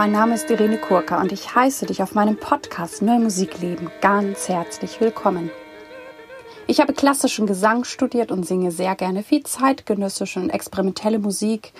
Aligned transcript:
mein 0.00 0.12
Name 0.12 0.34
ist 0.34 0.48
Irene 0.48 0.78
Kurka 0.78 1.20
und 1.20 1.30
ich 1.30 1.54
heiße 1.54 1.84
dich 1.84 2.02
auf 2.02 2.14
meinem 2.14 2.38
Podcast 2.38 3.02
Neue 3.02 3.20
Musikleben 3.20 3.90
ganz 4.00 4.48
herzlich 4.48 4.98
willkommen. 4.98 5.50
Ich 6.66 6.80
habe 6.80 6.94
klassischen 6.94 7.46
Gesang 7.46 7.84
studiert 7.84 8.32
und 8.32 8.46
singe 8.46 8.70
sehr 8.70 8.94
gerne 8.94 9.22
viel 9.22 9.42
zeitgenössische 9.42 10.40
und 10.40 10.48
experimentelle 10.48 11.18
Musik. 11.18 11.74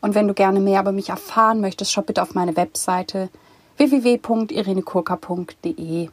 Und 0.00 0.14
wenn 0.14 0.26
du 0.26 0.32
gerne 0.32 0.60
mehr 0.60 0.80
über 0.80 0.92
mich 0.92 1.10
erfahren 1.10 1.60
möchtest, 1.60 1.92
schau 1.92 2.00
bitte 2.00 2.22
auf 2.22 2.32
meine 2.32 2.56
Webseite 2.56 3.28
www.irenekurka.de. 3.76 6.08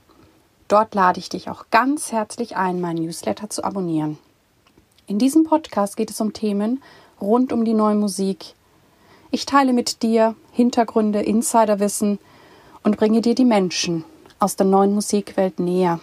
Dort 0.67 0.93
lade 0.93 1.19
ich 1.21 1.29
dich 1.29 1.49
auch 1.49 1.67
ganz 1.71 2.11
herzlich 2.11 2.57
ein, 2.57 2.81
meinen 2.81 3.05
Newsletter 3.05 3.49
zu 3.49 3.63
abonnieren. 3.63 4.17
In 5.07 5.19
diesem 5.19 5.45
Podcast 5.45 5.95
geht 5.95 6.11
es 6.11 6.19
um 6.19 6.33
Themen 6.33 6.83
rund 7.21 7.53
um 7.53 7.63
die 7.63 7.73
neue 7.73 7.95
Musik. 7.95 8.55
Ich 9.31 9.45
teile 9.45 9.71
mit 9.71 10.03
dir 10.03 10.35
Hintergründe, 10.55 11.21
Insiderwissen 11.21 12.17
und 12.81 12.95
bringe 12.95 13.19
dir 13.19 13.35
die 13.35 13.43
Menschen 13.43 14.05
aus 14.39 14.55
der 14.55 14.65
neuen 14.65 14.95
Musikwelt 14.95 15.59
näher. 15.59 15.99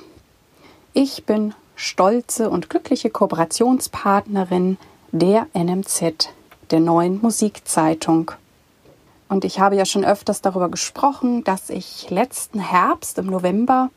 Ich 0.92 1.24
bin 1.24 1.54
stolze 1.74 2.50
und 2.50 2.68
glückliche 2.68 3.08
Kooperationspartnerin 3.08 4.76
der 5.10 5.46
NMZ, 5.54 6.28
der 6.70 6.80
neuen 6.80 7.18
Musikzeitung. 7.22 8.32
Und 9.30 9.46
ich 9.46 9.58
habe 9.58 9.76
ja 9.76 9.86
schon 9.86 10.04
öfters 10.04 10.42
darüber 10.42 10.68
gesprochen, 10.68 11.44
dass 11.44 11.70
ich 11.70 12.10
letzten 12.10 12.60
Herbst 12.60 13.16
im 13.16 13.26
November 13.26 13.88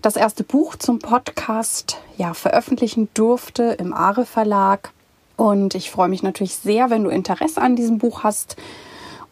das 0.00 0.16
erste 0.16 0.42
Buch 0.42 0.74
zum 0.74 0.98
Podcast 0.98 1.98
ja 2.18 2.34
veröffentlichen 2.34 3.08
durfte 3.14 3.76
im 3.78 3.94
Are 3.94 4.26
Verlag. 4.26 4.90
Und 5.36 5.76
ich 5.76 5.92
freue 5.92 6.08
mich 6.08 6.24
natürlich 6.24 6.56
sehr, 6.56 6.90
wenn 6.90 7.04
du 7.04 7.10
Interesse 7.10 7.62
an 7.62 7.76
diesem 7.76 7.98
Buch 7.98 8.24
hast 8.24 8.56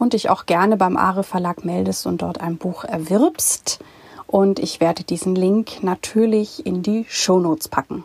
und 0.01 0.15
dich 0.15 0.31
auch 0.31 0.47
gerne 0.47 0.77
beim 0.77 0.97
Are 0.97 1.23
Verlag 1.23 1.65
meldest 1.65 2.07
und 2.07 2.23
dort 2.23 2.41
ein 2.41 2.57
Buch 2.57 2.85
erwirbst. 2.85 3.79
Und 4.27 4.59
ich 4.59 4.81
werde 4.81 5.05
diesen 5.05 5.35
Link 5.35 5.83
natürlich 5.83 6.65
in 6.65 6.83
die 6.83 7.05
Shownotes 7.09 7.69
packen. 7.69 8.05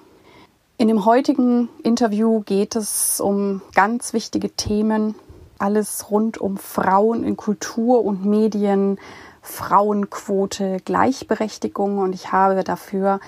In 0.78 0.90
dem 0.90 1.06
heutigen 1.06 1.70
Interview 1.84 2.42
geht 2.42 2.76
es 2.76 3.22
um 3.22 3.62
ganz 3.74 4.12
wichtige 4.12 4.50
Themen. 4.50 5.16
Alles 5.58 6.12
rund 6.12 6.38
um 6.38 6.58
Frauen 6.58 7.24
in 7.24 7.38
Kultur 7.38 8.04
und 8.04 8.26
Medien, 8.26 9.00
Frauenquote, 9.42 10.80
Gleichberechtigung. 10.84 12.00
Und 12.00 12.14
ich 12.14 12.34
habe 12.34 12.66
dafür 12.66 13.22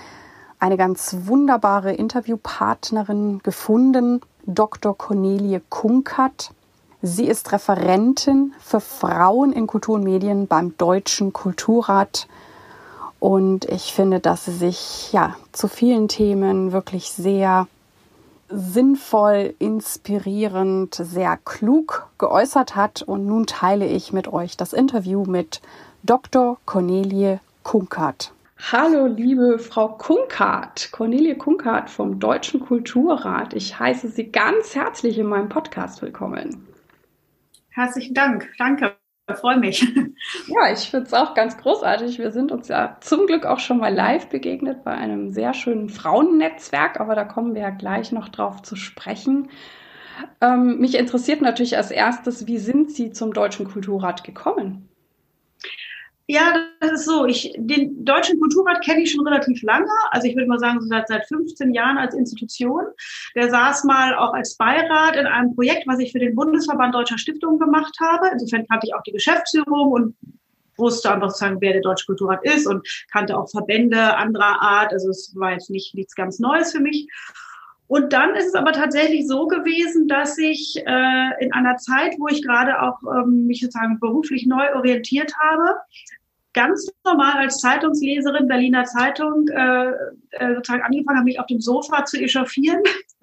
eine 0.58 0.76
ganz 0.76 1.16
wunderbare 1.22 1.94
Interviewpartnerin 1.94 3.38
gefunden, 3.42 4.20
Dr. 4.44 4.96
Cornelie 4.96 5.62
Kunkert. 5.70 6.50
Sie 7.00 7.26
ist 7.26 7.52
Referentin 7.52 8.54
für 8.60 8.80
Frauen 8.80 9.52
in 9.52 9.66
Kultur 9.66 9.96
und 9.96 10.04
Medien 10.04 10.48
beim 10.48 10.76
Deutschen 10.78 11.32
Kulturrat 11.32 12.26
und 13.20 13.64
ich 13.64 13.92
finde, 13.92 14.20
dass 14.20 14.44
sie 14.44 14.52
sich 14.52 15.12
ja 15.12 15.34
zu 15.52 15.68
vielen 15.68 16.08
Themen 16.08 16.72
wirklich 16.72 17.10
sehr 17.10 17.66
sinnvoll, 18.48 19.54
inspirierend, 19.58 20.94
sehr 20.94 21.38
klug 21.44 22.06
geäußert 22.18 22.76
hat. 22.76 23.02
Und 23.02 23.26
nun 23.26 23.46
teile 23.46 23.86
ich 23.86 24.12
mit 24.12 24.28
euch 24.28 24.56
das 24.56 24.72
Interview 24.72 25.24
mit 25.24 25.60
Dr. 26.02 26.58
Cornelie 26.64 27.40
Kunkert. 27.62 28.32
Hallo, 28.72 29.06
liebe 29.06 29.58
Frau 29.58 29.88
Kunkert, 29.88 30.90
Cornelie 30.90 31.36
Kunkert 31.36 31.90
vom 31.90 32.18
Deutschen 32.18 32.60
Kulturrat. 32.60 33.54
Ich 33.54 33.78
heiße 33.78 34.08
Sie 34.08 34.32
ganz 34.32 34.74
herzlich 34.74 35.18
in 35.18 35.26
meinem 35.26 35.48
Podcast 35.48 36.02
willkommen. 36.02 36.67
Herzlichen 37.78 38.12
Dank. 38.12 38.52
Danke. 38.58 38.96
Ich 39.30 39.36
freue 39.36 39.58
mich. 39.58 39.86
Ja, 40.48 40.72
ich 40.72 40.90
finde 40.90 41.06
es 41.06 41.14
auch 41.14 41.32
ganz 41.34 41.56
großartig. 41.56 42.18
Wir 42.18 42.32
sind 42.32 42.50
uns 42.50 42.66
ja 42.66 42.96
zum 43.00 43.26
Glück 43.26 43.46
auch 43.46 43.60
schon 43.60 43.78
mal 43.78 43.94
live 43.94 44.28
begegnet 44.28 44.82
bei 44.82 44.90
einem 44.90 45.30
sehr 45.30 45.54
schönen 45.54 45.88
Frauennetzwerk, 45.88 46.98
aber 46.98 47.14
da 47.14 47.24
kommen 47.24 47.54
wir 47.54 47.62
ja 47.62 47.70
gleich 47.70 48.10
noch 48.10 48.28
drauf 48.28 48.62
zu 48.62 48.74
sprechen. 48.74 49.48
Ähm, 50.40 50.80
mich 50.80 50.98
interessiert 50.98 51.40
natürlich 51.40 51.76
als 51.76 51.92
erstes, 51.92 52.48
wie 52.48 52.58
sind 52.58 52.90
Sie 52.90 53.12
zum 53.12 53.32
Deutschen 53.32 53.68
Kulturrat 53.68 54.24
gekommen? 54.24 54.87
Ja, 56.30 56.66
das 56.80 56.92
ist 56.92 57.04
so. 57.06 57.24
Ich, 57.24 57.54
den 57.56 58.04
Deutschen 58.04 58.38
Kulturrat 58.38 58.84
kenne 58.84 59.00
ich 59.00 59.12
schon 59.12 59.26
relativ 59.26 59.62
lange. 59.62 59.88
Also 60.10 60.28
ich 60.28 60.36
würde 60.36 60.46
mal 60.46 60.58
sagen, 60.58 60.78
so 60.78 60.86
seit, 60.86 61.08
seit 61.08 61.26
15 61.26 61.72
Jahren 61.72 61.96
als 61.96 62.14
Institution. 62.14 62.84
Der 63.34 63.48
saß 63.48 63.84
mal 63.84 64.14
auch 64.14 64.34
als 64.34 64.54
Beirat 64.58 65.16
in 65.16 65.24
einem 65.24 65.54
Projekt, 65.54 65.86
was 65.86 66.00
ich 66.00 66.12
für 66.12 66.18
den 66.18 66.34
Bundesverband 66.34 66.94
Deutscher 66.94 67.16
Stiftungen 67.16 67.58
gemacht 67.58 67.96
habe. 67.98 68.28
Insofern 68.30 68.66
kannte 68.66 68.86
ich 68.86 68.94
auch 68.94 69.02
die 69.04 69.12
Geschäftsführung 69.12 69.90
und 69.90 70.16
wusste 70.76 71.10
einfach 71.10 71.30
sozusagen, 71.30 71.62
wer 71.62 71.72
der 71.72 71.80
Deutsche 71.80 72.04
Kulturrat 72.04 72.44
ist 72.44 72.66
und 72.66 72.86
kannte 73.10 73.34
auch 73.34 73.48
Verbände 73.48 74.14
anderer 74.14 74.60
Art. 74.60 74.92
Also 74.92 75.08
es 75.08 75.32
war 75.34 75.52
jetzt 75.52 75.70
nicht 75.70 75.94
nichts 75.94 76.14
ganz 76.14 76.38
Neues 76.38 76.72
für 76.72 76.80
mich. 76.80 77.08
Und 77.86 78.12
dann 78.12 78.34
ist 78.34 78.48
es 78.48 78.54
aber 78.54 78.72
tatsächlich 78.72 79.26
so 79.26 79.46
gewesen, 79.46 80.08
dass 80.08 80.36
ich 80.36 80.76
äh, 80.76 81.44
in 81.44 81.54
einer 81.54 81.78
Zeit, 81.78 82.16
wo 82.18 82.28
ich 82.28 82.42
gerade 82.42 82.82
auch 82.82 82.98
ähm, 83.02 83.46
mich 83.46 83.62
sozusagen 83.62 83.98
beruflich 83.98 84.46
neu 84.46 84.74
orientiert 84.74 85.32
habe, 85.40 85.74
ganz 86.58 86.90
normal 87.04 87.34
als 87.34 87.60
Zeitungsleserin 87.60 88.48
Berliner 88.48 88.84
Zeitung 88.84 89.46
äh, 89.46 89.90
äh, 90.30 90.54
sozusagen 90.56 90.82
angefangen 90.82 91.18
habe, 91.18 91.24
mich 91.24 91.38
auf 91.38 91.46
dem 91.46 91.60
Sofa 91.60 92.04
zu 92.04 92.20
echauffieren 92.20 92.82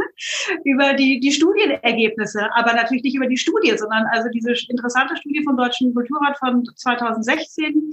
über 0.64 0.94
die, 0.94 1.20
die 1.20 1.34
Studienergebnisse, 1.34 2.50
aber 2.54 2.74
natürlich 2.74 3.04
nicht 3.04 3.18
über 3.18 3.28
die 3.28 3.38
Studie, 3.38 3.78
sondern 3.78 4.06
also 4.06 4.30
diese 4.30 4.54
interessante 4.70 5.18
Studie 5.18 5.44
vom 5.44 5.58
Deutschen 5.58 5.94
Kulturrat 5.94 6.38
von 6.38 6.64
2016 6.78 7.92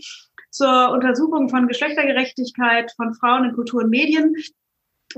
zur 0.51 0.91
Untersuchung 0.91 1.49
von 1.49 1.67
Geschlechtergerechtigkeit 1.67 2.93
von 2.93 3.13
Frauen 3.15 3.47
in 3.47 3.53
Kultur 3.53 3.83
und 3.83 3.91
Medien, 3.91 4.37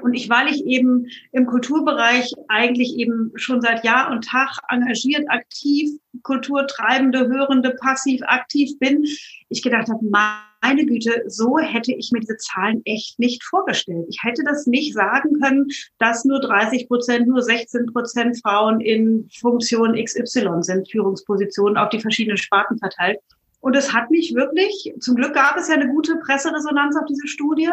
und 0.02 0.14
ich, 0.14 0.28
weil 0.28 0.48
ich 0.48 0.64
eben 0.64 1.06
im 1.32 1.46
Kulturbereich 1.46 2.32
eigentlich 2.48 2.96
eben 2.96 3.32
schon 3.36 3.60
seit 3.60 3.84
Jahr 3.84 4.10
und 4.10 4.26
Tag 4.26 4.58
engagiert, 4.68 5.24
aktiv, 5.28 5.90
Kulturtreibende, 6.22 7.28
Hörende, 7.28 7.70
passiv, 7.80 8.22
aktiv 8.24 8.78
bin, 8.78 9.04
ich 9.48 9.62
gedacht 9.62 9.88
habe, 9.88 10.04
meine 10.04 10.86
Güte, 10.86 11.24
so 11.26 11.58
hätte 11.58 11.92
ich 11.92 12.10
mir 12.12 12.20
diese 12.20 12.36
Zahlen 12.38 12.82
echt 12.84 13.18
nicht 13.18 13.44
vorgestellt. 13.44 14.06
Ich 14.08 14.22
hätte 14.22 14.42
das 14.44 14.66
nicht 14.66 14.94
sagen 14.94 15.40
können, 15.40 15.66
dass 15.98 16.24
nur 16.24 16.40
30 16.40 16.88
Prozent, 16.88 17.28
nur 17.28 17.42
16 17.42 17.86
Prozent 17.86 18.40
Frauen 18.40 18.80
in 18.80 19.28
Funktion 19.40 19.94
XY 19.94 20.62
sind, 20.62 20.90
Führungspositionen 20.90 21.76
auf 21.76 21.90
die 21.90 22.00
verschiedenen 22.00 22.38
Sparten 22.38 22.78
verteilt. 22.78 23.18
Und 23.60 23.76
es 23.76 23.92
hat 23.92 24.10
mich 24.10 24.34
wirklich, 24.34 24.92
zum 25.00 25.16
Glück 25.16 25.34
gab 25.34 25.56
es 25.56 25.68
ja 25.68 25.74
eine 25.74 25.88
gute 25.88 26.16
Presseresonanz 26.16 26.96
auf 26.96 27.06
diese 27.06 27.26
Studie. 27.26 27.70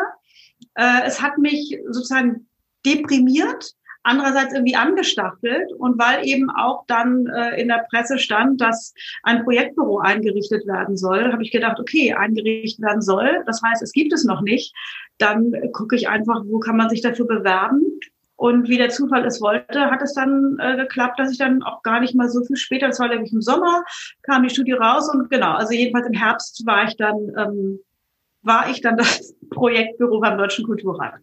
Äh, 0.75 1.01
es 1.05 1.21
hat 1.21 1.37
mich 1.37 1.79
sozusagen 1.89 2.47
deprimiert, 2.85 3.73
andererseits 4.03 4.53
irgendwie 4.53 4.75
angestachelt 4.75 5.71
und 5.77 5.99
weil 5.99 6.25
eben 6.25 6.49
auch 6.49 6.85
dann 6.87 7.27
äh, 7.27 7.61
in 7.61 7.67
der 7.67 7.85
Presse 7.89 8.17
stand, 8.17 8.59
dass 8.59 8.93
ein 9.23 9.43
Projektbüro 9.43 9.99
eingerichtet 9.99 10.65
werden 10.65 10.97
soll, 10.97 11.31
habe 11.31 11.43
ich 11.43 11.51
gedacht, 11.51 11.79
okay, 11.79 12.13
eingerichtet 12.13 12.83
werden 12.83 13.01
soll, 13.01 13.43
das 13.45 13.61
heißt, 13.61 13.81
es 13.83 13.91
gibt 13.91 14.13
es 14.13 14.23
noch 14.23 14.41
nicht, 14.41 14.73
dann 15.19 15.53
gucke 15.73 15.95
ich 15.95 16.09
einfach, 16.09 16.41
wo 16.45 16.59
kann 16.59 16.77
man 16.77 16.89
sich 16.89 17.01
dafür 17.01 17.27
bewerben? 17.27 17.83
Und 18.35 18.69
wie 18.69 18.77
der 18.77 18.89
Zufall 18.89 19.23
es 19.23 19.39
wollte, 19.39 19.91
hat 19.91 20.01
es 20.01 20.15
dann 20.15 20.57
äh, 20.59 20.75
geklappt, 20.75 21.19
dass 21.19 21.31
ich 21.31 21.37
dann 21.37 21.61
auch 21.61 21.83
gar 21.83 21.99
nicht 21.99 22.15
mal 22.15 22.27
so 22.27 22.43
viel 22.43 22.55
später, 22.55 22.87
das 22.87 22.99
war 22.99 23.07
nämlich 23.07 23.31
im 23.31 23.41
Sommer, 23.41 23.83
kam 24.23 24.41
die 24.41 24.49
Studie 24.49 24.71
raus 24.71 25.13
und 25.13 25.29
genau, 25.29 25.53
also 25.53 25.73
jedenfalls 25.73 26.07
im 26.07 26.13
Herbst 26.13 26.65
war 26.65 26.85
ich 26.85 26.97
dann 26.97 27.31
ähm, 27.37 27.79
war 28.43 28.69
ich 28.69 28.81
dann 28.81 28.97
das 28.97 29.35
Projektbüro 29.49 30.19
beim 30.19 30.37
Deutschen 30.37 30.65
Kulturrat. 30.65 31.15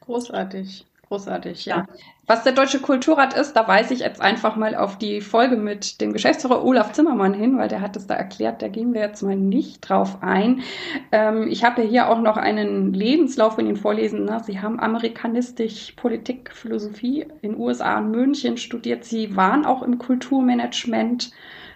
Großartig. 0.00 0.86
Großartig, 1.12 1.66
ja. 1.66 1.86
Was 2.26 2.42
der 2.42 2.54
Deutsche 2.54 2.80
Kulturrat 2.80 3.34
ist, 3.34 3.52
da 3.52 3.68
weise 3.68 3.92
ich 3.92 4.00
jetzt 4.00 4.22
einfach 4.22 4.56
mal 4.56 4.74
auf 4.74 4.96
die 4.96 5.20
Folge 5.20 5.56
mit 5.56 6.00
dem 6.00 6.14
Geschäftsführer 6.14 6.64
Olaf 6.64 6.92
Zimmermann 6.92 7.34
hin, 7.34 7.58
weil 7.58 7.68
der 7.68 7.82
hat 7.82 7.96
es 7.96 8.06
da 8.06 8.14
erklärt, 8.14 8.62
da 8.62 8.68
gehen 8.68 8.94
wir 8.94 9.02
jetzt 9.02 9.20
mal 9.22 9.36
nicht 9.36 9.86
drauf 9.86 10.22
ein. 10.22 10.62
Ähm, 11.10 11.48
ich 11.48 11.64
habe 11.64 11.82
ja 11.82 11.88
hier 11.88 12.08
auch 12.08 12.22
noch 12.22 12.38
einen 12.38 12.94
Lebenslauf 12.94 13.56
von 13.56 13.66
Ihnen 13.66 13.76
vorlesen. 13.76 14.24
Ne? 14.24 14.40
Sie 14.42 14.60
haben 14.62 14.80
Amerikanistik, 14.80 15.96
Politik, 15.96 16.50
Philosophie 16.54 17.26
in 17.42 17.58
USA 17.58 17.98
und 17.98 18.10
München 18.10 18.56
studiert. 18.56 19.04
Sie 19.04 19.36
waren 19.36 19.66
auch 19.66 19.82
im 19.82 19.98
Kulturmanagement. 19.98 21.30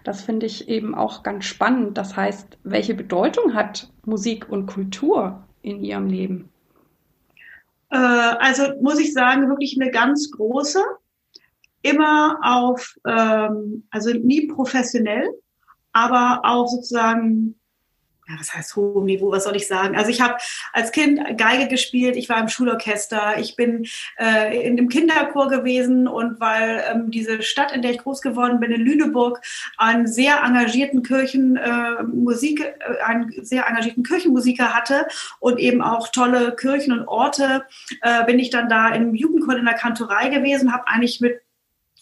Das 0.07 0.23
finde 0.23 0.47
ich 0.47 0.69
eben 0.69 0.95
auch 0.95 1.25
ganz 1.25 1.47
spannend. 1.47 1.99
Das 1.99 2.15
heißt, 2.15 2.59
welche 2.63 2.95
Bedeutung 2.95 3.55
hat 3.55 3.91
Musik 4.05 4.49
und 4.49 4.67
Kultur 4.67 5.43
in 5.63 5.83
Ihrem 5.83 6.07
Leben? 6.07 6.49
Äh, 7.91 7.97
also 7.97 8.63
muss 8.81 9.01
ich 9.01 9.13
sagen, 9.13 9.49
wirklich 9.49 9.77
eine 9.81 9.91
ganz 9.91 10.31
große. 10.31 10.81
Immer 11.83 12.39
auf, 12.41 12.95
ähm, 13.05 13.89
also 13.91 14.13
nie 14.13 14.47
professionell, 14.47 15.29
aber 15.91 16.43
auch 16.45 16.69
sozusagen 16.69 17.59
ja, 18.29 18.35
was 18.39 18.53
heißt 18.53 18.75
hohem 18.75 19.05
Niveau, 19.05 19.31
was 19.31 19.45
soll 19.45 19.55
ich 19.55 19.69
sagen? 19.69 19.97
Also 19.97 20.11
ich 20.11 20.21
habe 20.21 20.37
als 20.73 20.91
Kind 20.91 21.21
Geige 21.39 21.69
gespielt, 21.69 22.17
ich 22.17 22.29
war 22.29 22.41
im 22.41 22.49
Schulorchester, 22.49 23.39
ich 23.39 23.55
bin 23.55 23.87
äh, 24.19 24.67
in 24.67 24.77
dem 24.77 24.89
Kinderchor 24.89 25.49
gewesen 25.49 26.09
und 26.09 26.41
weil 26.41 26.83
ähm, 26.91 27.11
diese 27.11 27.43
Stadt, 27.43 27.73
in 27.73 27.83
der 27.83 27.93
ich 27.93 27.99
groß 27.99 28.23
geworden 28.23 28.59
bin, 28.59 28.73
in 28.73 28.81
Lüneburg, 28.81 29.41
einen 29.77 30.09
sehr 30.09 30.43
engagierten 30.43 31.05
Kirchenmusik, 31.05 32.61
äh, 32.61 32.65
äh, 32.65 33.03
einen 33.05 33.33
sehr 33.45 33.67
engagierten 33.67 34.03
Kirchenmusiker 34.03 34.75
hatte 34.75 35.07
und 35.39 35.61
eben 35.61 35.81
auch 35.81 36.09
tolle 36.09 36.57
Kirchen 36.57 36.99
und 36.99 37.07
Orte, 37.07 37.65
äh, 38.03 38.25
bin 38.25 38.41
ich 38.41 38.51
dann 38.51 38.69
da 38.69 38.89
im 38.89 39.15
Jugendchor 39.15 39.57
in 39.57 39.67
der 39.67 39.75
Kantorei 39.75 40.29
gewesen, 40.31 40.73
habe 40.73 40.89
eigentlich 40.89 41.21
mit 41.21 41.46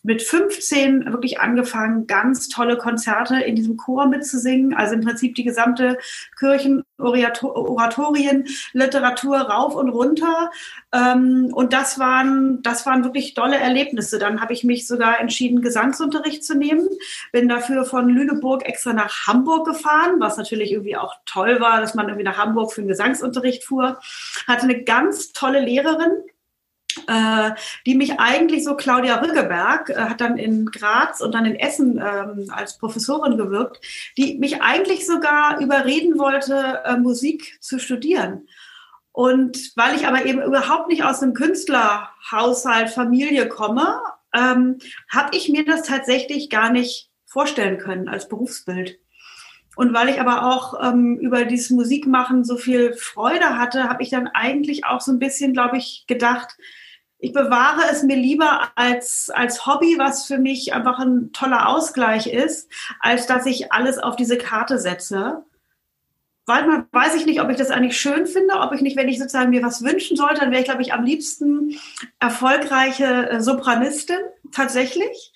mit 0.05 0.23
15 0.23 1.07
wirklich 1.07 1.41
angefangen, 1.41 2.07
ganz 2.07 2.49
tolle 2.49 2.77
Konzerte 2.77 3.37
in 3.37 3.57
diesem 3.57 3.79
Chor 3.79 4.07
mitzusingen. 4.07 4.75
Also 4.75 4.95
im 4.95 5.01
Prinzip 5.01 5.35
die 5.35 5.45
gesamte 5.45 5.99
Kirchenoratorien, 6.39 8.47
Literatur 8.75 9.39
rauf 9.39 9.75
und 9.75 9.89
runter. 9.89 10.51
Ähm, 10.93 11.49
und 11.55 11.73
das 11.73 11.99
waren, 11.99 12.61
das 12.63 12.85
waren 12.85 13.03
wirklich 13.03 13.33
tolle 13.33 13.57
Erlebnisse. 13.57 14.19
Dann 14.19 14.43
habe 14.43 14.53
ich 14.53 14.63
mich 14.63 14.87
sogar 14.87 15.21
entschieden, 15.21 15.63
Gesangsunterricht 15.63 16.45
zu 16.45 16.55
nehmen. 16.55 16.87
Bin 17.33 17.49
dafür 17.49 17.87
von 17.87 18.11
Lüneburg 18.11 18.69
extra 18.69 18.93
nach 18.93 19.27
Hamburg 19.27 19.67
gefahren, 19.67 20.17
was 20.19 20.37
natürlich 20.37 20.73
irgendwie 20.73 20.99
auch 20.99 21.15
toll 21.25 21.61
war, 21.61 21.81
dass 21.81 21.95
man 21.95 22.09
irgendwie 22.09 22.27
nach 22.27 22.37
Hamburg 22.37 22.75
für 22.75 22.83
den 22.83 22.89
Gesangsunterricht 22.89 23.65
fuhr. 23.65 23.99
Hatte 24.47 24.65
eine 24.65 24.85
ganz 24.85 25.33
tolle 25.33 25.61
Lehrerin, 25.61 26.13
die 27.87 27.95
mich 27.95 28.19
eigentlich 28.21 28.65
so, 28.65 28.77
Claudia 28.77 29.21
Rüggeberg, 29.21 29.91
äh, 29.91 29.95
hat 29.95 30.21
dann 30.21 30.37
in 30.37 30.67
Graz 30.67 31.21
und 31.21 31.35
dann 31.35 31.47
in 31.47 31.57
Essen 31.57 31.99
ähm, 31.99 32.51
als 32.51 32.79
Professorin 32.79 33.37
gewirkt, 33.37 33.81
die 34.17 34.39
mich 34.39 34.63
eigentlich 34.63 35.07
sogar 35.07 35.61
überreden 35.61 36.19
wollte, 36.19 36.83
äh, 36.85 36.97
Musik 36.97 37.59
zu 37.61 37.79
studieren. 37.79 38.49
Und 39.13 39.73
weil 39.77 39.95
ich 39.95 40.07
aber 40.07 40.27
eben 40.27 40.43
überhaupt 40.43 40.89
nicht 40.89 41.05
aus 41.05 41.23
einem 41.23 41.35
Künstlerhaushalt, 41.35 42.91
Familie 42.91 43.49
komme, 43.49 44.01
ähm, 44.35 44.79
habe 45.09 45.37
ich 45.37 45.49
mir 45.49 45.65
das 45.65 45.83
tatsächlich 45.83 46.51
gar 46.51 46.71
nicht 46.71 47.11
vorstellen 47.25 47.79
können 47.79 48.09
als 48.09 48.29
Berufsbild. 48.29 48.99
Und 49.77 49.93
weil 49.93 50.09
ich 50.09 50.21
aber 50.21 50.47
auch 50.47 50.81
ähm, 50.83 51.17
über 51.19 51.45
dieses 51.45 51.71
Musikmachen 51.71 52.45
so 52.45 52.57
viel 52.57 52.95
Freude 52.95 53.59
hatte, 53.59 53.89
habe 53.89 54.03
ich 54.03 54.11
dann 54.11 54.29
eigentlich 54.29 54.85
auch 54.85 55.01
so 55.01 55.13
ein 55.13 55.19
bisschen, 55.19 55.53
glaube 55.53 55.79
ich, 55.79 56.05
gedacht, 56.07 56.57
ich 57.19 57.33
bewahre 57.33 57.83
es 57.91 58.03
mir 58.03 58.17
lieber 58.17 58.69
als, 58.75 59.31
als 59.33 59.67
Hobby, 59.67 59.97
was 59.99 60.27
für 60.27 60.39
mich 60.39 60.75
einfach 60.75 60.99
ein 60.99 61.33
toller 61.33 61.69
Ausgleich 61.69 62.27
ist, 62.27 62.71
als 63.01 63.27
dass 63.27 63.47
ich 63.47 63.73
alles 63.73 63.99
auf 63.99 64.17
diese 64.17 64.37
Karte 64.37 64.79
setze. 64.79 65.45
Weil 66.47 66.67
man 66.67 66.87
weiß 66.93 67.15
ich 67.15 67.25
nicht, 67.25 67.41
ob 67.41 67.49
ich 67.49 67.57
das 67.57 67.71
eigentlich 67.71 67.99
schön 67.99 68.27
finde, 68.27 68.57
ob 68.57 68.73
ich 68.75 68.83
nicht, 68.83 68.97
wenn 68.97 69.09
ich 69.09 69.19
sozusagen 69.19 69.51
mir 69.51 69.63
was 69.63 69.83
wünschen 69.83 70.17
sollte, 70.17 70.41
dann 70.41 70.51
wäre 70.51 70.61
ich, 70.61 70.67
glaube 70.67 70.83
ich, 70.83 70.93
am 70.93 71.05
liebsten 71.05 71.79
erfolgreiche 72.21 73.31
äh, 73.31 73.41
Sopranistin, 73.41 74.19
tatsächlich. 74.53 75.33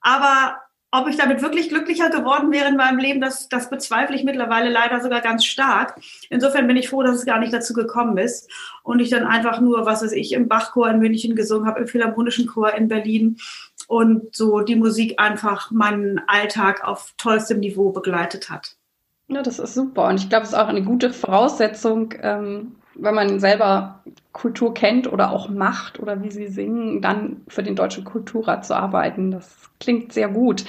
Aber 0.00 0.61
ob 0.94 1.08
ich 1.08 1.16
damit 1.16 1.40
wirklich 1.40 1.70
glücklicher 1.70 2.10
geworden 2.10 2.52
wäre 2.52 2.68
in 2.68 2.76
meinem 2.76 2.98
Leben, 2.98 3.20
das, 3.20 3.48
das 3.48 3.70
bezweifle 3.70 4.14
ich 4.14 4.24
mittlerweile 4.24 4.70
leider 4.70 5.00
sogar 5.00 5.22
ganz 5.22 5.44
stark. 5.44 5.98
Insofern 6.28 6.66
bin 6.66 6.76
ich 6.76 6.90
froh, 6.90 7.02
dass 7.02 7.16
es 7.16 7.24
gar 7.24 7.38
nicht 7.38 7.52
dazu 7.52 7.72
gekommen 7.72 8.18
ist 8.18 8.50
und 8.82 9.00
ich 9.00 9.08
dann 9.08 9.24
einfach 9.24 9.60
nur, 9.60 9.86
was 9.86 10.02
weiß 10.02 10.12
ich, 10.12 10.32
im 10.34 10.48
Bachchor 10.48 10.90
in 10.90 10.98
München 10.98 11.34
gesungen 11.34 11.66
habe, 11.66 11.80
im 11.80 11.88
Philharmonischen 11.88 12.46
Chor 12.46 12.74
in 12.74 12.88
Berlin 12.88 13.38
und 13.88 14.36
so 14.36 14.60
die 14.60 14.76
Musik 14.76 15.18
einfach 15.18 15.70
meinen 15.70 16.20
Alltag 16.26 16.84
auf 16.86 17.14
tollstem 17.16 17.60
Niveau 17.60 17.90
begleitet 17.90 18.50
hat. 18.50 18.76
Ja, 19.28 19.42
das 19.42 19.58
ist 19.58 19.72
super 19.72 20.08
und 20.08 20.20
ich 20.20 20.28
glaube, 20.28 20.44
es 20.44 20.50
ist 20.50 20.58
auch 20.58 20.68
eine 20.68 20.82
gute 20.82 21.10
Voraussetzung, 21.10 22.12
ähm, 22.20 22.76
wenn 22.94 23.14
man 23.14 23.40
selber 23.40 24.04
Kultur 24.32 24.72
kennt 24.74 25.12
oder 25.12 25.30
auch 25.30 25.48
macht 25.48 26.00
oder 26.00 26.22
wie 26.22 26.30
sie 26.30 26.46
singen, 26.46 27.02
dann 27.02 27.42
für 27.48 27.62
den 27.62 27.76
Deutschen 27.76 28.04
Kulturrat 28.04 28.64
zu 28.64 28.74
arbeiten. 28.74 29.30
Das 29.30 29.70
klingt 29.78 30.12
sehr 30.12 30.28
gut. 30.28 30.64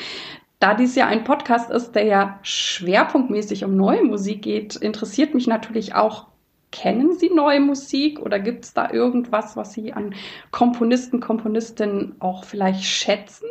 Da 0.59 0.73
dies 0.73 0.95
ja 0.95 1.07
ein 1.07 1.23
Podcast 1.23 1.69
ist, 1.69 1.93
der 1.93 2.05
ja 2.05 2.39
schwerpunktmäßig 2.41 3.65
um 3.65 3.75
neue 3.75 4.03
Musik 4.03 4.41
geht, 4.41 4.75
interessiert 4.75 5.33
mich 5.33 5.47
natürlich 5.47 5.95
auch, 5.95 6.27
kennen 6.71 7.17
Sie 7.17 7.29
neue 7.29 7.59
Musik 7.59 8.19
oder 8.19 8.39
gibt 8.39 8.65
es 8.65 8.73
da 8.73 8.89
irgendwas, 8.89 9.55
was 9.55 9.73
Sie 9.73 9.93
an 9.93 10.15
Komponisten, 10.51 11.19
Komponistinnen 11.19 12.15
auch 12.19 12.45
vielleicht 12.45 12.83
schätzen? 12.83 13.45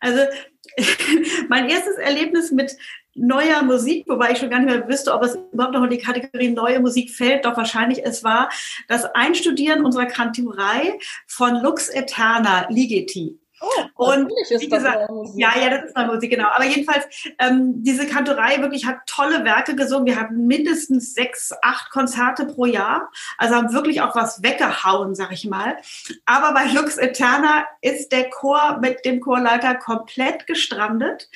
Also 0.00 0.20
mein 1.48 1.68
erstes 1.68 1.96
Erlebnis 1.96 2.50
mit 2.50 2.76
neuer 3.18 3.62
Musik, 3.62 4.04
wobei 4.08 4.32
ich 4.32 4.38
schon 4.38 4.50
gar 4.50 4.60
nicht 4.60 4.74
mehr 4.74 4.88
wüsste, 4.88 5.12
ob 5.12 5.22
es 5.22 5.38
überhaupt 5.52 5.74
noch 5.74 5.84
in 5.84 5.90
die 5.90 5.98
Kategorie 5.98 6.50
neue 6.50 6.80
Musik 6.80 7.10
fällt, 7.10 7.44
doch 7.44 7.56
wahrscheinlich 7.56 8.04
es 8.04 8.24
war 8.24 8.48
das 8.88 9.04
Einstudieren 9.04 9.84
unserer 9.84 10.06
Kantorei 10.06 10.98
von 11.26 11.56
Lux 11.56 11.88
Eterna 11.88 12.66
Ligeti. 12.68 13.38
Oh, 13.60 14.12
und 14.12 14.28
wie 14.28 14.68
gesagt, 14.68 15.10
ja, 15.34 15.52
ja, 15.58 15.70
das 15.70 15.86
ist 15.86 15.96
neue 15.96 16.06
Musik, 16.06 16.30
genau. 16.30 16.48
Aber 16.48 16.64
jedenfalls, 16.64 17.06
ähm, 17.40 17.82
diese 17.82 18.06
Kantorei 18.06 18.60
wirklich 18.60 18.86
hat 18.86 18.98
tolle 19.06 19.44
Werke 19.44 19.74
gesungen. 19.74 20.06
Wir 20.06 20.20
hatten 20.20 20.46
mindestens 20.46 21.14
sechs, 21.14 21.52
acht 21.62 21.90
Konzerte 21.90 22.46
pro 22.46 22.66
Jahr. 22.66 23.10
Also 23.36 23.56
haben 23.56 23.72
wirklich 23.72 24.00
auch 24.00 24.14
was 24.14 24.42
weggehauen, 24.42 25.14
sag 25.14 25.32
ich 25.32 25.44
mal. 25.44 25.76
Aber 26.24 26.54
bei 26.54 26.66
Lux 26.66 26.98
Eterna 26.98 27.66
ist 27.80 28.12
der 28.12 28.30
Chor 28.30 28.78
mit 28.80 29.04
dem 29.04 29.20
Chorleiter 29.20 29.74
komplett 29.74 30.46
gestrandet. 30.46 31.28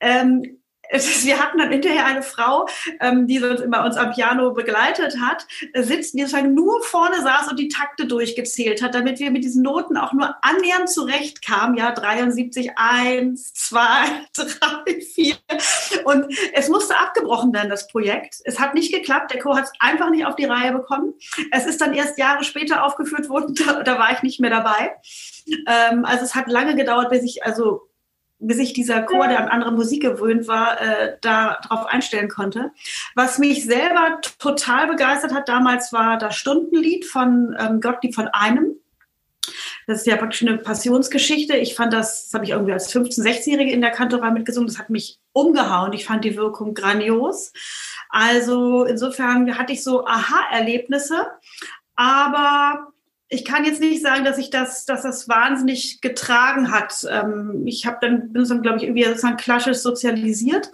Ähm, 0.00 0.59
wir 0.90 1.38
hatten 1.38 1.58
dann 1.58 1.70
hinterher 1.70 2.06
eine 2.06 2.22
Frau, 2.22 2.66
ähm, 3.00 3.26
die 3.26 3.42
uns 3.42 3.60
immer 3.60 3.84
uns 3.84 3.96
am 3.96 4.12
Piano 4.12 4.52
begleitet 4.52 5.18
hat, 5.20 5.46
äh, 5.72 5.82
sitzen, 5.82 6.16
die 6.16 6.24
sozusagen 6.24 6.54
nur 6.54 6.82
vorne 6.82 7.22
saß 7.22 7.48
und 7.48 7.58
die 7.58 7.68
Takte 7.68 8.06
durchgezählt 8.06 8.82
hat, 8.82 8.94
damit 8.94 9.20
wir 9.20 9.30
mit 9.30 9.44
diesen 9.44 9.62
Noten 9.62 9.96
auch 9.96 10.12
nur 10.12 10.34
annähernd 10.42 10.88
zurechtkamen. 10.88 11.76
Ja, 11.76 11.92
73, 11.92 12.72
1, 12.76 13.54
2, 13.54 13.80
3, 14.34 15.00
4. 15.00 15.34
Und 16.04 16.26
es 16.52 16.68
musste 16.68 16.98
abgebrochen 16.98 17.52
werden, 17.52 17.70
das 17.70 17.86
Projekt. 17.88 18.36
Es 18.44 18.58
hat 18.58 18.74
nicht 18.74 18.92
geklappt. 18.92 19.32
Der 19.32 19.40
Chor 19.40 19.56
hat 19.56 19.64
es 19.64 19.72
einfach 19.78 20.10
nicht 20.10 20.26
auf 20.26 20.36
die 20.36 20.46
Reihe 20.46 20.72
bekommen. 20.72 21.14
Es 21.52 21.66
ist 21.66 21.80
dann 21.80 21.94
erst 21.94 22.18
Jahre 22.18 22.44
später 22.44 22.84
aufgeführt 22.84 23.28
worden. 23.28 23.54
Da, 23.60 23.82
da 23.82 23.98
war 23.98 24.10
ich 24.12 24.22
nicht 24.22 24.40
mehr 24.40 24.48
dabei. 24.48 24.96
Ähm, 25.66 26.04
also 26.06 26.24
es 26.24 26.34
hat 26.34 26.48
lange 26.48 26.74
gedauert, 26.74 27.10
bis 27.10 27.22
ich 27.22 27.44
also 27.44 27.89
sich 28.48 28.72
dieser 28.72 29.02
Chor, 29.02 29.28
der 29.28 29.40
an 29.40 29.48
andere 29.48 29.72
Musik 29.72 30.02
gewöhnt 30.02 30.48
war, 30.48 30.80
äh, 30.80 31.16
darauf 31.20 31.86
einstellen 31.86 32.28
konnte. 32.28 32.72
Was 33.14 33.38
mich 33.38 33.64
selber 33.64 34.20
total 34.38 34.86
begeistert 34.86 35.34
hat 35.34 35.48
damals 35.48 35.92
war 35.92 36.18
das 36.18 36.36
Stundenlied 36.36 37.04
von 37.04 37.56
ähm, 37.58 37.80
Gottlieb 37.80 38.14
von 38.14 38.28
einem. 38.28 38.76
Das 39.86 39.98
ist 39.98 40.06
ja 40.06 40.16
praktisch 40.16 40.42
eine 40.42 40.58
Passionsgeschichte. 40.58 41.56
Ich 41.56 41.74
fand 41.74 41.92
das, 41.92 42.24
das 42.24 42.34
habe 42.34 42.44
ich 42.44 42.50
irgendwie 42.50 42.72
als 42.72 42.94
15-, 42.94 43.22
16-Jährige 43.22 43.72
in 43.72 43.80
der 43.80 43.90
Kantorei 43.90 44.30
mitgesungen. 44.30 44.68
Das 44.68 44.78
hat 44.78 44.90
mich 44.90 45.18
umgehauen. 45.32 45.92
Ich 45.92 46.04
fand 46.04 46.24
die 46.24 46.36
Wirkung 46.36 46.74
grandios. 46.74 47.52
Also 48.08 48.84
insofern 48.84 49.58
hatte 49.58 49.72
ich 49.72 49.82
so 49.82 50.06
Aha-Erlebnisse. 50.06 51.26
Aber 51.96 52.92
ich 53.32 53.44
kann 53.44 53.64
jetzt 53.64 53.80
nicht 53.80 54.02
sagen, 54.02 54.24
dass 54.24 54.38
ich 54.38 54.50
das, 54.50 54.84
dass 54.84 55.02
das 55.02 55.28
wahnsinnig 55.28 56.00
getragen 56.00 56.72
hat. 56.72 57.06
Ähm, 57.08 57.62
ich 57.64 57.86
habe 57.86 57.98
dann 58.00 58.32
bin 58.32 58.46
dann 58.46 58.60
glaube 58.60 58.78
ich 58.78 58.82
irgendwie 58.82 59.04
sozusagen 59.04 59.36
klassisch 59.36 59.78
sozialisiert. 59.78 60.70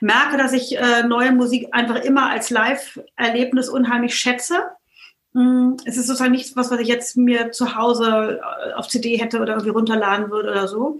Merke, 0.00 0.38
dass 0.38 0.54
ich 0.54 0.76
äh, 0.78 1.02
neue 1.04 1.32
Musik 1.32 1.68
einfach 1.72 1.96
immer 1.96 2.30
als 2.30 2.50
Live-Erlebnis 2.50 3.68
unheimlich 3.68 4.14
schätze. 4.14 4.62
Mm, 5.34 5.74
es 5.84 5.98
ist 5.98 6.06
sozusagen 6.06 6.32
nichts, 6.32 6.56
was, 6.56 6.70
was 6.70 6.80
ich 6.80 6.88
jetzt 6.88 7.18
mir 7.18 7.52
zu 7.52 7.76
Hause 7.76 8.40
äh, 8.40 8.72
auf 8.72 8.88
CD 8.88 9.18
hätte 9.18 9.38
oder 9.38 9.52
irgendwie 9.52 9.70
runterladen 9.70 10.30
würde 10.30 10.50
oder 10.50 10.66
so. 10.66 10.98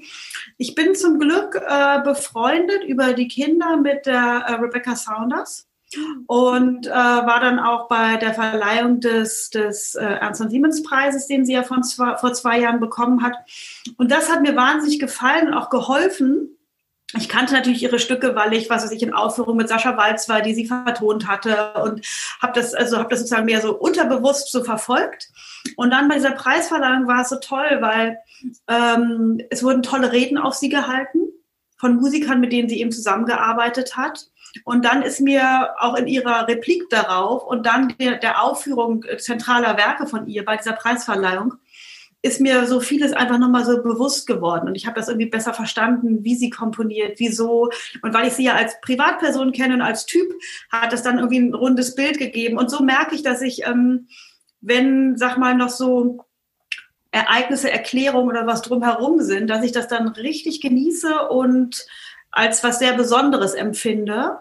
Ich 0.59 0.75
bin 0.75 0.95
zum 0.95 1.19
Glück 1.19 1.57
äh, 1.57 2.03
befreundet 2.03 2.85
über 2.85 3.15
die 3.15 3.29
Kinder 3.29 3.79
mit 3.79 4.05
der 4.05 4.45
äh, 4.47 4.53
Rebecca 4.55 4.95
Saunders 4.95 5.70
und 6.27 6.87
äh, 6.87 6.91
war 6.91 7.41
dann 7.41 7.59
auch 7.59 7.89
bei 7.89 8.17
der 8.17 8.35
Verleihung 8.35 9.01
des, 9.01 9.51
des 9.51 9.95
äh, 9.95 10.05
Ernst 10.05 10.41
und 10.41 10.51
Siemens 10.51 10.83
Preises, 10.83 11.27
den 11.27 11.45
sie 11.45 11.55
ja 11.55 11.63
von 11.63 11.83
zwei, 11.83 12.17
vor 12.17 12.33
zwei 12.33 12.61
Jahren 12.61 12.81
bekommen 12.81 13.23
hat. 13.23 13.35
Und 13.97 14.11
das 14.11 14.31
hat 14.31 14.43
mir 14.43 14.55
wahnsinnig 14.55 14.99
gefallen 15.01 15.49
und 15.49 15.55
auch 15.55 15.71
geholfen. 15.71 16.57
Ich 17.17 17.29
kannte 17.29 17.55
natürlich 17.55 17.83
ihre 17.83 17.99
Stücke, 17.99 18.37
weil 18.37 18.53
ich, 18.53 18.71
was 18.71 18.85
weiß 18.85 18.93
ich, 18.93 19.03
in 19.03 19.13
Aufführung 19.13 19.57
mit 19.57 19.69
Sascha 19.69 19.97
Walz 19.97 20.29
war, 20.29 20.43
die 20.43 20.55
sie 20.55 20.67
vertont 20.67 21.27
hatte 21.27 21.73
und 21.83 22.07
habe 22.41 22.53
das, 22.55 22.73
also 22.73 22.99
habe 22.99 23.09
das 23.09 23.21
sozusagen 23.21 23.47
mehr 23.47 23.61
so 23.61 23.77
unterbewusst 23.77 24.53
so 24.53 24.63
verfolgt. 24.63 25.29
Und 25.77 25.91
dann 25.91 26.09
bei 26.09 26.15
dieser 26.15 26.31
Preisverleihung 26.31 27.09
war 27.09 27.23
es 27.23 27.31
so 27.31 27.37
toll, 27.37 27.79
weil 27.81 28.19
ähm, 28.69 29.41
es 29.51 29.65
wurden 29.65 29.83
tolle 29.83 30.13
Reden 30.13 30.39
auf 30.39 30.55
sie 30.55 30.69
gehalten 30.69 31.19
von 31.79 31.97
Musikern, 31.97 32.41
mit 32.41 32.53
denen 32.53 32.69
sie 32.69 32.81
eben 32.81 32.93
zusammengearbeitet 32.93 33.97
hat. 33.97 34.29
Und 34.65 34.85
dann 34.85 35.03
ist 35.03 35.21
mir 35.21 35.71
auch 35.79 35.97
in 35.97 36.07
ihrer 36.07 36.49
Replik 36.49 36.89
darauf 36.91 37.45
und 37.45 37.67
dann 37.67 37.95
der, 38.01 38.19
der 38.19 38.43
Aufführung 38.43 39.05
zentraler 39.19 39.77
Werke 39.77 40.07
von 40.07 40.27
ihr 40.27 40.45
bei 40.45 40.57
dieser 40.57 40.73
Preisverleihung 40.73 41.55
ist 42.23 42.41
mir 42.41 42.67
so 42.67 42.81
vieles 42.81 43.13
einfach 43.13 43.39
nochmal 43.39 43.65
so 43.65 43.83
bewusst 43.83 44.27
geworden 44.27 44.69
und 44.69 44.75
ich 44.75 44.87
habe 44.87 44.99
das 44.99 45.09
irgendwie 45.09 45.31
besser 45.31 45.55
verstanden, 45.55 46.23
wie 46.23 46.37
sie 46.37 46.51
komponiert, 46.51 47.19
wieso. 47.19 47.71
Und 48.03 48.13
weil 48.13 48.29
ich 48.29 48.35
sie 48.35 48.45
ja 48.45 48.55
als 48.55 48.79
Privatperson 48.83 49.53
kenne 49.53 49.75
und 49.75 49.83
als 49.83 50.05
Typ, 50.05 50.31
hat 50.71 50.93
es 50.93 51.03
dann 51.03 51.19
irgendwie 51.19 51.39
ein 51.39 51.55
rundes 51.55 51.95
Bild 51.95 52.19
gegeben. 52.19 52.59
Und 52.59 52.71
so 52.71 52.83
merke 52.83 53.15
ich, 53.15 53.23
dass 53.23 53.41
ich, 53.41 53.67
ähm, 53.67 54.09
wenn, 54.61 55.17
sag 55.17 55.39
mal, 55.39 55.55
noch 55.55 55.71
so 55.71 56.27
Ereignisse, 57.11 57.71
Erklärungen 57.71 58.29
oder 58.29 58.47
was 58.47 58.63
drumherum 58.63 59.21
sind, 59.21 59.49
dass 59.49 59.65
ich 59.65 59.73
das 59.73 59.89
dann 59.89 60.09
richtig 60.09 60.61
genieße 60.61 61.29
und 61.29 61.87
als 62.31 62.63
was 62.63 62.79
sehr 62.79 62.93
Besonderes 62.95 63.55
empfinde 63.55 64.39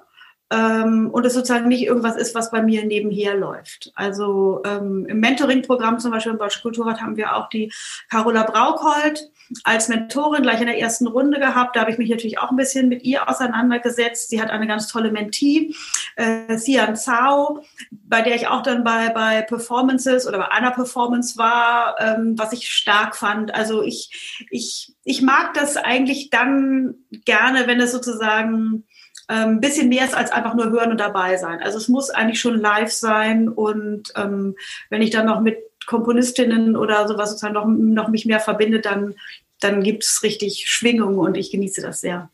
ähm, 0.51 1.09
und 1.11 1.25
es 1.25 1.33
sozusagen 1.33 1.67
nicht 1.67 1.83
irgendwas 1.83 2.15
ist, 2.15 2.33
was 2.33 2.51
bei 2.51 2.61
mir 2.61 2.85
nebenher 2.85 3.35
läuft. 3.35 3.91
Also 3.95 4.61
ähm, 4.65 5.05
im 5.07 5.19
Mentoring-Programm 5.19 5.99
zum 5.99 6.11
Beispiel 6.11 6.31
im 6.31 6.39
Deutschen 6.39 6.61
Kulturrat 6.61 7.01
haben 7.01 7.17
wir 7.17 7.35
auch 7.35 7.49
die 7.49 7.71
Carola 8.09 8.43
Braukhold 8.43 9.29
als 9.63 9.87
Mentorin 9.87 10.43
gleich 10.43 10.59
in 10.59 10.67
der 10.67 10.79
ersten 10.79 11.07
Runde 11.07 11.39
gehabt. 11.39 11.75
Da 11.75 11.81
habe 11.81 11.91
ich 11.91 11.97
mich 11.97 12.09
natürlich 12.09 12.39
auch 12.39 12.51
ein 12.51 12.57
bisschen 12.57 12.89
mit 12.89 13.03
ihr 13.03 13.29
auseinandergesetzt. 13.29 14.29
Sie 14.29 14.41
hat 14.41 14.49
eine 14.49 14.67
ganz 14.67 14.87
tolle 14.87 15.11
Mentee, 15.11 15.73
äh, 16.15 16.57
Sian 16.57 16.95
Zhao, 16.95 17.63
bei 17.91 18.21
der 18.21 18.35
ich 18.35 18.47
auch 18.47 18.63
dann 18.63 18.83
bei, 18.83 19.09
bei 19.09 19.41
Performances 19.41 20.27
oder 20.27 20.39
bei 20.39 20.51
einer 20.51 20.71
Performance 20.71 21.37
war, 21.37 21.95
ähm, 21.99 22.37
was 22.37 22.53
ich 22.53 22.69
stark 22.69 23.15
fand. 23.15 23.53
Also 23.53 23.83
ich, 23.83 24.47
ich, 24.49 24.93
ich 25.03 25.21
mag 25.21 25.53
das 25.53 25.77
eigentlich 25.77 26.29
dann 26.29 26.95
gerne, 27.25 27.67
wenn 27.67 27.79
es 27.79 27.91
sozusagen 27.91 28.85
ähm, 29.29 29.61
bisschen 29.61 29.89
mehr 29.89 30.05
ist 30.05 30.15
als 30.15 30.31
einfach 30.31 30.55
nur 30.55 30.71
hören 30.71 30.91
und 30.91 30.99
dabei 30.99 31.37
sein. 31.37 31.59
Also 31.61 31.77
es 31.77 31.87
muss 31.87 32.09
eigentlich 32.09 32.41
schon 32.41 32.59
live 32.59 32.91
sein 32.91 33.47
und 33.47 34.11
ähm, 34.15 34.55
wenn 34.89 35.01
ich 35.01 35.11
dann 35.11 35.27
noch 35.27 35.41
mit 35.41 35.57
Komponistinnen 35.85 36.75
oder 36.75 37.07
sowas 37.07 37.29
sozusagen 37.29 37.53
noch, 37.53 37.65
noch 37.67 38.09
mich 38.09 38.25
mehr 38.25 38.39
verbinde, 38.39 38.79
dann, 38.79 39.15
dann 39.59 39.81
gibt 39.83 40.03
es 40.03 40.23
richtig 40.23 40.65
Schwingung 40.67 41.17
und 41.17 41.37
ich 41.37 41.51
genieße 41.51 41.81
das 41.81 42.01
sehr. 42.01 42.29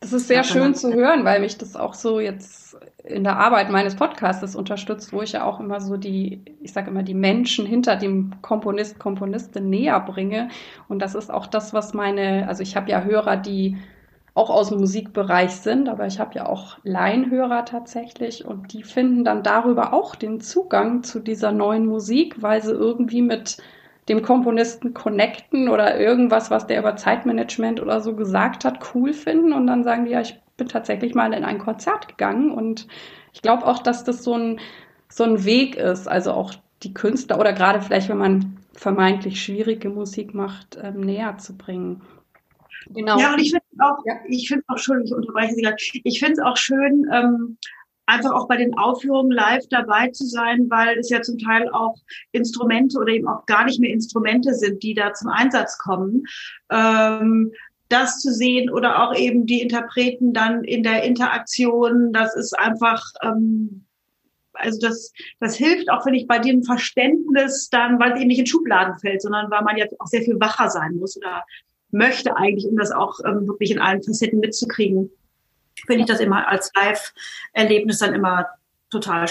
Das 0.00 0.12
ist 0.12 0.28
sehr 0.28 0.42
schön 0.42 0.74
zu 0.74 0.92
hören, 0.92 1.24
weil 1.24 1.40
mich 1.40 1.58
das 1.58 1.76
auch 1.76 1.92
so 1.92 2.18
jetzt 2.18 2.78
in 3.04 3.24
der 3.24 3.36
Arbeit 3.36 3.70
meines 3.70 3.94
Podcasts 3.94 4.56
unterstützt, 4.56 5.12
wo 5.12 5.22
ich 5.22 5.32
ja 5.32 5.44
auch 5.44 5.60
immer 5.60 5.80
so 5.80 5.96
die, 5.96 6.42
ich 6.60 6.72
sage 6.72 6.90
immer, 6.90 7.02
die 7.02 7.14
Menschen 7.14 7.66
hinter 7.66 7.96
dem 7.96 8.32
Komponist, 8.42 8.98
Komponistin 8.98 9.68
näher 9.68 10.00
bringe. 10.00 10.48
Und 10.88 11.00
das 11.00 11.14
ist 11.14 11.30
auch 11.30 11.46
das, 11.46 11.72
was 11.72 11.94
meine, 11.94 12.48
also 12.48 12.62
ich 12.62 12.74
habe 12.74 12.90
ja 12.90 13.02
Hörer, 13.02 13.36
die 13.36 13.76
auch 14.36 14.50
aus 14.50 14.68
dem 14.68 14.80
Musikbereich 14.80 15.52
sind, 15.52 15.88
aber 15.88 16.06
ich 16.06 16.20
habe 16.20 16.34
ja 16.34 16.46
auch 16.46 16.76
Laienhörer 16.82 17.64
tatsächlich 17.64 18.44
und 18.44 18.74
die 18.74 18.82
finden 18.82 19.24
dann 19.24 19.42
darüber 19.42 19.94
auch 19.94 20.14
den 20.14 20.40
Zugang 20.40 21.02
zu 21.02 21.20
dieser 21.20 21.52
neuen 21.52 21.86
Musik, 21.86 22.42
weil 22.42 22.62
sie 22.62 22.72
irgendwie 22.72 23.22
mit 23.22 23.56
dem 24.10 24.20
Komponisten 24.20 24.92
connecten 24.92 25.70
oder 25.70 25.98
irgendwas, 25.98 26.50
was 26.50 26.66
der 26.66 26.80
über 26.80 26.96
Zeitmanagement 26.96 27.80
oder 27.80 28.02
so 28.02 28.14
gesagt 28.14 28.66
hat, 28.66 28.94
cool 28.94 29.14
finden 29.14 29.54
und 29.54 29.66
dann 29.66 29.84
sagen 29.84 30.04
die, 30.04 30.12
ja, 30.12 30.20
ich 30.20 30.38
bin 30.58 30.68
tatsächlich 30.68 31.14
mal 31.14 31.32
in 31.32 31.42
ein 31.44 31.58
Konzert 31.58 32.06
gegangen 32.06 32.50
und 32.50 32.86
ich 33.32 33.40
glaube 33.40 33.66
auch, 33.66 33.78
dass 33.78 34.04
das 34.04 34.22
so 34.22 34.34
ein, 34.34 34.60
so 35.08 35.24
ein 35.24 35.46
Weg 35.46 35.76
ist, 35.76 36.08
also 36.08 36.32
auch 36.32 36.52
die 36.82 36.92
Künstler 36.92 37.40
oder 37.40 37.54
gerade 37.54 37.80
vielleicht, 37.80 38.10
wenn 38.10 38.18
man 38.18 38.58
vermeintlich 38.74 39.42
schwierige 39.42 39.88
Musik 39.88 40.34
macht, 40.34 40.78
ähm, 40.82 41.00
näher 41.00 41.38
zu 41.38 41.56
bringen. 41.56 42.02
Genau. 42.90 43.18
Ja, 43.18 43.32
und 43.32 43.40
ich 43.40 43.50
finde 43.50 43.65
auch, 43.80 43.98
ja. 44.06 44.14
ich 44.28 44.48
finde 44.48 44.64
auch 44.68 44.78
schön, 44.78 45.02
ich 45.04 45.12
unterbreche 45.12 45.54
Sie 45.54 45.62
gerade, 45.62 45.76
ich 45.78 46.18
finde 46.18 46.34
es 46.34 46.38
auch 46.40 46.56
schön, 46.56 47.06
ähm, 47.12 47.58
einfach 48.06 48.32
auch 48.32 48.48
bei 48.48 48.56
den 48.56 48.76
Aufführungen 48.78 49.32
live 49.32 49.64
dabei 49.68 50.08
zu 50.10 50.24
sein, 50.24 50.70
weil 50.70 50.98
es 50.98 51.10
ja 51.10 51.22
zum 51.22 51.38
Teil 51.38 51.68
auch 51.70 51.96
Instrumente 52.32 52.98
oder 52.98 53.12
eben 53.12 53.28
auch 53.28 53.44
gar 53.46 53.64
nicht 53.64 53.80
mehr 53.80 53.90
Instrumente 53.90 54.54
sind, 54.54 54.82
die 54.82 54.94
da 54.94 55.12
zum 55.12 55.28
Einsatz 55.30 55.76
kommen. 55.78 56.22
Ähm, 56.70 57.52
das 57.88 58.20
zu 58.20 58.32
sehen 58.32 58.70
oder 58.70 59.02
auch 59.02 59.14
eben 59.14 59.46
die 59.46 59.62
Interpreten 59.62 60.32
dann 60.32 60.64
in 60.64 60.82
der 60.82 61.04
Interaktion, 61.04 62.12
das 62.12 62.34
ist 62.34 62.58
einfach, 62.58 63.04
ähm, 63.22 63.86
also 64.54 64.80
das, 64.80 65.12
das 65.38 65.56
hilft 65.56 65.90
auch, 65.90 66.02
finde 66.02 66.18
ich, 66.18 66.26
bei 66.26 66.38
dem 66.38 66.64
Verständnis 66.64 67.68
dann, 67.70 68.00
weil 68.00 68.12
es 68.12 68.18
eben 68.18 68.28
nicht 68.28 68.40
in 68.40 68.46
Schubladen 68.46 68.98
fällt, 68.98 69.22
sondern 69.22 69.50
weil 69.50 69.62
man 69.62 69.76
ja 69.76 69.86
auch 69.98 70.06
sehr 70.06 70.22
viel 70.22 70.40
wacher 70.40 70.70
sein 70.70 70.96
muss 70.96 71.16
oder 71.16 71.44
möchte 71.96 72.36
eigentlich, 72.36 72.66
um 72.66 72.76
das 72.76 72.92
auch 72.92 73.18
ähm, 73.24 73.46
wirklich 73.46 73.70
in 73.70 73.78
allen 73.78 74.02
Facetten 74.02 74.40
mitzukriegen, 74.40 75.10
finde 75.86 76.02
ich 76.02 76.08
das 76.08 76.20
immer 76.20 76.48
als 76.48 76.70
Live-Erlebnis 76.74 77.98
dann 77.98 78.14
immer 78.14 78.46
total 78.90 79.26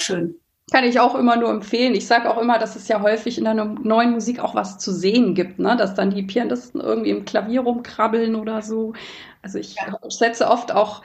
schön. 0.00 0.34
Kann 0.70 0.84
ich 0.84 1.00
auch 1.00 1.14
immer 1.14 1.36
nur 1.36 1.50
empfehlen. 1.50 1.94
Ich 1.94 2.06
sage 2.06 2.30
auch 2.30 2.40
immer, 2.40 2.58
dass 2.58 2.76
es 2.76 2.88
ja 2.88 3.02
häufig 3.02 3.36
in 3.36 3.44
der 3.44 3.54
neuen 3.54 4.12
Musik 4.12 4.40
auch 4.40 4.54
was 4.54 4.78
zu 4.78 4.92
sehen 4.92 5.34
gibt, 5.34 5.58
ne? 5.58 5.76
dass 5.76 5.94
dann 5.94 6.10
die 6.10 6.22
Pianisten 6.22 6.80
irgendwie 6.80 7.10
im 7.10 7.24
Klavier 7.24 7.62
rumkrabbeln 7.62 8.36
oder 8.36 8.62
so. 8.62 8.94
Also 9.42 9.58
ich 9.58 9.74
ja. 9.74 9.98
setze 10.08 10.48
oft 10.48 10.72
auch 10.72 11.02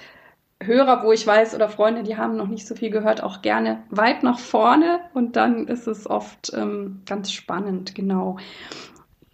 Hörer, 0.61 1.03
wo 1.03 1.11
ich 1.11 1.25
weiß, 1.25 1.53
oder 1.53 1.69
Freunde, 1.69 2.03
die 2.03 2.17
haben 2.17 2.35
noch 2.35 2.47
nicht 2.47 2.65
so 2.65 2.75
viel 2.75 2.89
gehört, 2.89 3.21
auch 3.21 3.41
gerne 3.41 3.83
weit 3.89 4.23
nach 4.23 4.39
vorne 4.39 5.01
und 5.13 5.35
dann 5.35 5.67
ist 5.67 5.87
es 5.87 6.09
oft 6.09 6.51
ähm, 6.55 7.01
ganz 7.05 7.31
spannend, 7.31 7.93
genau. 7.93 8.37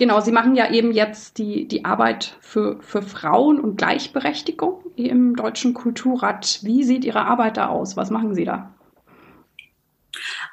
Genau, 0.03 0.19
Sie 0.19 0.33
machen 0.33 0.57
ja 0.57 0.69
eben 0.69 0.91
jetzt 0.91 1.38
die, 1.38 1.65
die 1.65 1.86
Arbeit 1.86 2.36
für, 2.41 2.77
für 2.81 3.01
Frauen 3.01 3.57
und 3.57 3.77
Gleichberechtigung 3.77 4.83
im 4.98 5.38
Deutschen 5.38 5.74
Kulturrat. 5.74 6.60
Wie 6.62 6.83
sieht 6.83 7.05
Ihre 7.05 7.25
Arbeit 7.25 7.55
da 7.55 7.69
aus? 7.69 7.95
Was 7.95 8.10
machen 8.10 8.36
Sie 8.36 8.43
da? 8.43 8.74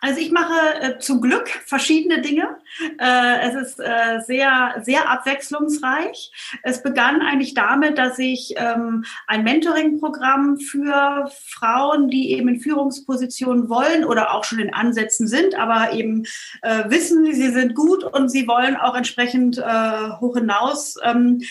Also 0.00 0.21
ich 0.21 0.30
mache 0.30 0.54
äh, 0.80 0.99
zum 0.99 1.21
Glück 1.21 1.49
verschiedene 1.49 2.23
Dinge. 2.23 2.57
Äh, 2.99 3.49
es 3.49 3.54
ist 3.54 3.80
äh, 3.80 4.21
sehr, 4.26 4.76
sehr 4.83 5.11
abwechslungsreich. 5.11 6.33
Es 6.62 6.83
begann 6.83 7.21
eigentlich 7.21 7.54
damit, 7.54 7.99
dass 7.99 8.19
ich 8.19 8.54
ähm, 8.57 9.04
ein 9.26 9.45
Mentoring-Programm 9.45 10.59
für 10.59 11.30
Frauen, 11.47 12.09
die 12.09 12.33
eben 12.33 12.49
in 12.49 12.61
Führungspositionen 12.61 13.69
wollen 13.69 14.04
oder 14.04 14.35
auch 14.35 14.45
schon 14.45 14.59
in 14.59 14.73
Ansätzen 14.73 15.26
sind, 15.26 15.54
aber 15.54 15.92
eben 15.92 16.25
äh, 16.62 16.88
wissen, 16.88 17.33
sie 17.33 17.50
sind 17.50 17.75
gut 17.75 18.02
und 18.02 18.30
sie 18.30 18.49
wollen 18.49 18.76
auch 18.76 18.97
entsprechend 18.97 19.59
äh, 19.59 20.11
hoch 20.21 20.37
hinaus. 20.37 20.97
Ähm, 21.02 21.42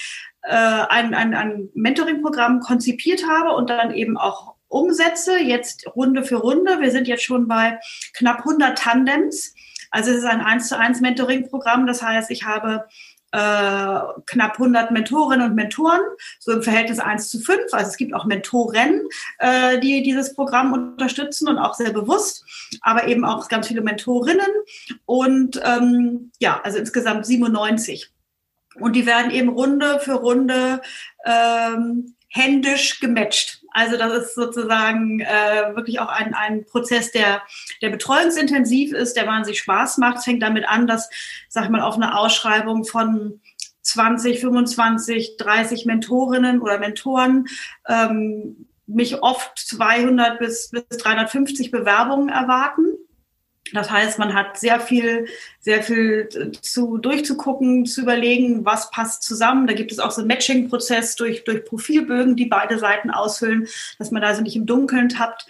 äh, 0.42 0.56
ein, 0.56 1.14
ein, 1.14 1.34
ein 1.34 1.70
Mentoring-Programm 1.74 2.62
konzipiert 2.62 3.28
habe 3.28 3.56
und 3.56 3.70
dann 3.70 3.94
eben 3.94 4.18
auch 4.18 4.56
umsetze, 4.70 5.38
jetzt 5.40 5.86
Runde 5.96 6.24
für 6.24 6.38
Runde. 6.38 6.80
Wir 6.80 6.92
sind 6.92 7.08
jetzt 7.08 7.24
schon 7.24 7.48
bei 7.48 7.80
knapp 8.14 8.40
100 8.40 8.78
Tandems. 8.78 9.54
Also 9.92 10.12
es 10.12 10.18
ist 10.18 10.26
ein 10.26 10.42
1 10.42 10.70
zu 10.70 10.78
1 10.78 11.02
Mentoring-Programm. 11.02 11.88
Das 11.88 12.02
heißt, 12.02 12.32
ich 12.32 12.46
habe 12.46 12.86
äh, 13.32 14.00
knapp 14.26 14.54
100 14.54 14.92
Mentorinnen 14.92 15.50
und 15.50 15.56
Mentoren, 15.56 16.02
so 16.40 16.52
im 16.52 16.64
Verhältnis 16.64 17.00
1 17.00 17.30
zu 17.30 17.40
5. 17.40 17.74
Also 17.74 17.90
es 17.90 17.98
gibt 17.98 18.14
auch 18.14 18.26
Mentoren, 18.26 19.08
äh, 19.40 19.80
die 19.80 20.02
dieses 20.02 20.34
Programm 20.34 20.74
unterstützen 20.74 21.48
und 21.48 21.58
auch 21.58 21.76
sehr 21.76 21.92
bewusst, 21.92 22.46
aber 22.82 23.08
eben 23.08 23.26
auch 23.26 23.48
ganz 23.48 23.68
viele 23.68 23.82
Mentorinnen 23.82 24.50
und 25.06 25.62
ähm, 25.64 26.32
ja, 26.40 26.60
also 26.64 26.78
insgesamt 26.80 27.26
97. 27.26 28.12
Und 28.80 28.96
die 28.96 29.06
werden 29.06 29.32
eben 29.32 29.50
Runde 29.50 30.00
für 30.00 30.14
Runde 30.14 30.82
ähm, 31.26 32.16
händisch 32.30 33.00
gematcht. 33.00 33.59
Also 33.72 33.98
das 33.98 34.14
ist 34.14 34.36
sozusagen 34.36 35.20
äh, 35.22 35.76
wirklich 35.76 36.00
auch 36.00 36.10
ein, 36.10 36.34
ein 36.34 36.66
Prozess, 36.66 37.12
der, 37.12 37.42
der 37.82 37.90
betreuungsintensiv 37.90 38.94
ist, 38.94 39.16
der 39.16 39.28
wahnsinnig 39.28 39.60
Spaß 39.60 39.98
macht. 39.98 40.18
Es 40.18 40.26
fängt 40.26 40.44
damit 40.44 40.68
an, 40.68 40.88
dass, 40.88 41.10
sag 41.48 41.66
ich 41.66 41.70
mal, 41.70 41.82
auf 41.82 41.96
eine 41.96 42.18
Ausschreibung 42.18 42.86
von 42.86 43.42
20, 43.82 44.40
25, 44.40 45.38
30 45.38 45.86
Mentorinnen 45.86 46.62
oder 46.62 46.80
Mentoren 46.80 47.48
ähm, 47.88 48.68
mich 48.86 49.22
oft 49.22 49.58
200 49.58 50.40
bis, 50.40 50.70
bis 50.70 50.98
350 50.98 51.72
Bewerbungen 51.72 52.30
erwarten. 52.30 52.96
Das 53.74 53.92
heißt, 53.92 54.20
man 54.20 54.34
hat 54.34 54.60
sehr 54.60 54.80
viel, 54.80 55.28
sehr 55.60 55.84
viel 55.84 56.28
zu 56.62 56.98
durchzugucken, 56.98 57.86
zu 57.86 58.02
überlegen, 58.02 58.66
was 58.66 58.90
passt 58.92 59.24
zusammen. 59.24 59.68
Da 59.68 59.74
gibt 59.74 59.92
es 59.92 60.00
auch 60.00 60.12
so 60.12 60.22
einen 60.22 60.28
Matching-Prozess 60.28 61.16
durch, 61.16 61.44
durch 61.44 61.66
Profilbögen, 61.66 62.36
die 62.36 62.46
beide 62.46 62.80
Seiten 62.80 63.12
ausfüllen, 63.12 63.68
dass 63.98 64.12
man 64.12 64.22
da 64.22 64.34
so 64.34 64.42
nicht 64.42 64.56
im 64.56 64.66
Dunkeln 64.66 65.10
tappt. 65.10 65.46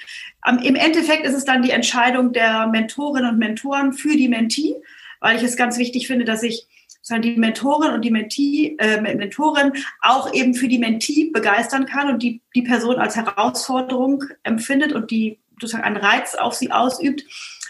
Im 0.63 0.75
Endeffekt 0.75 1.25
ist 1.25 1.36
es 1.36 1.46
dann 1.46 1.62
die 1.62 1.72
Entscheidung 1.72 2.34
der 2.34 2.68
Mentorinnen 2.68 3.32
und 3.32 3.39
Mentoren 3.39 3.94
für 3.94 4.16
die 4.16 4.28
Mentee, 4.28 4.75
weil 5.20 5.38
ich 5.38 5.44
es 5.44 5.58
ganz 5.58 5.78
wichtig 5.78 6.08
finde, 6.08 6.25
dass 6.25 6.44
ich 6.44 6.68
die 7.12 7.38
Mentorin 7.38 7.94
und 7.94 8.04
die 8.04 8.12
Mentee, 8.12 8.75
äh, 8.78 9.01
Mentorin 9.01 9.72
auch 10.01 10.32
eben 10.32 10.54
für 10.54 10.68
die 10.68 10.78
Mentee 10.78 11.32
begeistern 11.34 11.88
kann 11.88 12.08
und 12.08 12.22
die, 12.22 12.42
die 12.54 12.62
Person 12.62 12.98
als 12.98 13.16
Herausforderung 13.16 14.24
empfindet 14.44 14.94
und 14.94 15.10
die 15.10 15.39
sozusagen 15.60 15.84
einen 15.84 15.98
Reiz 15.98 16.36
auf 16.36 16.54
sie 16.54 16.72
ausübt 16.72 17.24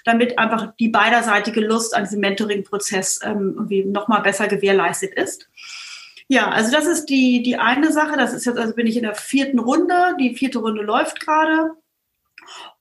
damit 0.06 0.40
einfach 0.40 0.74
die 0.80 0.90
beiderseitige 0.90 1.62
Lust 1.62 1.96
an 1.96 2.04
diesem 2.04 2.20
Mentoring-Prozess 2.22 3.20
ähm, 3.24 3.54
irgendwie 3.56 3.86
nochmal 3.86 4.22
besser 4.22 4.48
gewährleistet 4.48 5.14
ist. 5.14 5.50
Ja, 6.28 6.50
also 6.50 6.72
das 6.72 6.86
ist 6.86 7.06
die, 7.06 7.42
die 7.42 7.58
eine 7.58 7.92
Sache. 7.92 8.16
Das 8.16 8.34
ist 8.34 8.46
jetzt, 8.46 8.58
also 8.58 8.76
bin 8.76 8.88
ich 8.88 8.98
in 8.98 9.04
der 9.04 9.16
vierten 9.16 9.60
Runde. 9.60 10.16
Die 10.20 10.36
vierte 10.36 10.60
Runde 10.60 10.84
läuft 10.84 11.20
gerade. 11.20 11.72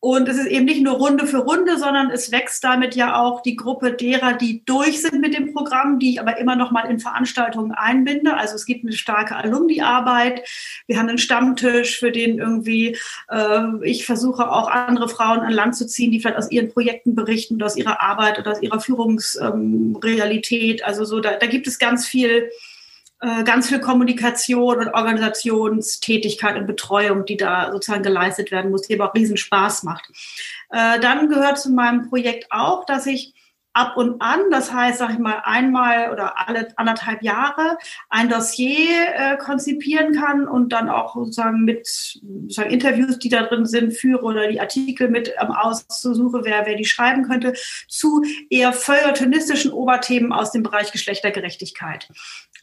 Und 0.01 0.29
es 0.29 0.39
ist 0.39 0.47
eben 0.47 0.65
nicht 0.65 0.83
nur 0.83 0.95
Runde 0.95 1.27
für 1.27 1.39
Runde, 1.39 1.77
sondern 1.77 2.11
es 2.11 2.31
wächst 2.31 2.63
damit 2.63 2.95
ja 2.95 3.21
auch 3.21 3.43
die 3.43 3.57
Gruppe 3.57 3.93
derer, 3.93 4.35
die 4.35 4.65
durch 4.65 5.03
sind 5.03 5.21
mit 5.21 5.35
dem 5.35 5.53
Programm, 5.53 5.99
die 5.99 6.13
ich 6.13 6.21
aber 6.21 6.39
immer 6.39 6.55
noch 6.55 6.71
mal 6.71 6.89
in 6.89 7.01
Veranstaltungen 7.01 7.73
einbinde. 7.73 8.37
Also 8.37 8.55
es 8.55 8.65
gibt 8.65 8.85
eine 8.85 8.93
starke 8.93 9.35
Alumni-Arbeit. 9.35 10.49
Wir 10.87 10.99
haben 10.99 11.09
einen 11.09 11.19
Stammtisch, 11.19 11.99
für 11.99 12.13
den 12.13 12.39
irgendwie 12.39 12.97
äh, 13.29 13.63
ich 13.83 14.07
versuche 14.07 14.51
auch 14.51 14.69
andere 14.69 15.09
Frauen 15.09 15.41
an 15.41 15.53
Land 15.53 15.77
zu 15.77 15.87
ziehen, 15.87 16.13
die 16.13 16.21
vielleicht 16.21 16.39
aus 16.39 16.51
ihren 16.51 16.73
Projekten 16.73 17.15
berichten 17.15 17.57
oder 17.57 17.67
aus 17.67 17.77
ihrer 17.77 18.01
Arbeit 18.01 18.39
oder 18.39 18.53
aus 18.53 18.63
ihrer 18.63 18.81
Führungsrealität. 18.81 20.81
Ähm, 20.81 20.87
also 20.87 21.05
so, 21.05 21.21
da, 21.21 21.35
da 21.35 21.47
gibt 21.47 21.67
es 21.67 21.79
ganz 21.79 22.07
viel 22.07 22.49
ganz 23.45 23.69
viel 23.69 23.81
Kommunikation 23.81 24.79
und 24.79 24.89
Organisationstätigkeit 24.95 26.57
und 26.57 26.67
Betreuung, 26.67 27.25
die 27.25 27.37
da 27.37 27.73
sozusagen 27.73 28.03
geleistet 28.03 28.51
werden 28.51 28.71
muss, 28.71 28.83
die 28.83 28.95
aber 28.95 29.11
auch 29.11 29.15
riesen 29.15 29.37
Spaß 29.37 29.83
macht. 29.83 30.09
Äh, 30.71 31.01
dann 31.01 31.29
gehört 31.29 31.59
zu 31.59 31.71
meinem 31.71 32.09
Projekt 32.09 32.47
auch, 32.51 32.85
dass 32.85 33.07
ich 33.07 33.35
ab 33.73 33.97
und 33.97 34.21
an, 34.21 34.41
das 34.51 34.73
heißt, 34.73 34.99
sag 34.99 35.11
ich 35.11 35.19
mal, 35.19 35.43
einmal 35.45 36.11
oder 36.13 36.49
alle 36.49 36.69
anderthalb 36.77 37.23
Jahre 37.23 37.79
ein 38.09 38.29
Dossier 38.29 39.15
äh, 39.15 39.37
konzipieren 39.37 40.15
kann 40.15 40.49
und 40.49 40.73
dann 40.73 40.89
auch 40.89 41.15
sozusagen 41.15 41.65
mit 41.65 41.87
sozusagen 41.87 42.71
Interviews, 42.71 43.19
die 43.19 43.29
da 43.29 43.43
drin 43.43 43.67
sind, 43.67 43.93
führe 43.93 44.23
oder 44.23 44.49
die 44.49 44.61
Artikel 44.61 45.09
mit 45.09 45.33
ähm, 45.41 45.51
aussuche, 45.53 46.41
wer, 46.45 46.67
wer 46.67 46.75
die 46.75 46.85
schreiben 46.85 47.23
könnte, 47.23 47.55
zu 47.89 48.23
eher 48.51 48.73
feuilletonistischen 48.73 49.73
Oberthemen 49.73 50.33
aus 50.33 50.51
dem 50.51 50.63
Bereich 50.63 50.91
Geschlechtergerechtigkeit. 50.91 52.09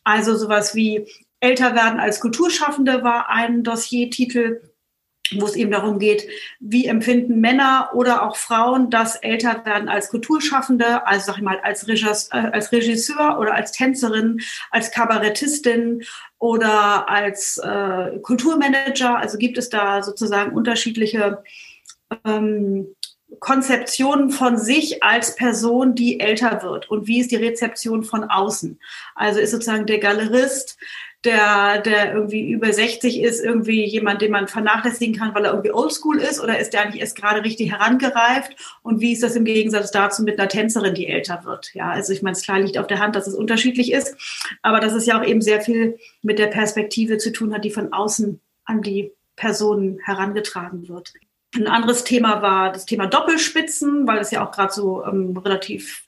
Also 0.04 0.36
sowas 0.36 0.76
wie 0.76 1.08
Älter 1.40 1.76
werden 1.76 2.00
als 2.00 2.20
Kulturschaffende 2.20 3.04
war 3.04 3.30
ein 3.30 3.64
Dossiertitel 3.64 4.62
wo 5.34 5.46
es 5.46 5.56
eben 5.56 5.72
darum 5.72 5.98
geht, 5.98 6.28
wie 6.60 6.86
empfinden 6.86 7.40
Männer 7.42 7.90
oder 7.94 8.24
auch 8.24 8.36
Frauen 8.36 8.90
das 8.90 9.16
älter 9.16 9.66
werden 9.66 9.90
als 9.90 10.10
Kulturschaffende, 10.10 11.06
also 11.08 11.28
sag 11.28 11.38
ich 11.38 11.44
mal 11.44 11.60
als 11.62 11.88
Regisseur, 11.88 12.30
äh, 12.32 12.52
als 12.52 12.72
Regisseur 12.72 13.40
oder 13.40 13.56
als 13.56 13.72
Tänzerin, 13.72 14.40
als 14.70 14.92
Kabarettistin 14.92 16.04
oder 16.38 17.10
als 17.10 17.58
äh, 17.58 18.20
Kulturmanager. 18.22 19.18
Also 19.18 19.38
gibt 19.38 19.58
es 19.58 19.70
da 19.70 20.04
sozusagen 20.04 20.56
unterschiedliche 20.56 21.44
ähm, 22.24 22.88
Konzeptionen 23.40 24.30
von 24.30 24.58
sich 24.58 25.04
als 25.04 25.36
Person, 25.36 25.96
die 25.96 26.20
älter 26.20 26.62
wird 26.62 26.90
und 26.90 27.08
wie 27.08 27.20
ist 27.20 27.32
die 27.32 27.36
Rezeption 27.36 28.04
von 28.04 28.24
außen. 28.24 28.80
Also 29.16 29.40
ist 29.40 29.52
sozusagen 29.52 29.88
der 29.88 30.00
Galerist 30.00 30.78
der, 31.26 31.82
der 31.82 32.14
irgendwie 32.14 32.52
über 32.52 32.72
60 32.72 33.22
ist, 33.22 33.44
irgendwie 33.44 33.86
jemand, 33.86 34.22
den 34.22 34.32
man 34.32 34.48
vernachlässigen 34.48 35.16
kann, 35.16 35.34
weil 35.34 35.46
er 35.46 35.52
irgendwie 35.52 35.72
oldschool 35.72 36.20
ist? 36.20 36.40
Oder 36.40 36.60
ist 36.60 36.74
der 36.74 36.82
eigentlich 36.82 37.02
erst 37.02 37.18
gerade 37.18 37.44
richtig 37.44 37.72
herangereift? 37.72 38.56
Und 38.84 39.02
wie 39.02 39.14
ist 39.14 39.24
das 39.24 39.36
im 39.36 39.46
Gegensatz 39.46 39.92
dazu 39.92 40.24
mit 40.24 40.40
einer 40.40 40.48
Tänzerin, 40.48 40.94
die 40.94 41.08
älter 41.08 41.44
wird? 41.44 41.74
Ja, 41.74 41.90
also 41.90 42.14
ich 42.14 42.22
meine, 42.22 42.36
es 42.38 42.44
klar 42.44 42.60
liegt 42.60 42.78
auf 42.78 42.88
der 42.88 43.00
Hand, 43.00 43.16
dass 43.16 43.28
es 43.28 43.34
unterschiedlich 43.36 43.92
ist, 43.92 44.16
aber 44.62 44.80
dass 44.80 44.94
es 44.94 45.06
ja 45.06 45.20
auch 45.20 45.26
eben 45.26 45.42
sehr 45.42 45.62
viel 45.62 45.98
mit 46.22 46.40
der 46.40 46.48
Perspektive 46.48 47.18
zu 47.18 47.32
tun 47.32 47.54
hat, 47.54 47.66
die 47.66 47.72
von 47.72 47.92
außen 47.92 48.40
an 48.66 48.82
die 48.82 49.12
Personen 49.36 50.00
herangetragen 50.04 50.88
wird. 50.88 51.14
Ein 51.56 51.68
anderes 51.68 52.04
Thema 52.04 52.42
war 52.42 52.72
das 52.72 52.86
Thema 52.86 53.08
Doppelspitzen, 53.08 54.08
weil 54.08 54.20
es 54.20 54.32
ja 54.32 54.46
auch 54.46 54.52
gerade 54.52 54.74
so 54.74 55.06
ähm, 55.06 55.38
relativ 55.38 56.05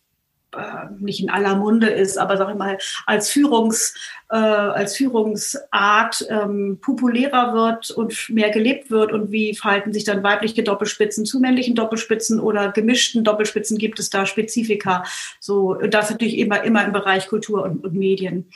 nicht 1.00 1.22
in 1.22 1.30
aller 1.30 1.56
Munde 1.56 1.88
ist, 1.88 2.18
aber 2.18 2.38
sag 2.38 2.50
ich 2.50 2.56
mal, 2.56 2.77
als, 3.06 3.30
Führungs, 3.30 3.96
äh, 4.30 4.36
als 4.36 4.96
Führungsart 4.96 6.25
ähm, 6.30 6.80
populärer 6.82 7.54
wird 7.54 7.92
und 7.92 8.30
mehr 8.30 8.50
gelebt 8.50 8.89
wird 8.89 9.12
und 9.12 9.32
wie 9.32 9.56
verhalten 9.56 9.94
sich 9.94 10.04
dann 10.04 10.24
weibliche 10.24 10.63
Doppelspitzen 10.63 11.25
zu 11.25 11.39
männlichen 11.39 11.75
Doppelspitzen 11.75 12.39
oder 12.39 12.72
gemischten 12.72 13.24
Doppelspitzen, 13.24 13.77
gibt 13.77 14.00
es 14.00 14.10
da 14.10 14.25
Spezifika. 14.25 15.04
So, 15.39 15.75
das 15.75 16.10
natürlich 16.10 16.38
immer, 16.38 16.63
immer 16.63 16.86
im 16.86 16.94
Bereich 16.94 17.27
Kultur 17.27 17.63
und, 17.63 17.84
und 17.84 17.94
Medien. 17.94 18.50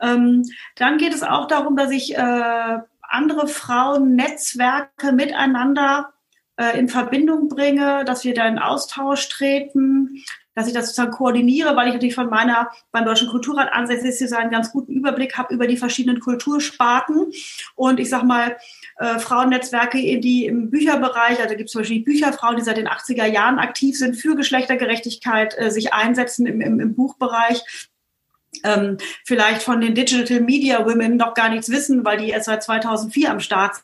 Ähm, 0.00 0.44
dann 0.76 0.98
geht 0.98 1.14
es 1.14 1.22
auch 1.22 1.46
darum, 1.46 1.76
dass 1.76 1.90
ich 1.90 2.16
äh, 2.16 2.78
andere 3.00 3.46
Frauennetzwerke 3.46 5.12
miteinander 5.12 6.12
äh, 6.56 6.78
in 6.78 6.88
Verbindung 6.88 7.48
bringe, 7.48 8.04
dass 8.04 8.24
wir 8.24 8.34
da 8.34 8.46
in 8.46 8.58
Austausch 8.58 9.28
treten, 9.28 10.24
dass 10.54 10.66
ich 10.66 10.74
das 10.74 10.86
sozusagen 10.86 11.12
koordiniere, 11.12 11.76
weil 11.76 11.88
ich 11.88 11.94
natürlich 11.94 12.14
von 12.14 12.28
meiner 12.28 12.70
beim 12.90 13.04
Deutschen 13.04 13.28
Kulturrat 13.28 13.72
ansässig 13.72 14.20
ist, 14.20 14.32
einen 14.32 14.50
ganz 14.50 14.72
guten 14.72 14.92
Überblick 14.92 15.36
habe 15.36 15.54
über 15.54 15.66
die 15.66 15.76
verschiedenen 15.76 16.20
Kultursparten. 16.20 17.32
Und 17.74 18.00
ich 18.00 18.10
sag 18.10 18.24
mal, 18.24 18.56
äh, 18.98 19.18
Frauennetzwerke, 19.18 19.98
die 20.20 20.46
im 20.46 20.70
Bücherbereich, 20.70 21.40
also 21.40 21.56
gibt 21.56 21.68
es 21.68 21.72
zum 21.72 21.80
Beispiel 21.80 22.04
Bücherfrauen, 22.04 22.56
die 22.56 22.62
seit 22.62 22.76
den 22.76 22.88
80er 22.88 23.26
Jahren 23.26 23.58
aktiv 23.58 23.96
sind, 23.96 24.16
für 24.16 24.36
Geschlechtergerechtigkeit 24.36 25.56
äh, 25.58 25.70
sich 25.70 25.92
einsetzen 25.92 26.46
im, 26.46 26.60
im, 26.60 26.80
im 26.80 26.94
Buchbereich. 26.94 27.88
Ähm, 28.64 28.98
vielleicht 29.24 29.62
von 29.62 29.80
den 29.80 29.94
Digital 29.94 30.40
Media 30.40 30.84
Women 30.84 31.16
noch 31.16 31.34
gar 31.34 31.48
nichts 31.48 31.70
wissen, 31.70 32.04
weil 32.04 32.18
die 32.18 32.28
erst 32.28 32.46
seit 32.46 32.62
2004 32.62 33.30
am 33.30 33.40
Start 33.40 33.82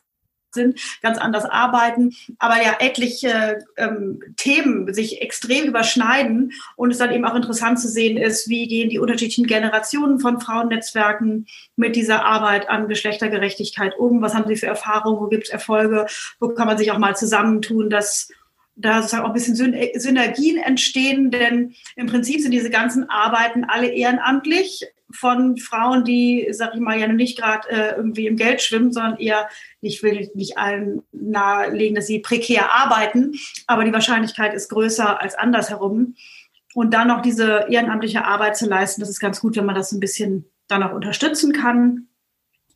sind, 0.53 0.79
ganz 1.01 1.17
anders 1.17 1.45
arbeiten, 1.45 2.15
aber 2.37 2.55
ja 2.57 2.75
etliche 2.79 3.59
ähm, 3.77 4.21
Themen 4.37 4.93
sich 4.93 5.21
extrem 5.21 5.65
überschneiden 5.65 6.51
und 6.75 6.91
es 6.91 6.97
dann 6.97 7.11
eben 7.11 7.25
auch 7.25 7.35
interessant 7.35 7.79
zu 7.79 7.87
sehen 7.87 8.17
ist, 8.17 8.49
wie 8.49 8.67
gehen 8.67 8.89
die 8.89 8.99
unterschiedlichen 8.99 9.47
Generationen 9.47 10.19
von 10.19 10.39
Frauennetzwerken 10.41 11.47
mit 11.75 11.95
dieser 11.95 12.25
Arbeit 12.25 12.69
an 12.69 12.87
Geschlechtergerechtigkeit 12.87 13.97
um, 13.97 14.21
was 14.21 14.33
haben 14.33 14.47
sie 14.47 14.55
für 14.55 14.67
Erfahrungen, 14.67 15.19
wo 15.19 15.27
gibt 15.27 15.45
es 15.45 15.49
Erfolge, 15.49 16.05
wo 16.39 16.49
kann 16.49 16.67
man 16.67 16.77
sich 16.77 16.91
auch 16.91 16.97
mal 16.97 17.15
zusammentun, 17.15 17.89
dass 17.89 18.29
da 18.75 19.01
sozusagen 19.01 19.23
auch 19.23 19.29
ein 19.29 19.33
bisschen 19.33 19.55
Synergien 19.55 20.57
entstehen, 20.57 21.31
denn 21.31 21.75
im 21.95 22.07
Prinzip 22.07 22.41
sind 22.41 22.51
diese 22.51 22.69
ganzen 22.69 23.09
Arbeiten 23.09 23.65
alle 23.65 23.87
ehrenamtlich 23.87 24.87
von 25.11 25.57
Frauen, 25.57 26.03
die, 26.03 26.47
sag 26.51 26.73
ich 26.75 26.79
mal, 26.79 26.99
ja 26.99 27.07
nicht 27.07 27.37
gerade 27.37 27.69
äh, 27.69 27.95
irgendwie 27.95 28.27
im 28.27 28.35
Geld 28.35 28.61
schwimmen, 28.61 28.91
sondern 28.91 29.17
eher, 29.17 29.49
ich 29.81 30.03
will 30.03 30.29
nicht 30.35 30.57
allen 30.57 31.01
nahelegen, 31.11 31.95
dass 31.95 32.07
sie 32.07 32.19
prekär 32.19 32.71
arbeiten, 32.71 33.33
aber 33.67 33.83
die 33.83 33.93
Wahrscheinlichkeit 33.93 34.53
ist 34.53 34.69
größer 34.69 35.21
als 35.21 35.35
andersherum. 35.35 36.15
Und 36.75 36.93
dann 36.93 37.07
noch 37.07 37.21
diese 37.21 37.65
ehrenamtliche 37.69 38.25
Arbeit 38.25 38.55
zu 38.55 38.67
leisten, 38.67 39.01
das 39.01 39.09
ist 39.09 39.19
ganz 39.19 39.39
gut, 39.39 39.55
wenn 39.55 39.65
man 39.65 39.75
das 39.75 39.91
ein 39.91 39.99
bisschen 39.99 40.45
dann 40.67 40.83
auch 40.83 40.93
unterstützen 40.93 41.51
kann. 41.53 42.08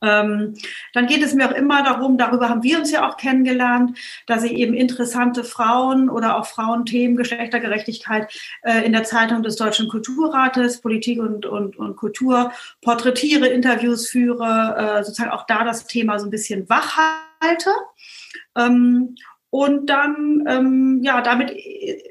Ähm, 0.03 0.55
dann 0.91 1.07
geht 1.07 1.23
es 1.23 1.33
mir 1.33 1.49
auch 1.49 1.55
immer 1.55 1.81
darum, 1.81 2.17
darüber 2.17 2.49
haben 2.49 2.61
wir 2.61 2.77
uns 2.77 2.91
ja 2.91 3.07
auch 3.07 3.15
kennengelernt, 3.15 3.97
dass 4.27 4.43
ich 4.43 4.51
eben 4.51 4.73
interessante 4.73 5.45
Frauen 5.45 6.09
oder 6.09 6.37
auch 6.37 6.45
Frauenthemen, 6.45 7.15
Geschlechtergerechtigkeit 7.15 8.31
äh, 8.63 8.85
in 8.85 8.91
der 8.91 9.05
Zeitung 9.05 9.43
des 9.43 9.55
Deutschen 9.55 9.87
Kulturrates, 9.87 10.81
Politik 10.81 11.19
und, 11.19 11.45
und, 11.45 11.77
und 11.77 11.95
Kultur 11.95 12.51
porträtiere, 12.81 13.47
Interviews 13.47 14.09
führe, 14.09 14.75
äh, 14.77 15.03
sozusagen 15.03 15.31
auch 15.31 15.45
da 15.45 15.63
das 15.63 15.87
Thema 15.87 16.19
so 16.19 16.27
ein 16.27 16.31
bisschen 16.31 16.67
wach 16.69 16.97
halte. 17.41 17.69
Ähm, 18.57 19.15
und 19.49 19.87
dann, 19.87 20.43
ähm, 20.47 21.01
ja, 21.03 21.21
damit 21.21 21.51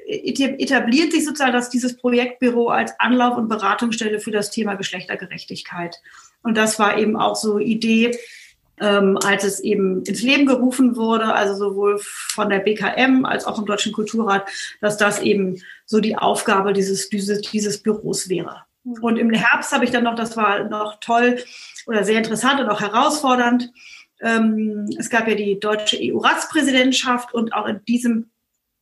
etabliert 0.07 1.11
sich 1.11 1.25
sozusagen 1.25 1.51
dass 1.51 1.69
dieses 1.69 1.97
Projektbüro 1.97 2.69
als 2.69 2.97
Anlauf- 3.01 3.37
und 3.37 3.49
Beratungsstelle 3.49 4.21
für 4.21 4.31
das 4.31 4.49
Thema 4.49 4.75
Geschlechtergerechtigkeit. 4.75 6.01
Und 6.43 6.55
das 6.55 6.77
war 6.77 6.97
eben 6.97 7.15
auch 7.15 7.35
so 7.35 7.57
Idee, 7.57 8.17
ähm, 8.79 9.17
als 9.23 9.43
es 9.43 9.59
eben 9.59 10.03
ins 10.03 10.21
Leben 10.21 10.45
gerufen 10.45 10.95
wurde, 10.95 11.33
also 11.33 11.55
sowohl 11.55 11.99
von 12.01 12.49
der 12.49 12.59
BKM 12.59 13.25
als 13.25 13.45
auch 13.45 13.55
vom 13.55 13.65
Deutschen 13.65 13.93
Kulturrat, 13.93 14.47
dass 14.81 14.97
das 14.97 15.21
eben 15.21 15.61
so 15.85 15.99
die 15.99 16.17
Aufgabe 16.17 16.73
dieses, 16.73 17.09
dieses, 17.09 17.41
dieses 17.41 17.81
Büros 17.81 18.29
wäre. 18.29 18.63
Mhm. 18.83 19.03
Und 19.03 19.17
im 19.17 19.31
Herbst 19.31 19.71
habe 19.71 19.85
ich 19.85 19.91
dann 19.91 20.03
noch, 20.03 20.15
das 20.15 20.35
war 20.35 20.65
noch 20.65 20.99
toll 20.99 21.39
oder 21.85 22.03
sehr 22.03 22.17
interessant 22.17 22.59
und 22.59 22.69
auch 22.69 22.81
herausfordernd. 22.81 23.71
Ähm, 24.21 24.89
es 24.97 25.09
gab 25.09 25.27
ja 25.27 25.35
die 25.35 25.59
deutsche 25.59 25.97
EU-Ratspräsidentschaft 26.01 27.33
und 27.33 27.53
auch 27.53 27.67
in 27.67 27.83
diesem, 27.85 28.31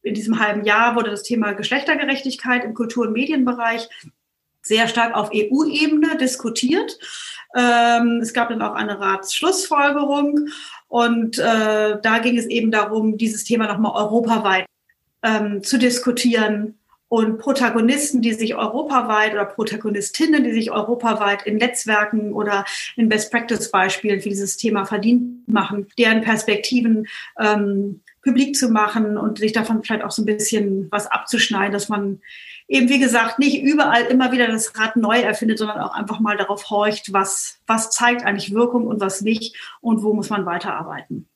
in 0.04 0.13
diesem 0.13 0.39
halben 0.39 0.63
Jahr 0.63 0.95
wurde 0.95 1.12
das 1.12 1.24
Thema 1.24 1.54
Geschlechtergerechtigkeit 1.54 2.63
im 2.63 2.74
Kultur- 2.74 3.08
und 3.08 3.13
Medienbereich 3.13 3.89
sehr 4.63 4.88
stark 4.88 5.15
auf 5.15 5.32
EU-Ebene 5.34 6.17
diskutiert. 6.17 6.97
Ähm, 7.55 8.19
es 8.21 8.33
gab 8.33 8.49
dann 8.49 8.61
auch 8.61 8.73
eine 8.73 8.99
Ratsschlussfolgerung 8.99 10.47
und 10.87 11.37
äh, 11.37 11.97
da 12.01 12.19
ging 12.19 12.37
es 12.37 12.45
eben 12.45 12.71
darum, 12.71 13.17
dieses 13.17 13.43
Thema 13.43 13.67
nochmal 13.67 13.93
europaweit 13.95 14.65
ähm, 15.23 15.63
zu 15.63 15.77
diskutieren 15.77 16.77
und 17.11 17.39
Protagonisten, 17.39 18.21
die 18.21 18.31
sich 18.31 18.55
europaweit 18.55 19.33
oder 19.33 19.43
Protagonistinnen, 19.43 20.45
die 20.45 20.53
sich 20.53 20.71
europaweit 20.71 21.45
in 21.45 21.57
Netzwerken 21.57 22.31
oder 22.31 22.63
in 22.95 23.09
Best-Practice-Beispielen 23.09 24.21
für 24.21 24.29
dieses 24.29 24.55
Thema 24.55 24.85
verdient 24.85 25.45
machen, 25.45 25.87
deren 25.97 26.21
Perspektiven 26.21 27.07
ähm, 27.37 27.99
publik 28.23 28.55
zu 28.55 28.69
machen 28.69 29.17
und 29.17 29.39
sich 29.39 29.51
davon 29.51 29.83
vielleicht 29.83 30.05
auch 30.05 30.11
so 30.11 30.21
ein 30.21 30.25
bisschen 30.25 30.87
was 30.89 31.07
abzuschneiden, 31.07 31.73
dass 31.73 31.89
man 31.89 32.21
eben, 32.71 32.88
wie 32.88 32.99
gesagt, 32.99 33.38
nicht 33.38 33.62
überall 33.62 34.05
immer 34.05 34.31
wieder 34.31 34.47
das 34.47 34.77
Rad 34.79 34.95
neu 34.95 35.19
erfindet, 35.19 35.57
sondern 35.57 35.79
auch 35.81 35.93
einfach 35.93 36.19
mal 36.19 36.38
darauf 36.38 36.69
horcht, 36.69 37.12
was, 37.12 37.60
was 37.67 37.91
zeigt 37.91 38.23
eigentlich 38.23 38.53
Wirkung 38.53 38.88
und 38.88 39.01
was 39.01 39.21
nicht 39.21 39.55
und 39.81 40.03
wo 40.03 40.13
muss 40.13 40.29
man 40.29 40.45
weiterarbeiten. 40.45 41.27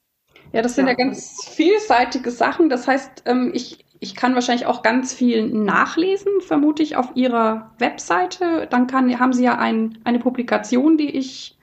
Ja, 0.54 0.62
das 0.62 0.76
sind 0.76 0.86
ja, 0.88 0.94
ja 0.94 0.98
ganz 0.98 1.46
vielseitige 1.54 2.32
Sachen. 2.32 2.70
Das 2.70 2.88
heißt, 2.88 3.24
ähm, 3.26 3.52
ich, 3.54 3.86
ich 4.00 4.16
kann 4.16 4.34
wahrscheinlich 4.34 4.66
auch 4.66 4.82
ganz 4.82 5.14
viel 5.14 5.46
nachlesen, 5.48 6.40
vermute 6.40 6.82
ich, 6.82 6.96
auf 6.96 7.10
Ihrer 7.16 7.72
Webseite. 7.80 8.68
Dann 8.70 8.88
kann, 8.88 9.20
haben 9.20 9.34
Sie 9.34 9.44
ja 9.44 9.58
ein, 9.58 10.00
eine 10.06 10.20
Publikation, 10.20 10.98
die 10.98 11.10
ich 11.10 11.58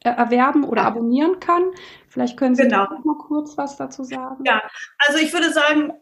äh, 0.00 0.10
erwerben 0.10 0.64
oder 0.64 0.82
abonnieren 0.82 1.38
kann. 1.38 1.62
Vielleicht 2.08 2.36
können 2.36 2.56
Sie 2.56 2.64
genau. 2.64 2.84
noch 2.90 3.04
mal 3.04 3.18
kurz 3.18 3.56
was 3.56 3.76
dazu 3.76 4.02
sagen. 4.02 4.42
Ja, 4.44 4.60
also 4.98 5.20
ich 5.20 5.32
würde 5.32 5.52
sagen, 5.52 5.92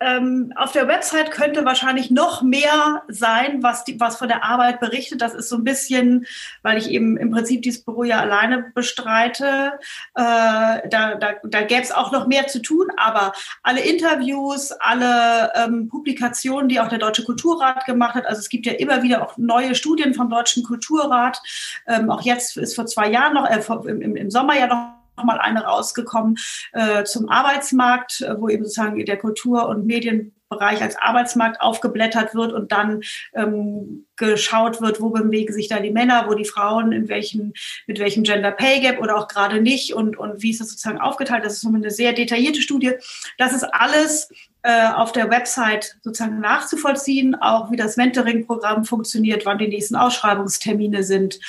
ähm, 0.00 0.52
auf 0.56 0.72
der 0.72 0.88
Website 0.88 1.30
könnte 1.30 1.64
wahrscheinlich 1.64 2.10
noch 2.10 2.42
mehr 2.42 3.02
sein, 3.08 3.62
was, 3.62 3.84
die, 3.84 4.00
was 4.00 4.16
von 4.16 4.28
der 4.28 4.44
Arbeit 4.44 4.80
berichtet. 4.80 5.20
Das 5.20 5.34
ist 5.34 5.50
so 5.50 5.56
ein 5.56 5.64
bisschen, 5.64 6.26
weil 6.62 6.78
ich 6.78 6.90
eben 6.90 7.18
im 7.18 7.30
Prinzip 7.30 7.62
dieses 7.62 7.84
Büro 7.84 8.04
ja 8.04 8.20
alleine 8.20 8.72
bestreite. 8.74 9.72
Äh, 10.14 10.88
da 10.88 11.14
da, 11.20 11.34
da 11.42 11.62
gäbe 11.62 11.82
es 11.82 11.92
auch 11.92 12.12
noch 12.12 12.26
mehr 12.26 12.46
zu 12.46 12.62
tun, 12.62 12.88
aber 12.96 13.32
alle 13.62 13.80
Interviews, 13.80 14.72
alle 14.72 15.52
ähm, 15.54 15.88
Publikationen, 15.88 16.68
die 16.68 16.80
auch 16.80 16.88
der 16.88 16.98
Deutsche 16.98 17.24
Kulturrat 17.24 17.84
gemacht 17.84 18.14
hat, 18.14 18.26
also 18.26 18.40
es 18.40 18.48
gibt 18.48 18.64
ja 18.66 18.72
immer 18.72 19.02
wieder 19.02 19.22
auch 19.22 19.36
neue 19.36 19.74
Studien 19.74 20.14
vom 20.14 20.30
Deutschen 20.30 20.62
Kulturrat. 20.62 21.40
Ähm, 21.86 22.10
auch 22.10 22.22
jetzt 22.22 22.56
ist 22.56 22.74
vor 22.74 22.86
zwei 22.86 23.10
Jahren 23.10 23.34
noch, 23.34 23.46
äh, 23.46 23.60
im, 23.88 24.16
im 24.16 24.30
Sommer 24.30 24.58
ja 24.58 24.66
noch 24.66 24.99
mal 25.24 25.38
eine 25.38 25.64
rausgekommen 25.64 26.36
äh, 26.72 27.04
zum 27.04 27.28
Arbeitsmarkt, 27.28 28.20
äh, 28.20 28.40
wo 28.40 28.48
eben 28.48 28.64
sozusagen 28.64 29.04
der 29.04 29.16
Kultur- 29.16 29.68
und 29.68 29.86
Medienbereich 29.86 30.82
als 30.82 30.96
Arbeitsmarkt 30.96 31.60
aufgeblättert 31.60 32.34
wird 32.34 32.52
und 32.52 32.72
dann 32.72 33.02
ähm, 33.34 34.06
geschaut 34.16 34.80
wird, 34.80 35.00
wo 35.00 35.10
bewegen 35.10 35.52
sich 35.52 35.68
da 35.68 35.80
die 35.80 35.90
Männer, 35.90 36.26
wo 36.28 36.34
die 36.34 36.44
Frauen, 36.44 36.92
in 36.92 37.08
welchen, 37.08 37.52
mit 37.86 37.98
welchem 37.98 38.22
Gender 38.22 38.52
Pay 38.52 38.80
Gap 38.80 39.00
oder 39.00 39.16
auch 39.16 39.28
gerade 39.28 39.60
nicht 39.60 39.94
und, 39.94 40.16
und 40.18 40.42
wie 40.42 40.50
ist 40.50 40.60
das 40.60 40.70
sozusagen 40.70 41.00
aufgeteilt. 41.00 41.44
Das 41.44 41.54
ist 41.54 41.66
eine 41.66 41.90
sehr 41.90 42.12
detaillierte 42.12 42.62
Studie. 42.62 42.92
Das 43.38 43.52
ist 43.52 43.64
alles 43.64 44.28
äh, 44.62 44.88
auf 44.88 45.12
der 45.12 45.30
Website 45.30 45.96
sozusagen 46.02 46.40
nachzuvollziehen, 46.40 47.34
auch 47.34 47.70
wie 47.70 47.76
das 47.76 47.96
Mentoring-Programm 47.96 48.84
funktioniert, 48.84 49.46
wann 49.46 49.58
die 49.58 49.68
nächsten 49.68 49.96
Ausschreibungstermine 49.96 51.02
sind. 51.02 51.40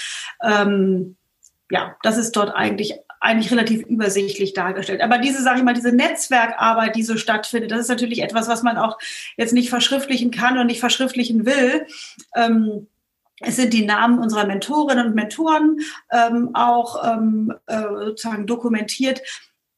Ähm, 0.42 1.18
ja, 1.70 1.96
das 2.04 2.18
ist 2.18 2.34
dort 2.36 2.54
eigentlich 2.54 2.94
eigentlich 3.22 3.52
relativ 3.52 3.84
übersichtlich 3.84 4.54
dargestellt. 4.54 5.02
Aber 5.02 5.20
diese, 5.20 5.42
sage 5.44 5.60
ich 5.60 5.64
mal, 5.64 5.76
diese 5.76 5.94
Netzwerkarbeit, 5.94 6.96
die 6.96 7.04
so 7.04 7.18
stattfindet, 7.18 7.72
das 7.72 7.82
ist 7.82 7.88
natürlich 7.88 8.24
etwas, 8.24 8.48
was 8.48 8.64
man 8.64 8.78
auch 8.78 8.98
jetzt 9.38 9.54
nicht 9.54 9.70
verschriftlichen 9.70 10.32
kann 10.32 10.58
und 10.58 10.66
nicht 10.66 10.80
verschriftlichen 10.80 11.46
will. 11.46 11.86
Ähm, 12.36 12.88
es 13.40 13.56
sind 13.56 13.74
die 13.74 13.86
Namen 13.86 14.20
unserer 14.20 14.46
Mentorinnen 14.46 15.08
und 15.08 15.16
Mentoren 15.16 15.80
ähm, 16.12 16.50
auch 16.54 17.04
ähm, 17.08 17.54
äh, 17.68 17.82
sozusagen 17.82 18.48
dokumentiert. 18.48 19.22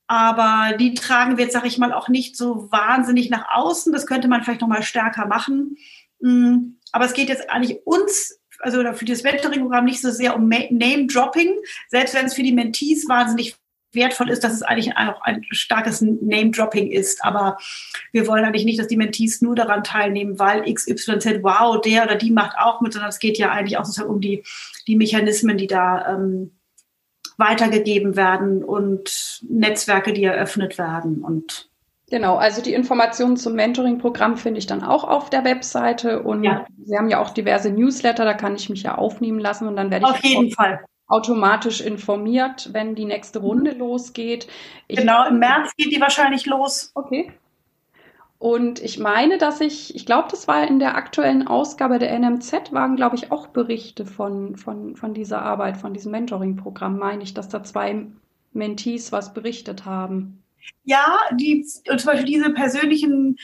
Aber 0.08 0.78
die 0.78 0.94
tragen 0.94 1.38
wir 1.38 1.46
jetzt, 1.46 1.54
sage 1.54 1.68
ich 1.68 1.78
mal, 1.78 1.94
auch 1.94 2.08
nicht 2.08 2.38
so 2.38 2.72
wahnsinnig 2.72 3.30
nach 3.30 3.46
außen. 3.54 3.92
Das 3.92 4.06
könnte 4.08 4.28
man 4.30 4.44
vielleicht 4.44 4.62
noch 4.62 4.68
mal 4.68 4.84
stärker 4.84 5.26
machen. 5.26 5.78
Mm, 6.20 6.76
aber 6.94 7.06
es 7.06 7.14
geht 7.14 7.30
jetzt 7.30 7.50
eigentlich 7.50 7.86
uns 7.86 8.40
also 8.64 8.82
für 8.94 9.06
das 9.06 9.24
Mentoring-Programm 9.24 9.86
nicht 9.86 10.02
so 10.02 10.12
sehr 10.12 10.36
um 10.36 10.48
Name-Dropping, 10.48 11.54
selbst 11.90 12.16
wenn 12.16 12.26
es 12.26 12.34
für 12.34 12.44
die 12.44 12.54
Mentees 12.54 13.08
wahnsinnig 13.08 13.56
wertvoll 13.94 14.30
ist, 14.30 14.44
dass 14.44 14.54
es 14.54 14.64
eigentlich 14.64 14.96
auch 14.98 15.22
ein 15.22 15.46
starkes 15.52 16.02
Name-Dropping 16.02 16.92
ist. 16.92 17.24
Aber 17.24 17.58
wir 18.12 18.28
wollen 18.28 18.44
eigentlich 18.44 18.66
nicht, 18.66 18.80
dass 18.80 18.88
die 18.88 18.98
Mentees 18.98 19.42
nur 19.42 19.56
daran 19.56 19.84
teilnehmen, 19.84 20.40
weil 20.40 20.72
XYZ, 20.72 21.44
wow, 21.44 21.80
der 21.80 22.04
oder 22.04 22.16
die 22.16 22.32
macht 22.32 22.58
auch 22.58 22.82
mit, 22.82 22.94
sondern 22.94 23.10
es 23.10 23.20
geht 23.20 23.38
ja 23.38 23.52
eigentlich 23.52 23.78
auch 23.78 23.86
sozusagen 23.86 24.10
um 24.10 24.22
die, 24.22 24.44
die 24.88 24.96
Mechanismen, 24.96 25.58
die 25.58 25.68
da 25.68 26.16
ähm, 26.16 26.52
weitergegeben 27.38 28.16
werden 28.16 28.64
und 28.64 29.42
Netzwerke, 29.48 30.14
die 30.14 30.24
eröffnet 30.24 30.78
werden 30.78 31.24
und 31.24 31.70
Genau, 32.14 32.36
also 32.36 32.62
die 32.62 32.76
Informationen 32.76 33.38
zum 33.38 33.56
Mentoring-Programm 33.56 34.38
finde 34.38 34.60
ich 34.60 34.68
dann 34.68 34.84
auch 34.84 35.04
auf 35.04 35.32
der 35.32 35.44
Webseite 35.46 36.22
und 36.22 36.44
ja. 36.44 36.64
Sie 36.86 36.96
haben 36.96 37.10
ja 37.10 37.20
auch 37.20 37.32
diverse 37.32 37.72
Newsletter, 37.72 38.24
da 38.24 38.36
kann 38.36 38.54
ich 38.54 38.70
mich 38.70 38.84
ja 38.84 39.00
aufnehmen 39.00 39.40
lassen 39.40 39.68
und 39.68 39.76
dann 39.76 39.90
werde 39.90 40.06
auf 40.06 40.24
ich 40.24 40.30
jeden 40.30 40.52
Fall 40.52 40.86
automatisch 41.08 41.82
informiert, 41.82 42.70
wenn 42.72 42.94
die 42.94 43.06
nächste 43.06 43.40
Runde 43.40 43.72
losgeht. 43.72 44.48
Ich 44.88 45.00
genau, 45.00 45.26
im 45.28 45.40
März 45.40 45.72
geht 45.76 45.92
die 45.92 46.00
wahrscheinlich 46.00 46.46
los. 46.46 46.92
Okay. 46.94 47.32
Und 48.38 48.80
ich 48.80 49.00
meine, 49.00 49.40
dass 49.40 49.60
ich, 49.60 49.96
ich 49.96 50.06
glaube, 50.06 50.28
das 50.30 50.48
war 50.48 50.68
in 50.68 50.78
der 50.78 50.96
aktuellen 50.96 51.48
Ausgabe 51.48 51.98
der 51.98 52.16
NMZ, 52.20 52.72
waren, 52.74 52.96
glaube 52.96 53.16
ich, 53.16 53.32
auch 53.32 53.48
Berichte 53.48 54.06
von, 54.06 54.56
von, 54.56 54.96
von 54.96 55.16
dieser 55.16 55.42
Arbeit, 55.42 55.78
von 55.78 55.96
diesem 55.96 56.12
Mentoring-Programm, 56.12 57.00
meine 57.00 57.24
ich, 57.24 57.34
dass 57.34 57.50
da 57.50 57.64
zwei 57.64 58.06
Mentees 58.52 59.12
was 59.12 59.34
berichtet 59.34 59.86
haben. 59.86 60.43
Ja, 60.84 61.18
die, 61.32 61.64
zum 61.64 62.06
Beispiel 62.06 62.26
diese 62.26 62.52
persönlichen 62.52 63.38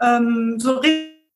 ähm, 0.00 0.56
so 0.58 0.80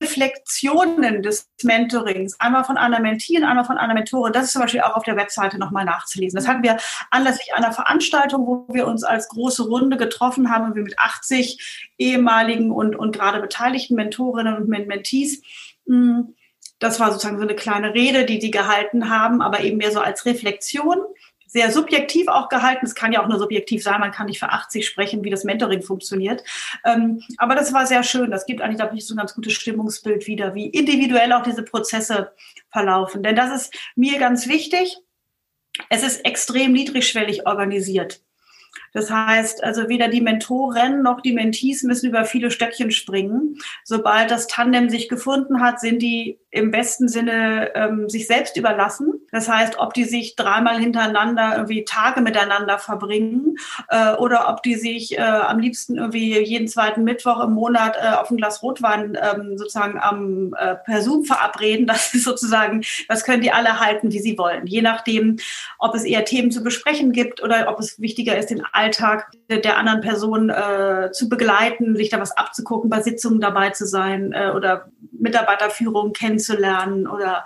Reflexionen 0.03 1.23
des 1.23 1.51
Mentorings, 1.63 2.41
einmal 2.41 2.65
von 2.65 2.79
einer 2.79 3.01
Mentee 3.01 3.37
und 3.37 3.45
einmal 3.45 3.67
von 3.67 3.77
einer 3.77 3.93
Mentorin, 3.93 4.33
das 4.33 4.47
ist 4.47 4.53
zum 4.53 4.63
Beispiel 4.63 4.81
auch 4.81 4.97
auf 4.97 5.05
der 5.05 5.17
Webseite 5.17 5.59
nochmal 5.59 5.85
nachzulesen. 5.85 6.37
Das 6.37 6.49
hatten 6.49 6.63
wir 6.63 6.79
anlässlich 7.11 7.55
einer 7.55 7.73
Veranstaltung, 7.73 8.47
wo 8.47 8.67
wir 8.73 8.87
uns 8.87 9.05
als 9.05 9.29
große 9.29 9.65
Runde 9.65 9.99
getroffen 9.99 10.51
haben 10.51 10.65
und 10.65 10.75
wir 10.75 10.83
mit 10.83 10.99
80 10.99 11.91
ehemaligen 11.99 12.71
und, 12.71 12.97
und 12.97 13.13
gerade 13.13 13.41
beteiligten 13.41 13.95
Mentorinnen 13.95 14.57
und 14.57 14.69
Mentees. 14.69 15.43
Hm, 15.87 16.35
das 16.79 16.99
war 16.99 17.13
sozusagen 17.13 17.37
so 17.37 17.43
eine 17.43 17.55
kleine 17.55 17.93
Rede, 17.93 18.25
die 18.25 18.39
die 18.39 18.51
gehalten 18.51 19.11
haben, 19.11 19.43
aber 19.43 19.61
eben 19.61 19.77
mehr 19.77 19.93
so 19.93 20.01
als 20.01 20.25
Reflexion 20.25 20.97
sehr 21.53 21.73
subjektiv 21.73 22.29
auch 22.29 22.49
gehalten. 22.49 22.87
Es 22.87 22.95
kann 22.95 23.13
ja 23.13 23.23
auch 23.23 23.29
nur 23.29 23.39
subjektiv 23.39 23.83
sein, 23.83 24.01
man 24.01 24.13
kann 24.13 24.27
nicht 24.27 24.39
für 24.39 24.51
80 24.51 24.87
sprechen, 24.87 25.25
wie 25.25 25.31
das 25.31 25.45
Mentoring 25.45 25.83
funktioniert. 25.83 26.45
Ähm, 26.85 27.23
aber 27.39 27.57
das 27.57 27.73
war 27.73 27.87
sehr 27.87 28.05
schön. 28.05 28.31
Das 28.31 28.47
gibt 28.47 28.61
eigentlich, 28.61 28.79
glaube 28.79 28.97
ich, 28.97 29.07
so 29.07 29.15
ein 29.15 29.19
ganz 29.19 29.35
gutes 29.35 29.55
Stimmungsbild 29.55 30.27
wieder, 30.29 30.55
wie 30.55 30.67
individuell 30.67 31.33
auch 31.33 31.43
diese 31.43 31.65
Prozesse 31.65 32.33
verlaufen. 32.71 33.23
Denn 33.23 33.35
das 33.35 33.51
ist 33.63 33.75
mir 33.97 34.19
ganz 34.19 34.49
wichtig. 34.49 34.97
Es 35.89 36.03
ist 36.03 36.25
extrem 36.25 36.73
niedrigschwellig 36.73 37.47
organisiert. 37.47 38.21
Das 38.93 39.11
heißt, 39.11 39.63
also 39.63 39.89
weder 39.89 40.09
die 40.09 40.21
Mentoren 40.21 41.03
noch 41.03 41.21
die 41.21 41.33
Mentees 41.33 41.83
müssen 41.83 42.09
über 42.09 42.25
viele 42.25 42.51
Stöckchen 42.51 42.91
springen. 42.91 43.57
Sobald 43.85 44.31
das 44.31 44.47
Tandem 44.47 44.91
sich 44.91 45.09
gefunden 45.09 45.61
hat, 45.61 45.81
sind 45.81 46.03
die 46.03 46.39
im 46.53 46.71
besten 46.71 47.09
Sinne 47.09 47.71
ähm, 47.75 48.09
sich 48.09 48.27
selbst 48.27 48.57
überlassen. 48.57 49.21
Das 49.31 49.49
heißt, 49.49 49.79
ob 49.79 49.95
die 49.95 50.05
sich 50.05 50.35
dreimal 50.35 50.81
hintereinander 50.81 51.53
irgendwie 51.55 51.85
Tage 51.85 52.21
miteinander 52.21 52.79
verbringen 52.79 53.57
äh, 53.89 54.15
oder 54.15 54.49
ob 54.49 54.63
die 54.65 54.75
sich 54.75 55.17
äh, 55.17 55.21
am 55.21 55.61
liebsten 55.61 55.97
irgendwie 55.97 56.41
jeden 56.41 56.67
zweiten 56.67 57.05
Mittwoch 57.05 57.45
im 57.45 57.53
Monat 57.53 57.97
äh, 57.97 58.17
auf 58.17 58.31
ein 58.31 58.37
Glas 58.37 58.63
Rotwein 58.63 59.17
ähm, 59.21 59.59
sozusagen 59.59 60.01
am 60.01 60.55
äh, 60.59 60.75
per 60.75 61.03
Zoom 61.03 61.25
verabreden, 61.25 61.87
das 61.87 62.15
ist 62.15 62.25
sozusagen, 62.25 62.83
das 63.09 63.25
können 63.25 63.43
die 63.43 63.53
alle 63.53 63.79
halten, 63.79 64.11
wie 64.13 64.19
sie 64.19 64.37
wollen. 64.37 64.67
Je 64.67 64.83
nachdem, 64.83 65.37
ob 65.79 65.95
es 65.95 66.05
eher 66.05 66.25
Themen 66.25 66.51
zu 66.51 66.65
besprechen 66.65 67.13
gibt 67.13 67.43
oder 67.43 67.69
ob 67.69 67.79
es 67.79 68.01
wichtiger 68.01 68.37
ist, 68.37 68.51
den 68.51 68.65
Alltag 68.81 69.31
der 69.49 69.77
anderen 69.77 70.01
Person 70.01 70.49
äh, 70.49 71.11
zu 71.13 71.29
begleiten, 71.29 71.97
sich 71.97 72.09
da 72.09 72.19
was 72.19 72.37
abzugucken, 72.37 72.89
bei 72.89 73.03
Sitzungen 73.03 73.41
dabei 73.41 73.71
zu 73.71 73.87
sein 73.87 74.33
äh, 74.33 74.51
oder 74.55 74.87
Mitarbeiterführung 75.13 76.13
kennenzulernen 76.13 77.07
oder 77.07 77.45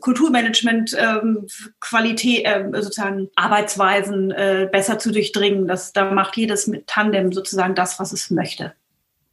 Kulturmanagement, 0.00 0.96
ähm, 0.98 1.46
Qualität, 1.80 2.46
äh, 2.46 2.64
sozusagen 2.72 3.28
Arbeitsweisen 3.36 4.30
äh, 4.30 4.68
besser 4.72 4.98
zu 4.98 5.12
durchdringen. 5.12 5.68
Das, 5.68 5.92
da 5.92 6.10
macht 6.10 6.36
jedes 6.36 6.66
mit 6.66 6.86
Tandem 6.86 7.32
sozusagen 7.32 7.74
das, 7.74 8.00
was 8.00 8.12
es 8.12 8.30
möchte. 8.30 8.72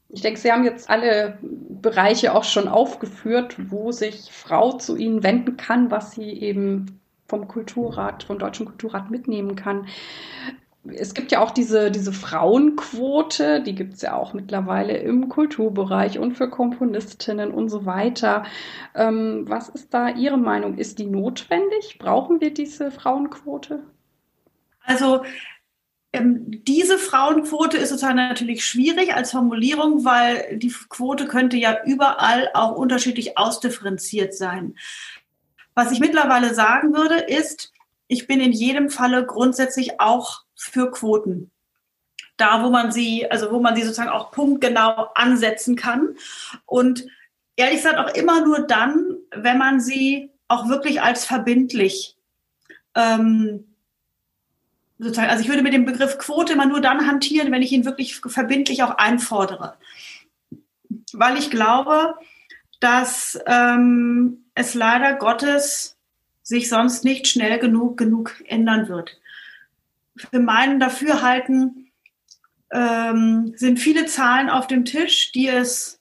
Ich 0.09 0.21
denke, 0.21 0.39
Sie 0.39 0.51
haben 0.51 0.65
jetzt 0.65 0.89
alle 0.89 1.37
Bereiche 1.41 2.33
auch 2.33 2.43
schon 2.43 2.67
aufgeführt, 2.67 3.55
wo 3.69 3.91
sich 3.91 4.29
Frau 4.31 4.73
zu 4.73 4.97
Ihnen 4.97 5.23
wenden 5.23 5.57
kann, 5.57 5.91
was 5.91 6.11
sie 6.11 6.31
eben 6.31 7.01
vom 7.27 7.47
Kulturrat, 7.47 8.23
vom 8.23 8.39
Deutschen 8.39 8.65
Kulturrat 8.65 9.11
mitnehmen 9.11 9.55
kann 9.55 9.87
es 10.95 11.13
gibt 11.13 11.31
ja 11.31 11.41
auch 11.41 11.51
diese, 11.51 11.91
diese 11.91 12.13
Frauenquote, 12.13 13.61
die 13.61 13.75
gibt 13.75 13.95
es 13.95 14.01
ja 14.01 14.15
auch 14.15 14.33
mittlerweile 14.33 14.97
im 14.97 15.29
Kulturbereich 15.29 16.19
und 16.19 16.33
für 16.35 16.49
Komponistinnen 16.49 17.51
und 17.51 17.69
so 17.69 17.85
weiter. 17.85 18.45
Ähm, 18.95 19.45
was 19.47 19.69
ist 19.69 19.93
da 19.93 20.09
Ihre 20.09 20.37
Meinung? 20.37 20.77
Ist 20.77 20.99
die 20.99 21.05
notwendig? 21.05 21.97
Brauchen 21.99 22.41
wir 22.41 22.53
diese 22.53 22.91
Frauenquote? 22.91 23.83
Also 24.83 25.23
ähm, 26.13 26.45
diese 26.63 26.97
Frauenquote 26.97 27.77
ist 27.77 27.89
sozusagen 27.89 28.15
natürlich 28.15 28.65
schwierig 28.65 29.13
als 29.13 29.31
Formulierung, 29.31 30.05
weil 30.05 30.57
die 30.57 30.73
Quote 30.89 31.27
könnte 31.27 31.57
ja 31.57 31.77
überall 31.85 32.49
auch 32.53 32.75
unterschiedlich 32.75 33.37
ausdifferenziert 33.37 34.33
sein. 34.33 34.75
Was 35.75 35.91
ich 35.91 35.99
mittlerweile 35.99 36.53
sagen 36.53 36.95
würde, 36.95 37.15
ist, 37.15 37.71
ich 38.07 38.25
bin 38.25 38.39
in 38.39 38.53
jedem 38.53 38.89
Falle 38.89 39.25
grundsätzlich 39.25 39.99
auch 39.99 40.46
für 40.57 40.91
Quoten. 40.91 41.51
Da, 42.35 42.63
wo 42.63 42.69
man 42.69 42.91
sie, 42.91 43.29
also 43.31 43.51
wo 43.51 43.59
man 43.59 43.75
sie 43.75 43.83
sozusagen 43.83 44.09
auch 44.09 44.31
punktgenau 44.31 45.09
ansetzen 45.15 45.75
kann. 45.75 46.17
Und 46.65 47.05
ehrlich 47.55 47.77
gesagt 47.77 47.97
auch 47.97 48.13
immer 48.13 48.41
nur 48.45 48.59
dann, 48.59 49.17
wenn 49.31 49.57
man 49.57 49.79
sie 49.79 50.31
auch 50.47 50.67
wirklich 50.67 51.01
als 51.01 51.25
verbindlich 51.25 52.17
ähm, 52.95 53.65
sozusagen, 54.99 55.29
also 55.29 55.41
ich 55.41 55.49
würde 55.49 55.61
mit 55.61 55.73
dem 55.73 55.85
Begriff 55.85 56.17
Quote 56.17 56.53
immer 56.53 56.65
nur 56.65 56.81
dann 56.81 57.07
hantieren, 57.07 57.51
wenn 57.51 57.61
ich 57.61 57.71
ihn 57.71 57.85
wirklich 57.85 58.17
verbindlich 58.17 58.83
auch 58.83 58.97
einfordere. 58.97 59.75
Weil 61.13 61.37
ich 61.37 61.49
glaube, 61.49 62.15
dass 62.79 63.39
ähm, 63.45 64.45
es 64.55 64.73
leider 64.73 65.13
Gottes 65.13 65.97
sich 66.43 66.69
sonst 66.69 67.03
nicht 67.03 67.27
schnell 67.27 67.59
genug 67.59 67.97
genug 67.97 68.43
ändern 68.45 68.87
wird. 68.87 69.19
Für 70.17 70.39
meinen 70.39 70.79
Dafürhalten 70.79 71.91
ähm, 72.71 73.53
sind 73.55 73.79
viele 73.79 74.05
Zahlen 74.05 74.49
auf 74.49 74.67
dem 74.67 74.85
Tisch, 74.85 75.31
die 75.31 75.47
es 75.47 75.97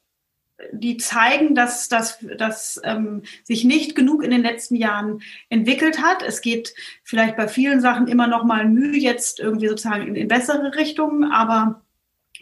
die 0.73 0.97
zeigen, 0.97 1.55
dass 1.55 1.89
das 1.89 2.19
dass, 2.39 2.81
ähm, 2.85 3.23
sich 3.45 3.65
nicht 3.65 3.95
genug 3.95 4.23
in 4.23 4.31
den 4.31 4.43
letzten 4.43 4.75
Jahren 4.75 5.21
entwickelt 5.51 6.01
hat. 6.01 6.23
Es 6.23 6.41
geht 6.41 6.75
vielleicht 7.05 7.37
bei 7.37 7.47
vielen 7.47 7.81
Sachen 7.81 8.09
immer 8.09 8.27
noch 8.27 8.45
mal 8.45 8.67
Mühe 8.67 8.97
jetzt 8.97 9.39
irgendwie 9.39 9.69
sozusagen 9.69 10.07
in, 10.07 10.15
in 10.15 10.29
bessere 10.29 10.75
Richtungen, 10.75 11.31
aber 11.31 11.83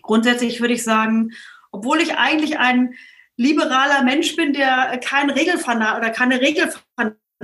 grundsätzlich 0.03 0.61
würde 0.61 0.75
ich 0.75 0.85
sagen, 0.85 1.33
obwohl 1.73 2.01
ich 2.01 2.17
eigentlich 2.17 2.59
ein 2.59 2.95
liberaler 3.37 4.05
Mensch 4.05 4.37
bin, 4.37 4.53
der 4.53 5.01
kein 5.03 5.29
Regelfanat 5.31 5.99
oder 5.99 6.11
keine 6.11 6.41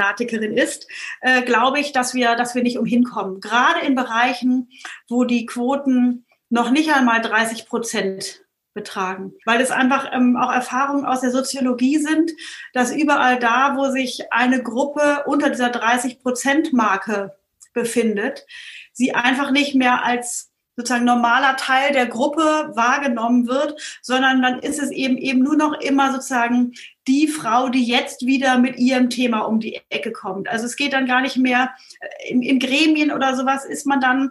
Regelfanatikerin 0.00 0.56
ist, 0.56 0.86
äh, 1.20 1.42
glaube 1.42 1.80
ich, 1.80 1.92
dass 1.92 2.14
wir, 2.14 2.34
dass 2.36 2.54
wir 2.54 2.62
nicht 2.62 2.78
umhin 2.78 3.04
kommen. 3.04 3.40
Gerade 3.40 3.80
in 3.86 3.94
Bereichen, 3.94 4.70
wo 5.08 5.24
die 5.24 5.46
Quoten 5.46 6.26
noch 6.48 6.70
nicht 6.70 6.92
einmal 6.92 7.20
30 7.20 7.66
Prozent 7.68 8.44
betragen, 8.72 9.32
weil 9.44 9.60
es 9.60 9.70
einfach 9.70 10.10
ähm, 10.12 10.36
auch 10.36 10.52
Erfahrungen 10.52 11.04
aus 11.04 11.20
der 11.20 11.32
Soziologie 11.32 11.98
sind, 11.98 12.30
dass 12.72 12.94
überall 12.94 13.38
da, 13.38 13.76
wo 13.76 13.90
sich 13.90 14.32
eine 14.32 14.62
Gruppe 14.62 15.24
unter 15.26 15.50
dieser 15.50 15.72
30-Prozent-Marke 15.72 17.36
befindet, 17.72 18.46
sie 18.92 19.12
einfach 19.12 19.50
nicht 19.50 19.74
mehr 19.74 20.04
als 20.04 20.50
sozusagen 20.76 21.04
normaler 21.04 21.56
Teil 21.56 21.92
der 21.92 22.06
Gruppe 22.06 22.70
wahrgenommen 22.74 23.48
wird, 23.48 23.80
sondern 24.02 24.40
dann 24.40 24.60
ist 24.60 24.80
es 24.80 24.90
eben 24.90 25.18
eben 25.18 25.42
nur 25.42 25.56
noch 25.56 25.78
immer 25.80 26.12
sozusagen 26.12 26.72
die 27.10 27.26
Frau, 27.26 27.68
die 27.68 27.84
jetzt 27.84 28.24
wieder 28.24 28.58
mit 28.58 28.78
ihrem 28.78 29.10
Thema 29.10 29.40
um 29.40 29.58
die 29.58 29.80
Ecke 29.88 30.12
kommt. 30.12 30.48
Also 30.48 30.64
es 30.66 30.76
geht 30.76 30.92
dann 30.92 31.06
gar 31.06 31.20
nicht 31.20 31.36
mehr 31.36 31.74
äh, 32.00 32.30
in, 32.30 32.42
in 32.42 32.60
Gremien 32.60 33.10
oder 33.10 33.34
sowas 33.34 33.64
ist 33.64 33.84
man 33.84 34.00
dann 34.00 34.30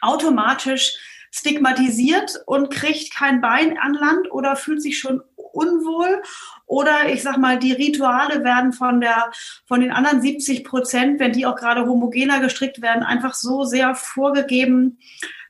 automatisch 0.00 0.94
stigmatisiert 1.32 2.40
und 2.46 2.70
kriegt 2.70 3.12
kein 3.12 3.40
Bein 3.40 3.76
an 3.78 3.94
Land 3.94 4.30
oder 4.30 4.54
fühlt 4.54 4.80
sich 4.80 4.98
schon 4.98 5.20
unwohl 5.34 6.22
oder 6.66 7.08
ich 7.08 7.22
sag 7.22 7.38
mal, 7.38 7.58
die 7.58 7.72
Rituale 7.72 8.44
werden 8.44 8.72
von 8.72 9.00
der, 9.00 9.32
von 9.66 9.80
den 9.80 9.90
anderen 9.90 10.22
70 10.22 10.64
Prozent, 10.64 11.18
wenn 11.18 11.32
die 11.32 11.44
auch 11.44 11.56
gerade 11.56 11.86
homogener 11.86 12.40
gestrickt 12.40 12.80
werden, 12.82 13.02
einfach 13.02 13.34
so 13.34 13.64
sehr 13.64 13.94
vorgegeben, 13.96 14.98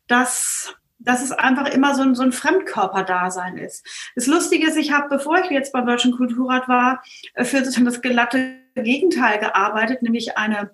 dass, 0.06 0.74
dass 0.98 1.22
es 1.22 1.32
einfach 1.32 1.68
immer 1.68 1.94
so 1.94 2.02
ein, 2.02 2.14
so 2.14 2.22
ein 2.22 2.32
Fremdkörperdasein 2.32 3.58
ist. 3.58 3.86
Das 4.14 4.26
Lustige 4.26 4.66
ist, 4.66 4.76
ich 4.76 4.92
habe, 4.92 5.08
bevor 5.08 5.38
ich 5.38 5.50
jetzt 5.50 5.72
beim 5.72 5.86
Deutschen 5.86 6.12
Kulturrat 6.12 6.68
war, 6.68 7.02
äh, 7.34 7.44
für 7.44 7.62
das 7.62 8.00
glatte 8.02 8.56
Gegenteil 8.74 9.38
gearbeitet, 9.38 10.02
nämlich 10.02 10.36
eine 10.36 10.70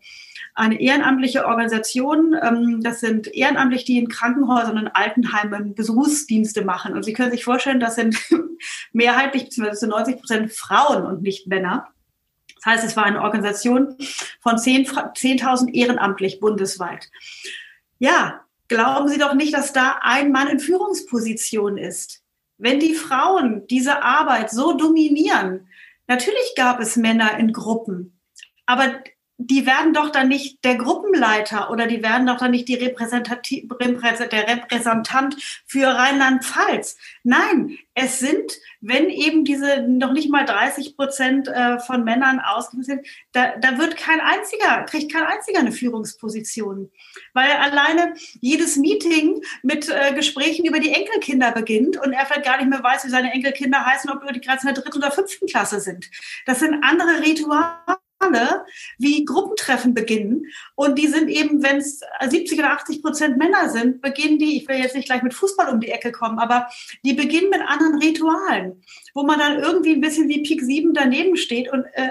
eine 0.54 0.80
ehrenamtliche 0.80 1.46
Organisation. 1.46 2.37
Ähm, 2.40 2.80
das 2.82 3.00
sind 3.00 3.28
ehrenamtlich, 3.28 3.85
die 3.85 3.98
in 3.98 4.08
Krankenhäusern 4.08 4.78
und 4.78 4.88
Altenheimen 4.88 5.74
Besuchsdienste 5.74 6.64
machen. 6.64 6.94
Und 6.94 7.04
Sie 7.04 7.12
können 7.12 7.30
sich 7.30 7.44
vorstellen, 7.44 7.80
das 7.80 7.94
sind 7.94 8.18
mehrheitlich 8.92 9.44
bzw. 9.44 9.87
90 9.87 10.18
Prozent 10.18 10.52
Frauen 10.52 11.06
und 11.06 11.22
nicht 11.22 11.46
Männer. 11.46 11.88
Das 12.56 12.74
heißt, 12.74 12.85
es 12.85 12.96
war 12.96 13.04
eine 13.04 13.22
Organisation 13.22 13.96
von 14.40 14.56
10.000 14.56 15.14
10 15.16 15.68
ehrenamtlich 15.68 16.38
bundesweit. 16.38 17.11
Ja, 17.98 18.44
glauben 18.72 19.08
Sie 19.08 19.18
doch 19.18 19.35
nicht, 19.35 19.52
dass 19.52 19.72
da 19.72 19.98
ein 20.00 20.32
Mann 20.32 20.48
in 20.48 20.58
Führungsposition 20.58 21.76
ist. 21.76 22.22
Wenn 22.56 22.80
die 22.80 22.94
Frauen 22.94 23.66
diese 23.66 24.02
Arbeit 24.02 24.50
so 24.50 24.72
dominieren, 24.72 25.68
natürlich 26.06 26.54
gab 26.56 26.80
es 26.80 26.96
Männer 26.96 27.38
in 27.38 27.52
Gruppen, 27.52 28.18
aber 28.64 29.02
die 29.46 29.66
werden 29.66 29.92
doch 29.92 30.11
dann 30.11 30.28
nicht 30.28 30.64
der 30.64 30.76
Gruppenleiter 30.76 31.70
oder 31.70 31.87
die 31.87 32.02
werden 32.02 32.26
doch 32.26 32.38
dann 32.38 32.50
nicht 32.50 32.68
die 32.68 32.74
Repräsentativ 32.74 33.64
der 33.68 34.48
Repräsentant 34.48 35.37
für 35.66 35.87
Rheinland-Pfalz. 35.87 36.96
Nein, 37.24 37.78
es 37.94 38.20
sind, 38.20 38.52
wenn 38.81 39.11
eben 39.11 39.44
diese 39.44 39.83
noch 39.83 40.12
nicht 40.12 40.31
mal 40.31 40.44
30 40.44 40.96
Prozent 40.96 41.48
äh, 41.48 41.78
von 41.81 42.05
Männern 42.05 42.40
ausgewiesen 42.40 42.96
sind, 42.96 43.07
da, 43.33 43.57
da 43.59 43.78
wird 43.78 43.96
kein 43.96 44.20
einziger, 44.20 44.85
kriegt 44.85 45.12
kein 45.12 45.24
einziger 45.24 45.59
eine 45.59 45.72
Führungsposition. 45.72 46.90
Weil 47.35 47.50
alleine 47.50 48.14
jedes 48.40 48.76
Meeting 48.76 49.42
mit 49.62 49.88
äh, 49.88 50.14
Gesprächen 50.14 50.64
über 50.64 50.81
die 50.81 50.92
Enkelkinder 50.92 51.52
beginnt 51.52 51.96
und 51.98 52.12
er 52.12 52.26
vielleicht 52.26 52.44
gar 52.44 52.59
nicht 52.59 52.70
mehr 52.70 52.83
weiß, 52.83 53.05
wie 53.05 53.11
seine 53.11 53.33
Enkelkinder 53.33 53.85
heißen, 53.85 54.11
ob 54.11 54.26
die 54.33 54.40
gerade 54.40 54.61
in 54.62 54.74
der 54.74 54.83
dritten 54.83 54.98
oder 54.98 55.11
fünften 55.11 55.46
Klasse 55.46 55.81
sind. 55.81 56.11
Das 56.46 56.61
sind 56.61 56.83
andere 56.83 57.20
Rituale 57.22 57.98
wie 58.98 59.24
Gruppentreffen 59.24 59.94
beginnen. 59.94 60.46
Und 60.74 60.98
die 60.98 61.08
sind 61.08 61.28
eben, 61.28 61.62
wenn 61.62 61.78
es 61.78 62.00
70 62.26 62.58
oder 62.58 62.72
80 62.72 63.02
Prozent 63.02 63.38
Männer 63.38 63.68
sind, 63.68 64.00
beginnen 64.00 64.38
die, 64.38 64.56
ich 64.56 64.68
will 64.68 64.76
jetzt 64.76 64.94
nicht 64.94 65.06
gleich 65.06 65.22
mit 65.22 65.35
Fußball 65.35 65.68
um 65.68 65.80
die 65.80 65.90
Ecke 65.90 66.12
kommen, 66.12 66.38
aber 66.38 66.68
die 67.04 67.14
beginnen 67.14 67.50
mit 67.50 67.61
anderen 67.66 67.98
Ritualen, 67.98 68.82
wo 69.14 69.24
man 69.24 69.38
dann 69.38 69.58
irgendwie 69.58 69.92
ein 69.92 70.00
bisschen 70.00 70.28
wie 70.28 70.42
Pik 70.42 70.62
7 70.62 70.94
daneben 70.94 71.37
steht. 71.37 71.70
Und 71.72 71.85
äh, 71.94 72.11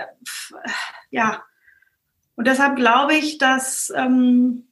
ja, 1.09 1.43
und 2.35 2.47
deshalb 2.47 2.75
glaube 2.75 3.15
ich, 3.15 3.37
dass, 3.37 3.91
ähm, 3.95 4.67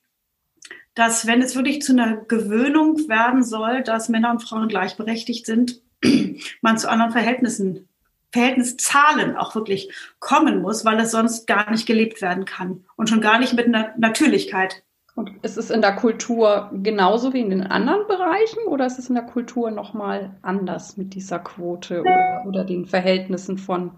dass 0.96 1.28
wenn 1.28 1.42
es 1.42 1.56
wirklich 1.56 1.82
zu 1.82 1.92
einer 1.92 2.18
Gewöhnung 2.18 3.08
werden 3.08 3.44
soll, 3.44 3.84
dass 3.84 4.10
Männer 4.10 4.32
und 4.32 4.42
Frauen 4.42 4.68
gleichberechtigt 4.68 5.46
sind, 5.46 5.82
man 6.62 6.78
zu 6.78 6.90
anderen 6.90 7.12
Verhältnissen 7.12 7.89
Verhältniszahlen 8.32 9.36
auch 9.36 9.56
wirklich 9.56 9.92
kommen 10.20 10.62
muss, 10.62 10.86
weil 10.86 11.00
es 11.00 11.12
sonst 11.12 11.48
gar 11.48 11.72
nicht 11.72 11.86
gelebt 11.86 12.22
werden 12.22 12.46
kann 12.46 12.86
und 12.96 13.10
schon 13.10 13.22
gar 13.22 13.40
nicht 13.40 13.54
mit 13.54 13.68
einer 13.68 13.94
Natürlichkeit. 13.98 14.84
Und 15.16 15.32
ist 15.44 15.58
es 15.58 15.70
in 15.70 15.82
der 15.82 15.96
Kultur 15.96 16.70
genauso 16.72 17.34
wie 17.34 17.42
in 17.42 17.50
den 17.50 17.64
anderen 17.64 18.08
Bereichen 18.08 18.60
oder 18.68 18.86
ist 18.86 19.00
es 19.00 19.10
in 19.10 19.16
der 19.16 19.26
Kultur 19.26 19.70
nochmal 19.70 20.36
anders 20.42 20.96
mit 20.96 21.14
dieser 21.14 21.40
Quote 21.40 22.02
oder, 22.02 22.44
oder 22.48 22.64
den 22.64 22.86
Verhältnissen 22.86 23.58
von 23.58 23.92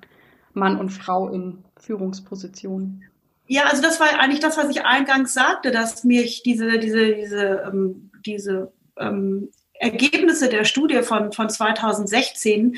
Mann 0.53 0.79
und 0.79 0.89
Frau 0.89 1.29
in 1.29 1.63
Führungspositionen? 1.77 3.03
Ja, 3.45 3.65
also 3.65 3.81
das 3.81 3.99
war 3.99 4.07
eigentlich 4.19 4.39
das, 4.39 4.57
was 4.57 4.69
ich 4.69 4.83
eingangs 4.83 5.33
sagte, 5.33 5.71
dass 5.71 6.03
mich 6.03 6.41
diese, 6.41 6.79
diese, 6.79 7.13
diese, 7.13 7.69
ähm, 7.71 8.09
diese 8.25 8.71
ähm, 8.97 9.49
Ergebnisse 9.73 10.47
der 10.47 10.63
Studie 10.63 11.01
von, 11.01 11.31
von 11.33 11.49
2016 11.49 12.77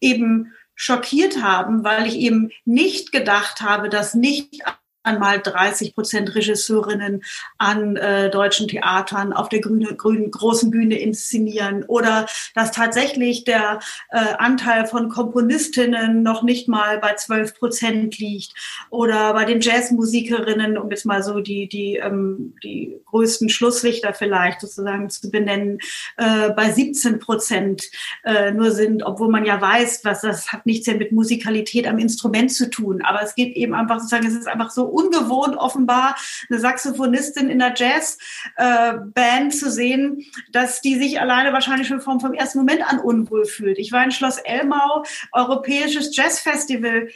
eben 0.00 0.52
schockiert 0.74 1.42
haben, 1.42 1.84
weil 1.84 2.06
ich 2.06 2.16
eben 2.16 2.50
nicht 2.64 3.12
gedacht 3.12 3.60
habe, 3.60 3.88
dass 3.88 4.14
nicht 4.14 4.62
einmal 5.04 5.40
30 5.40 5.94
Prozent 5.94 6.34
Regisseurinnen 6.34 7.22
an 7.58 7.96
äh, 7.96 8.30
deutschen 8.30 8.68
Theatern 8.68 9.32
auf 9.32 9.48
der 9.48 9.60
grüne, 9.60 9.94
grünen 9.94 10.30
großen 10.30 10.70
Bühne 10.70 10.98
inszenieren 10.98 11.84
oder 11.84 12.26
dass 12.54 12.72
tatsächlich 12.72 13.44
der 13.44 13.80
äh, 14.10 14.18
Anteil 14.38 14.86
von 14.86 15.08
Komponistinnen 15.08 16.22
noch 16.22 16.42
nicht 16.42 16.68
mal 16.68 16.98
bei 16.98 17.14
12 17.14 17.58
Prozent 17.58 18.18
liegt 18.18 18.54
oder 18.90 19.34
bei 19.34 19.44
den 19.44 19.60
Jazzmusikerinnen, 19.60 20.78
um 20.78 20.90
jetzt 20.90 21.06
mal 21.06 21.22
so 21.22 21.40
die, 21.40 21.68
die, 21.68 21.96
ähm, 21.96 22.54
die 22.62 23.00
größten 23.06 23.48
Schlusslichter 23.48 24.14
vielleicht 24.14 24.60
sozusagen 24.60 25.10
zu 25.10 25.30
benennen, 25.30 25.78
äh, 26.16 26.50
bei 26.50 26.70
17 26.72 27.18
Prozent 27.18 27.84
äh, 28.24 28.50
nur 28.52 28.70
sind, 28.70 29.02
obwohl 29.02 29.28
man 29.28 29.44
ja 29.44 29.60
weiß, 29.60 30.04
was 30.04 30.22
das 30.22 30.52
hat 30.52 30.66
nichts 30.66 30.86
ja 30.86 30.94
mit 30.94 31.12
Musikalität 31.12 31.86
am 31.86 31.98
Instrument 31.98 32.52
zu 32.52 32.70
tun, 32.70 33.02
aber 33.02 33.22
es 33.22 33.34
geht 33.34 33.54
eben 33.56 33.74
einfach 33.74 33.98
sozusagen, 33.98 34.26
es 34.26 34.34
ist 34.34 34.48
einfach 34.48 34.70
so 34.70 34.93
ungewohnt 34.94 35.56
offenbar, 35.56 36.16
eine 36.48 36.60
Saxophonistin 36.60 37.50
in 37.50 37.58
der 37.58 37.74
Jazzband 37.76 39.54
äh, 39.54 39.56
zu 39.56 39.70
sehen, 39.70 40.24
dass 40.52 40.80
die 40.80 40.96
sich 40.96 41.20
alleine 41.20 41.52
wahrscheinlich 41.52 41.88
schon 41.88 42.00
vom, 42.00 42.20
vom 42.20 42.34
ersten 42.34 42.58
Moment 42.58 42.82
an 42.90 42.98
unwohl 43.00 43.44
fühlt. 43.44 43.78
Ich 43.78 43.92
war 43.92 44.04
in 44.04 44.12
Schloss 44.12 44.38
Elmau, 44.38 45.04
europäisches 45.32 46.16
Jazzfestival 46.16 47.08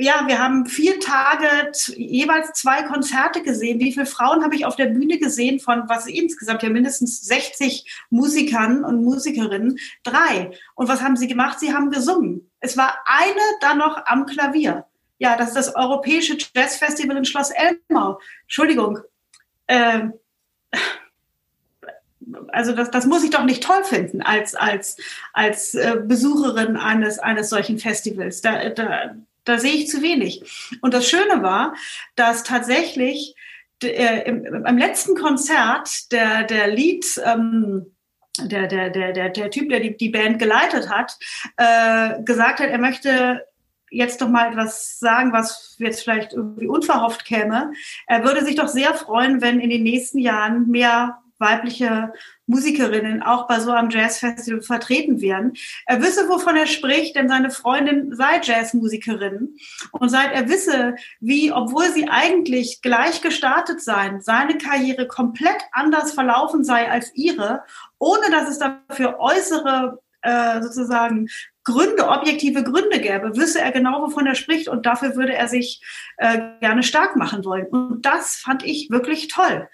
ja, 0.00 0.26
wir 0.26 0.38
haben 0.38 0.66
vier 0.66 0.98
Tage 0.98 1.72
jeweils 1.94 2.52
zwei 2.52 2.82
Konzerte 2.84 3.42
gesehen. 3.42 3.80
Wie 3.80 3.92
viele 3.92 4.06
Frauen 4.06 4.42
habe 4.42 4.54
ich 4.54 4.64
auf 4.64 4.76
der 4.76 4.86
Bühne 4.86 5.18
gesehen 5.18 5.60
von 5.60 5.82
was 5.88 6.06
insgesamt 6.06 6.62
ja 6.62 6.70
mindestens 6.70 7.20
60 7.20 8.06
Musikern 8.08 8.82
und 8.84 9.04
Musikerinnen? 9.04 9.78
Drei. 10.02 10.52
Und 10.74 10.88
was 10.88 11.02
haben 11.02 11.16
sie 11.16 11.28
gemacht? 11.28 11.60
Sie 11.60 11.74
haben 11.74 11.90
gesungen. 11.90 12.50
Es 12.60 12.76
war 12.76 12.98
eine 13.04 13.40
dann 13.60 13.78
noch 13.78 14.06
am 14.06 14.24
Klavier. 14.24 14.86
Ja, 15.20 15.36
das 15.36 15.48
ist 15.48 15.56
das 15.56 15.76
Europäische 15.76 16.36
Jazzfestival 16.56 17.18
in 17.18 17.26
Schloss 17.26 17.50
Elmau. 17.50 18.18
Entschuldigung. 18.44 19.00
Ähm, 19.68 20.14
also 22.48 22.72
das, 22.72 22.90
das 22.90 23.04
muss 23.04 23.22
ich 23.22 23.28
doch 23.28 23.44
nicht 23.44 23.62
toll 23.62 23.84
finden 23.84 24.22
als, 24.22 24.54
als, 24.54 24.96
als 25.34 25.74
äh, 25.74 25.98
Besucherin 26.02 26.78
eines, 26.78 27.18
eines 27.18 27.50
solchen 27.50 27.78
Festivals. 27.78 28.40
Da, 28.40 28.70
da, 28.70 29.14
da 29.44 29.58
sehe 29.58 29.74
ich 29.74 29.88
zu 29.88 30.00
wenig. 30.00 30.42
Und 30.80 30.94
das 30.94 31.06
Schöne 31.06 31.42
war, 31.42 31.74
dass 32.16 32.42
tatsächlich 32.42 33.34
äh, 33.82 34.30
letzten 34.30 35.16
Konzert 35.16 36.12
der, 36.12 36.44
der 36.44 36.68
Lied, 36.68 37.04
ähm, 37.26 37.94
der, 38.40 38.68
der, 38.68 38.88
der, 38.88 39.12
der, 39.12 39.28
der 39.28 39.50
Typ, 39.50 39.68
der 39.68 39.80
die, 39.80 39.98
die 39.98 40.08
Band 40.08 40.38
geleitet 40.38 40.88
hat, 40.88 41.18
äh, 41.58 42.22
gesagt 42.22 42.60
hat, 42.60 42.70
er 42.70 42.78
möchte 42.78 43.44
jetzt 43.90 44.20
doch 44.20 44.28
mal 44.28 44.50
etwas 44.50 44.98
sagen, 44.98 45.32
was 45.32 45.76
jetzt 45.78 46.02
vielleicht 46.02 46.32
irgendwie 46.32 46.68
unverhofft 46.68 47.24
käme. 47.24 47.72
Er 48.06 48.24
würde 48.24 48.44
sich 48.44 48.56
doch 48.56 48.68
sehr 48.68 48.94
freuen, 48.94 49.40
wenn 49.40 49.60
in 49.60 49.70
den 49.70 49.82
nächsten 49.82 50.18
Jahren 50.18 50.68
mehr 50.68 51.18
weibliche 51.40 52.12
Musikerinnen 52.46 53.22
auch 53.22 53.48
bei 53.48 53.60
so 53.60 53.72
einem 53.72 53.90
Jazzfestival 53.90 54.60
vertreten 54.60 55.20
wären. 55.20 55.54
Er 55.86 56.02
wisse, 56.02 56.28
wovon 56.28 56.54
er 56.54 56.66
spricht, 56.66 57.16
denn 57.16 57.28
seine 57.28 57.50
Freundin 57.50 58.14
sei 58.14 58.40
Jazzmusikerin. 58.42 59.56
Und 59.90 60.08
seit 60.10 60.32
er 60.32 60.48
wisse, 60.48 60.94
wie, 61.18 61.50
obwohl 61.50 61.90
sie 61.92 62.08
eigentlich 62.08 62.82
gleich 62.82 63.22
gestartet 63.22 63.82
seien, 63.82 64.20
seine 64.20 64.58
Karriere 64.58 65.08
komplett 65.08 65.62
anders 65.72 66.12
verlaufen 66.12 66.62
sei 66.62 66.90
als 66.90 67.10
ihre, 67.14 67.64
ohne 67.98 68.30
dass 68.30 68.48
es 68.48 68.58
dafür 68.58 69.18
äußere 69.18 69.98
äh, 70.22 70.60
sozusagen 70.60 71.28
Gründe, 71.70 72.08
objektive 72.08 72.64
Gründe 72.64 73.00
gäbe, 73.00 73.36
wüsste 73.36 73.60
er 73.60 73.72
genau, 73.72 74.02
wovon 74.02 74.26
er 74.26 74.34
spricht 74.34 74.68
und 74.68 74.86
dafür 74.86 75.16
würde 75.16 75.34
er 75.34 75.48
sich 75.48 75.82
äh, 76.16 76.38
gerne 76.60 76.82
stark 76.82 77.16
machen 77.16 77.44
wollen. 77.44 77.66
Und 77.66 78.04
das 78.04 78.36
fand 78.36 78.64
ich 78.64 78.90
wirklich 78.90 79.28
toll. 79.28 79.68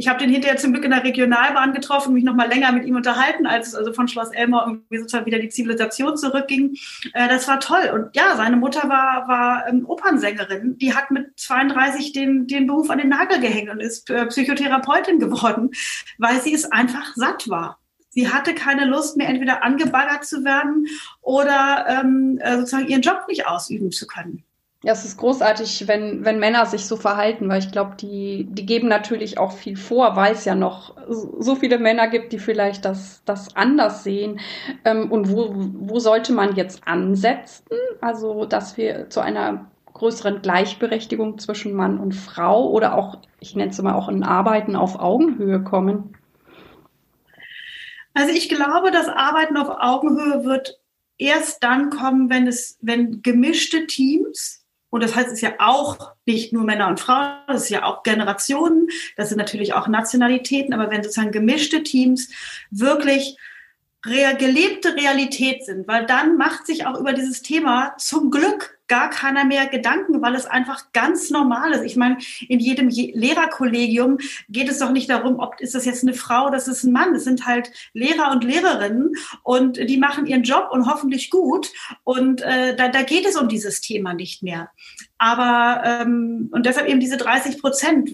Ich 0.00 0.06
habe 0.06 0.20
den 0.20 0.30
hinterher 0.30 0.56
zum 0.56 0.72
Glück 0.72 0.84
in 0.84 0.92
der 0.92 1.02
Regionalbahn 1.02 1.72
getroffen, 1.72 2.14
mich 2.14 2.22
noch 2.22 2.36
mal 2.36 2.48
länger 2.48 2.70
mit 2.70 2.84
ihm 2.84 2.94
unterhalten, 2.94 3.46
als 3.46 3.68
es 3.68 3.74
also 3.74 3.92
von 3.92 4.06
Schloss 4.06 4.30
Elmau 4.30 4.64
irgendwie 4.64 4.98
sozusagen 4.98 5.26
wieder 5.26 5.40
die 5.40 5.48
Zivilisation 5.48 6.16
zurückging. 6.16 6.76
Äh, 7.14 7.28
das 7.28 7.48
war 7.48 7.58
toll. 7.58 7.90
Und 7.92 8.14
ja, 8.14 8.36
seine 8.36 8.56
Mutter 8.56 8.88
war, 8.88 9.26
war 9.26 9.66
ähm, 9.66 9.86
Opernsängerin. 9.88 10.78
Die 10.78 10.94
hat 10.94 11.10
mit 11.10 11.36
32 11.40 12.12
den, 12.12 12.46
den 12.46 12.68
Beruf 12.68 12.90
an 12.90 12.98
den 12.98 13.08
Nagel 13.08 13.40
gehängt 13.40 13.70
und 13.70 13.80
ist 13.80 14.08
äh, 14.08 14.26
Psychotherapeutin 14.26 15.18
geworden, 15.18 15.70
weil 16.18 16.40
sie 16.40 16.54
es 16.54 16.70
einfach 16.70 17.16
satt 17.16 17.48
war. 17.48 17.80
Sie 18.10 18.32
hatte 18.32 18.54
keine 18.54 18.84
Lust 18.84 19.16
mehr, 19.16 19.28
entweder 19.28 19.62
angebaggert 19.62 20.24
zu 20.24 20.44
werden 20.44 20.86
oder 21.20 21.86
ähm, 21.88 22.38
äh, 22.42 22.56
sozusagen 22.56 22.88
ihren 22.88 23.02
Job 23.02 23.24
nicht 23.28 23.46
ausüben 23.46 23.90
zu 23.90 24.06
können. 24.06 24.44
Ja, 24.84 24.92
es 24.92 25.04
ist 25.04 25.16
großartig, 25.16 25.88
wenn, 25.88 26.24
wenn 26.24 26.38
Männer 26.38 26.64
sich 26.64 26.86
so 26.86 26.94
verhalten, 26.94 27.48
weil 27.48 27.58
ich 27.58 27.72
glaube, 27.72 27.96
die, 27.96 28.46
die 28.48 28.64
geben 28.64 28.86
natürlich 28.86 29.36
auch 29.36 29.50
viel 29.50 29.76
vor, 29.76 30.14
weil 30.14 30.34
es 30.34 30.44
ja 30.44 30.54
noch 30.54 30.94
so 31.08 31.56
viele 31.56 31.78
Männer 31.78 32.06
gibt, 32.06 32.32
die 32.32 32.38
vielleicht 32.38 32.84
das, 32.84 33.22
das 33.24 33.56
anders 33.56 34.04
sehen. 34.04 34.38
Ähm, 34.84 35.10
und 35.10 35.32
wo, 35.32 35.52
wo 35.52 35.98
sollte 35.98 36.32
man 36.32 36.54
jetzt 36.54 36.86
ansetzen? 36.86 37.76
Also, 38.00 38.44
dass 38.44 38.76
wir 38.76 39.10
zu 39.10 39.20
einer 39.20 39.68
größeren 39.94 40.42
Gleichberechtigung 40.42 41.38
zwischen 41.38 41.74
Mann 41.74 41.98
und 41.98 42.14
Frau 42.14 42.70
oder 42.70 42.94
auch, 42.96 43.18
ich 43.40 43.56
nenne 43.56 43.72
es 43.72 43.82
mal 43.82 43.94
auch 43.94 44.08
in 44.08 44.22
Arbeiten 44.22 44.76
auf 44.76 45.00
Augenhöhe 45.00 45.60
kommen? 45.60 46.14
Also 48.18 48.34
ich 48.34 48.48
glaube, 48.48 48.90
das 48.90 49.06
Arbeiten 49.06 49.56
auf 49.56 49.68
Augenhöhe 49.68 50.44
wird 50.44 50.80
erst 51.18 51.62
dann 51.62 51.88
kommen, 51.88 52.28
wenn 52.30 52.48
es, 52.48 52.76
wenn 52.80 53.22
gemischte 53.22 53.86
Teams 53.86 54.64
und 54.90 55.04
das 55.04 55.14
heißt, 55.14 55.28
es 55.28 55.34
ist 55.34 55.40
ja 55.42 55.54
auch 55.60 56.14
nicht 56.26 56.52
nur 56.52 56.64
Männer 56.64 56.88
und 56.88 56.98
Frauen, 56.98 57.36
das 57.46 57.64
ist 57.64 57.68
ja 57.68 57.84
auch 57.84 58.02
Generationen, 58.02 58.88
das 59.16 59.28
sind 59.28 59.38
natürlich 59.38 59.72
auch 59.72 59.86
Nationalitäten, 59.86 60.74
aber 60.74 60.90
wenn 60.90 61.04
sozusagen 61.04 61.30
gemischte 61.30 61.84
Teams 61.84 62.28
wirklich 62.72 63.36
gelebte 64.02 64.96
Realität 64.96 65.64
sind, 65.64 65.86
weil 65.86 66.04
dann 66.04 66.36
macht 66.36 66.66
sich 66.66 66.86
auch 66.86 66.98
über 66.98 67.12
dieses 67.12 67.42
Thema 67.42 67.94
zum 67.98 68.32
Glück 68.32 68.77
gar 68.88 69.10
keiner 69.10 69.44
mehr 69.44 69.66
Gedanken, 69.66 70.20
weil 70.22 70.34
es 70.34 70.46
einfach 70.46 70.92
ganz 70.92 71.30
normal 71.30 71.72
ist. 71.72 71.84
Ich 71.84 71.96
meine, 71.96 72.18
in 72.48 72.58
jedem 72.58 72.88
Lehrerkollegium 72.88 74.18
geht 74.48 74.68
es 74.68 74.78
doch 74.78 74.90
nicht 74.90 75.10
darum, 75.10 75.38
ob 75.38 75.60
ist 75.60 75.74
das 75.74 75.84
jetzt 75.84 76.02
eine 76.02 76.14
Frau 76.14 76.46
oder 76.46 76.56
ist 76.56 76.84
ein 76.84 76.92
Mann. 76.92 77.14
Es 77.14 77.24
sind 77.24 77.46
halt 77.46 77.70
Lehrer 77.92 78.32
und 78.32 78.44
Lehrerinnen 78.44 79.12
und 79.42 79.76
die 79.76 79.98
machen 79.98 80.26
ihren 80.26 80.42
Job 80.42 80.68
und 80.72 80.86
hoffentlich 80.86 81.30
gut. 81.30 81.70
Und 82.04 82.42
äh, 82.42 82.74
da, 82.74 82.88
da 82.88 83.02
geht 83.02 83.26
es 83.26 83.36
um 83.36 83.48
dieses 83.48 83.80
Thema 83.80 84.14
nicht 84.14 84.42
mehr. 84.42 84.70
Aber 85.18 85.82
ähm, 85.84 86.48
und 86.52 86.66
deshalb 86.66 86.88
eben 86.88 87.00
diese 87.00 87.16
30 87.16 87.60
Prozent 87.60 88.10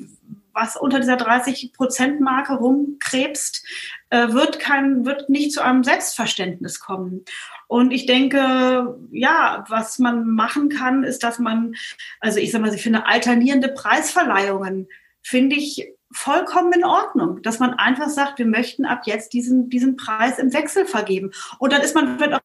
was 0.55 0.77
unter 0.77 1.01
dieser 1.01 1.17
30-Prozent-Marke 1.17 2.55
rumkrebst, 2.55 3.67
äh, 4.11 4.29
wird, 4.29 4.61
kein, 4.61 5.05
wird 5.05 5.29
nicht 5.29 5.53
zu 5.53 5.63
einem 5.63 5.83
Selbstverständnis 5.83 6.79
kommen. 6.81 7.25
Und 7.69 7.91
ich 7.91 8.07
denke, 8.07 8.99
ja, 9.11 9.65
was 9.69 9.99
man 9.99 10.27
machen 10.31 10.69
kann, 10.69 11.05
ist, 11.05 11.23
dass 11.23 11.39
man, 11.39 11.75
also 12.21 12.39
ich 12.39 12.53
sage 12.53 12.65
mal, 12.65 12.75
ich 12.75 12.83
finde 12.83 13.07
alternierende 13.07 13.69
Preisverleihungen, 13.69 14.89
finde 15.23 15.57
ich 15.57 15.93
vollkommen 16.13 16.73
in 16.73 16.85
Ordnung, 16.85 17.43
dass 17.43 17.59
man 17.59 17.75
einfach 17.75 18.09
sagt, 18.09 18.39
wir 18.39 18.47
möchten 18.47 18.85
ab 18.85 19.03
jetzt 19.05 19.33
diesen, 19.33 19.69
diesen 19.69 19.97
Preis 19.97 20.39
im 20.39 20.53
Wechsel 20.53 20.87
vergeben. 20.87 21.33
Und 21.59 21.73
dann 21.73 21.83
ist 21.83 21.95
man 21.95 22.17
vielleicht 22.17 22.35
auch 22.35 22.41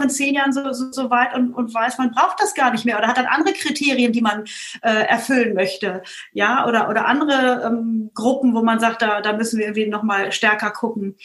in 0.00 0.10
zehn 0.10 0.34
Jahren 0.34 0.52
so, 0.52 0.72
so, 0.72 0.92
so 0.92 1.10
weit 1.10 1.34
und, 1.34 1.52
und 1.52 1.74
weiß, 1.74 1.98
man 1.98 2.12
braucht 2.12 2.40
das 2.40 2.54
gar 2.54 2.70
nicht 2.70 2.84
mehr 2.84 2.96
oder 2.96 3.08
hat 3.08 3.18
dann 3.18 3.26
andere 3.26 3.52
Kriterien, 3.52 4.12
die 4.12 4.22
man 4.22 4.44
äh, 4.82 5.04
erfüllen 5.06 5.54
möchte, 5.54 6.02
ja, 6.32 6.66
oder, 6.66 6.88
oder 6.88 7.06
andere 7.06 7.64
ähm, 7.66 8.10
Gruppen, 8.14 8.54
wo 8.54 8.62
man 8.62 8.80
sagt, 8.80 9.02
da, 9.02 9.20
da 9.20 9.34
müssen 9.34 9.58
wir 9.58 9.66
irgendwie 9.66 9.88
nochmal 9.88 10.32
stärker 10.32 10.70
gucken. 10.70 11.16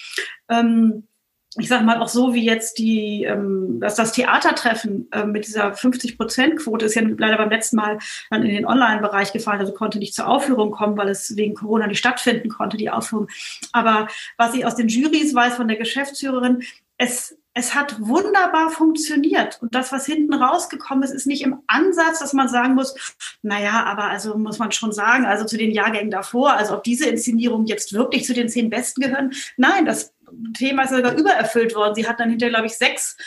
Ähm, 0.50 1.08
ich 1.58 1.70
sage 1.70 1.86
mal 1.86 2.02
auch 2.02 2.08
so, 2.08 2.34
wie 2.34 2.44
jetzt 2.44 2.78
die, 2.78 3.24
ähm, 3.24 3.80
dass 3.80 3.96
das 3.96 4.12
Theatertreffen 4.12 5.08
äh, 5.12 5.26
mit 5.26 5.48
dieser 5.48 5.72
50-Prozent-Quote 5.72 6.86
ist 6.86 6.96
ja 6.96 7.02
leider 7.18 7.38
beim 7.38 7.50
letzten 7.50 7.78
Mal 7.78 8.00
dann 8.30 8.44
in 8.44 8.54
den 8.54 8.66
Online-Bereich 8.66 9.32
gefallen, 9.32 9.60
also 9.60 9.74
konnte 9.74 10.00
nicht 10.00 10.14
zur 10.14 10.28
Aufführung 10.28 10.72
kommen, 10.72 10.98
weil 10.98 11.10
es 11.10 11.36
wegen 11.38 11.56
Corona 11.56 11.88
nicht 11.88 12.00
stattfinden 12.00 12.50
konnte, 12.50 12.78
die 12.78 12.90
Aufführung. 12.90 13.28
Aber 13.72 14.08
was 14.38 14.54
ich 14.54 14.66
aus 14.66 14.76
den 14.76 14.90
Jurys 14.90 15.34
weiß 15.34 15.56
von 15.56 15.68
der 15.68 15.78
Geschäftsführerin, 15.78 16.64
es 16.98 17.38
es 17.58 17.74
hat 17.74 17.96
wunderbar 18.02 18.70
funktioniert. 18.70 19.60
Und 19.62 19.76
das, 19.76 19.94
was 19.94 20.06
hinten 20.06 20.34
rausgekommen 20.34 21.04
ist, 21.04 21.12
ist 21.12 21.26
nicht 21.26 21.42
im 21.42 21.60
Ansatz, 21.68 22.20
dass 22.20 22.34
man 22.34 22.50
sagen 22.50 22.76
muss, 22.76 23.16
naja, 23.42 23.86
aber 23.86 24.10
also 24.10 24.38
muss 24.38 24.60
man 24.60 24.74
schon 24.74 24.92
sagen, 24.92 25.26
also 25.26 25.46
zu 25.46 25.58
den 25.58 25.72
Jahrgängen 25.72 26.12
davor, 26.12 26.52
also 26.52 26.76
ob 26.76 26.84
diese 26.84 27.08
Inszenierungen 27.08 27.66
jetzt 27.66 27.94
wirklich 27.94 28.26
zu 28.26 28.34
den 28.34 28.50
zehn 28.50 28.70
Besten 28.70 29.00
gehören. 29.00 29.32
Nein, 29.56 29.86
das 29.86 30.14
Thema 30.54 30.84
ist 30.84 30.92
sogar 30.92 31.18
übererfüllt 31.18 31.76
worden. 31.76 31.96
Sie 31.96 32.08
hat 32.08 32.20
dann 32.20 32.30
hinterher, 32.30 32.52
glaube 32.52 32.68
ich, 32.68 32.78
sechs 32.78 33.18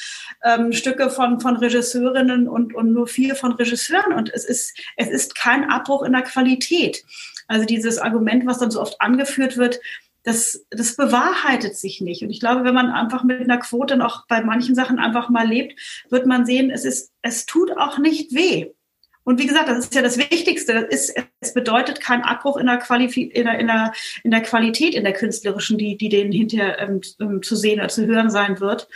ähm, 0.45 0.73
Stücke 0.73 1.11
von, 1.11 1.41
von 1.41 1.57
Regisseurinnen 1.57 2.49
und, 2.49 2.75
und 2.75 2.93
nur 2.93 3.07
vier 3.07 3.35
von 3.35 3.53
Regisseuren. 3.53 4.13
Und 4.13 4.33
es 4.33 4.45
ist, 4.45 4.77
es 4.97 5.09
ist 5.09 5.35
kein 5.35 5.71
Abbruch 5.71 6.03
in 6.03 6.13
der 6.13 6.23
Qualität. 6.23 7.05
Also 7.47 7.65
dieses 7.65 7.99
Argument, 7.99 8.47
was 8.47 8.59
dann 8.59 8.71
so 8.71 8.81
oft 8.81 9.01
angeführt 9.01 9.57
wird, 9.57 9.81
das, 10.23 10.67
das 10.71 10.97
bewahrheitet 10.97 11.77
sich 11.77 12.01
nicht. 12.01 12.23
Und 12.23 12.31
ich 12.31 12.41
glaube, 12.41 12.65
wenn 12.65 12.75
man 12.75 12.91
einfach 12.91 13.25
mit 13.25 13.41
einer 13.41 13.59
Quote 13.59 13.97
noch 13.97 14.27
bei 14.27 14.43
manchen 14.43 14.75
Sachen 14.75 14.99
einfach 14.99 15.31
mal 15.31 15.47
lebt, 15.47 15.79
wird 16.11 16.27
man 16.27 16.45
sehen, 16.45 16.71
es 16.71 16.85
ist, 16.85 17.13
es 17.23 17.47
tut 17.47 17.77
auch 17.77 17.99
nicht 17.99 18.35
weh. 18.35 18.73
Und 19.29 19.39
wie 19.39 19.47
gesagt, 19.47 19.69
das 19.69 19.79
ist 19.79 19.95
ja 19.95 20.01
das 20.01 20.17
Wichtigste. 20.17 20.73
Das 20.73 20.85
ist, 20.85 21.15
es 21.41 21.53
bedeutet 21.53 22.01
kein 22.01 22.23
Abbruch 22.23 22.57
in 22.57 22.67
der, 22.67 22.81
in 22.81 23.45
der, 23.45 23.59
in 23.59 23.67
der, 23.67 23.93
in 24.25 24.31
der 24.31 24.43
Qualität, 24.43 24.95
in 24.95 25.05
der 25.05 25.13
künstlerischen, 25.13 25.77
die, 25.77 25.97
die 25.97 26.09
denen 26.09 26.33
hinterher 26.33 26.79
ähm, 26.79 27.01
ähm, 27.21 27.43
zu 27.43 27.55
sehen 27.55 27.79
oder 27.79 27.89
zu 27.89 28.07
hören 28.07 28.31
sein 28.31 28.61
wird. 28.61 28.89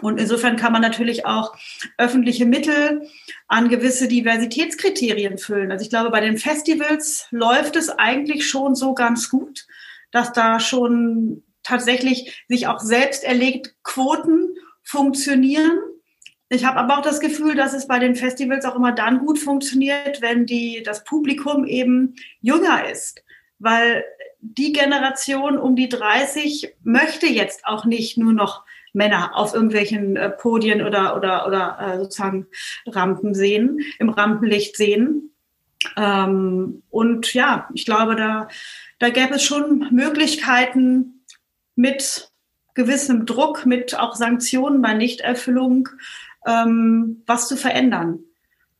Und 0.00 0.20
insofern 0.20 0.56
kann 0.56 0.72
man 0.72 0.80
natürlich 0.80 1.26
auch 1.26 1.54
öffentliche 1.98 2.46
Mittel 2.46 3.02
an 3.48 3.68
gewisse 3.68 4.08
Diversitätskriterien 4.08 5.38
füllen. 5.38 5.72
Also 5.72 5.82
ich 5.82 5.90
glaube, 5.90 6.10
bei 6.10 6.20
den 6.20 6.38
Festivals 6.38 7.26
läuft 7.30 7.76
es 7.76 7.90
eigentlich 7.90 8.48
schon 8.48 8.74
so 8.74 8.94
ganz 8.94 9.28
gut 9.28 9.66
dass 10.12 10.32
da 10.32 10.60
schon 10.60 11.42
tatsächlich 11.64 12.44
sich 12.46 12.68
auch 12.68 12.78
selbst 12.78 13.24
erlegt 13.24 13.74
Quoten 13.82 14.54
funktionieren. 14.84 15.78
Ich 16.52 16.64
habe 16.64 16.78
aber 16.78 16.98
auch 16.98 17.02
das 17.02 17.20
Gefühl, 17.20 17.54
dass 17.54 17.72
es 17.72 17.86
bei 17.86 17.98
den 17.98 18.14
Festivals 18.14 18.64
auch 18.64 18.76
immer 18.76 18.92
dann 18.92 19.20
gut 19.20 19.38
funktioniert, 19.38 20.20
wenn 20.20 20.46
die, 20.46 20.82
das 20.84 21.04
Publikum 21.04 21.64
eben 21.64 22.14
jünger 22.40 22.88
ist. 22.90 23.24
Weil 23.58 24.04
die 24.40 24.72
Generation 24.72 25.56
um 25.56 25.76
die 25.76 25.88
30 25.88 26.74
möchte 26.82 27.26
jetzt 27.26 27.66
auch 27.66 27.84
nicht 27.84 28.18
nur 28.18 28.32
noch 28.32 28.64
Männer 28.92 29.34
auf 29.34 29.54
irgendwelchen 29.54 30.16
äh, 30.16 30.28
Podien 30.28 30.82
oder, 30.82 31.16
oder, 31.16 31.46
oder 31.46 31.78
äh, 31.80 31.98
sozusagen 31.98 32.46
Rampen 32.86 33.34
sehen, 33.34 33.80
im 33.98 34.10
Rampenlicht 34.10 34.76
sehen. 34.76 35.30
Ähm, 35.96 36.82
und 36.90 37.32
ja, 37.32 37.68
ich 37.72 37.86
glaube, 37.86 38.14
da 38.14 38.48
da 39.02 39.10
gäbe 39.10 39.34
es 39.34 39.42
schon 39.42 39.88
Möglichkeiten 39.90 41.24
mit 41.74 42.30
gewissem 42.74 43.26
Druck, 43.26 43.66
mit 43.66 43.98
auch 43.98 44.14
Sanktionen 44.14 44.80
bei 44.80 44.94
Nichterfüllung, 44.94 45.88
ähm, 46.46 47.22
was 47.26 47.48
zu 47.48 47.56
verändern. 47.56 48.20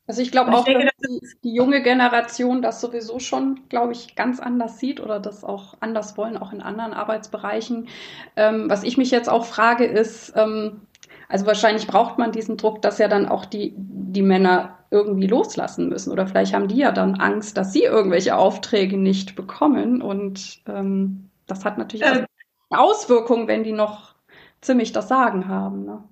Also 0.05 0.21
ich 0.21 0.31
glaube 0.31 0.51
auch, 0.51 0.65
denke, 0.65 0.85
dass 0.85 1.09
die, 1.09 1.21
die, 1.43 1.53
junge 1.53 1.81
Generation 1.81 2.61
das 2.61 2.81
sowieso 2.81 3.19
schon, 3.19 3.61
glaube 3.69 3.93
ich, 3.93 4.15
ganz 4.15 4.41
anders 4.41 4.77
sieht 4.77 4.99
oder 4.99 5.19
das 5.19 5.45
auch 5.45 5.75
anders 5.79 6.17
wollen, 6.17 6.35
auch 6.35 6.51
in 6.51 6.61
anderen 6.61 6.93
Arbeitsbereichen. 6.93 7.87
Ähm, 8.35 8.69
was 8.69 8.83
ich 8.83 8.97
mich 8.97 9.11
jetzt 9.11 9.29
auch 9.29 9.45
frage, 9.45 9.85
ist, 9.85 10.33
ähm, 10.35 10.81
also 11.29 11.45
wahrscheinlich 11.45 11.87
braucht 11.87 12.17
man 12.17 12.33
diesen 12.33 12.57
Druck, 12.57 12.81
dass 12.81 12.97
ja 12.97 13.07
dann 13.07 13.29
auch 13.29 13.45
die, 13.45 13.73
die 13.77 14.21
Männer 14.21 14.77
irgendwie 14.91 15.27
loslassen 15.27 15.87
müssen. 15.87 16.11
Oder 16.11 16.27
vielleicht 16.27 16.53
haben 16.53 16.67
die 16.67 16.77
ja 16.77 16.91
dann 16.91 17.15
Angst, 17.15 17.55
dass 17.55 17.71
sie 17.71 17.83
irgendwelche 17.83 18.35
Aufträge 18.35 18.97
nicht 18.97 19.35
bekommen. 19.35 20.01
Und 20.01 20.61
ähm, 20.67 21.29
das 21.47 21.63
hat 21.63 21.77
natürlich 21.77 22.05
äh, 22.05 22.25
Auswirkungen, 22.69 23.47
wenn 23.47 23.63
die 23.63 23.71
noch 23.71 24.15
ziemlich 24.61 24.91
das 24.91 25.07
Sagen 25.07 25.47
haben. 25.47 25.85
Ne? 25.85 26.03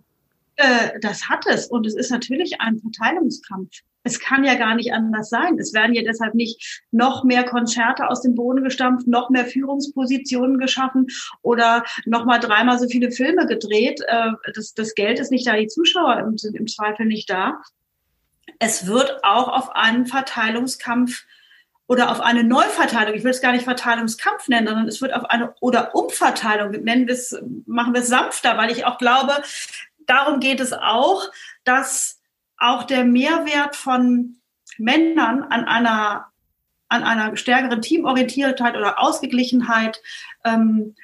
Äh, 0.55 0.99
das 0.99 1.29
hat 1.29 1.45
es. 1.47 1.67
Und 1.67 1.85
es 1.87 1.95
ist 1.95 2.11
natürlich 2.11 2.59
ein 2.61 2.79
Verteilungskampf. 2.79 3.71
Es 4.03 4.19
kann 4.19 4.43
ja 4.43 4.55
gar 4.55 4.75
nicht 4.75 4.93
anders 4.93 5.29
sein. 5.29 5.59
Es 5.59 5.73
werden 5.73 5.93
ja 5.93 6.01
deshalb 6.01 6.33
nicht 6.33 6.81
noch 6.91 7.23
mehr 7.23 7.43
Konzerte 7.43 8.07
aus 8.09 8.21
dem 8.21 8.33
Boden 8.33 8.63
gestampft, 8.63 9.07
noch 9.07 9.29
mehr 9.29 9.45
Führungspositionen 9.45 10.57
geschaffen 10.57 11.07
oder 11.41 11.83
noch 12.05 12.25
mal 12.25 12.39
dreimal 12.39 12.79
so 12.79 12.87
viele 12.87 13.11
Filme 13.11 13.45
gedreht. 13.45 14.01
Äh, 14.07 14.31
das, 14.53 14.73
das 14.73 14.95
Geld 14.95 15.19
ist 15.19 15.31
nicht 15.31 15.47
da, 15.47 15.55
die 15.55 15.67
Zuschauer 15.67 16.31
sind 16.35 16.55
im 16.55 16.67
Zweifel 16.67 17.05
nicht 17.05 17.29
da. 17.29 17.61
Es 18.59 18.87
wird 18.87 19.23
auch 19.23 19.47
auf 19.47 19.75
einen 19.75 20.05
Verteilungskampf 20.05 21.25
oder 21.91 22.09
auf 22.09 22.21
eine 22.21 22.45
Neuverteilung, 22.45 23.15
ich 23.15 23.23
will 23.25 23.31
es 23.31 23.41
gar 23.41 23.51
nicht 23.51 23.65
Verteilungskampf 23.65 24.47
nennen, 24.47 24.67
sondern 24.67 24.87
es 24.87 25.01
wird 25.01 25.13
auf 25.13 25.25
eine 25.25 25.53
oder 25.59 25.93
Umverteilung, 25.93 26.71
nennen 26.71 27.05
wir 27.05 27.13
es, 27.13 27.37
machen 27.65 27.93
wir 27.93 27.99
es 27.99 28.07
sanfter, 28.07 28.57
weil 28.57 28.71
ich 28.71 28.85
auch 28.85 28.97
glaube, 28.97 29.33
darum 30.07 30.39
geht 30.39 30.59
es 30.59 30.73
auch, 30.73 31.23
dass 31.63 32.21
auch 32.57 32.83
der 32.83 33.03
Mehrwert 33.03 33.75
von 33.75 34.37
Männern 34.77 35.43
an 35.43 35.65
einer, 35.65 36.27
an 36.89 37.03
einer 37.03 37.35
stärkeren 37.37 37.81
Teamorientiertheit 37.81 38.75
oder 38.75 38.99
Ausgeglichenheit, 38.99 40.01
ähm, 40.43 40.95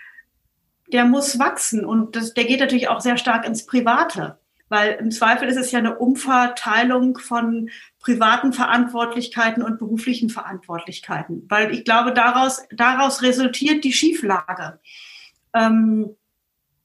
der 0.91 1.05
muss 1.05 1.39
wachsen. 1.39 1.85
Und 1.85 2.15
das, 2.15 2.33
der 2.33 2.45
geht 2.45 2.59
natürlich 2.59 2.89
auch 2.89 3.01
sehr 3.01 3.17
stark 3.17 3.45
ins 3.45 3.65
Private. 3.65 4.39
Weil 4.69 4.95
im 4.95 5.11
Zweifel 5.11 5.47
ist 5.47 5.55
es 5.55 5.71
ja 5.71 5.79
eine 5.79 5.97
Umverteilung 5.97 7.17
von 7.17 7.69
privaten 7.99 8.51
Verantwortlichkeiten 8.51 9.63
und 9.63 9.79
beruflichen 9.79 10.29
Verantwortlichkeiten. 10.29 11.45
Weil 11.47 11.73
ich 11.73 11.85
glaube, 11.85 12.13
daraus, 12.13 12.63
daraus 12.71 13.21
resultiert 13.21 13.85
die 13.85 13.93
Schieflage. 13.93 14.79
Ähm, 15.53 16.16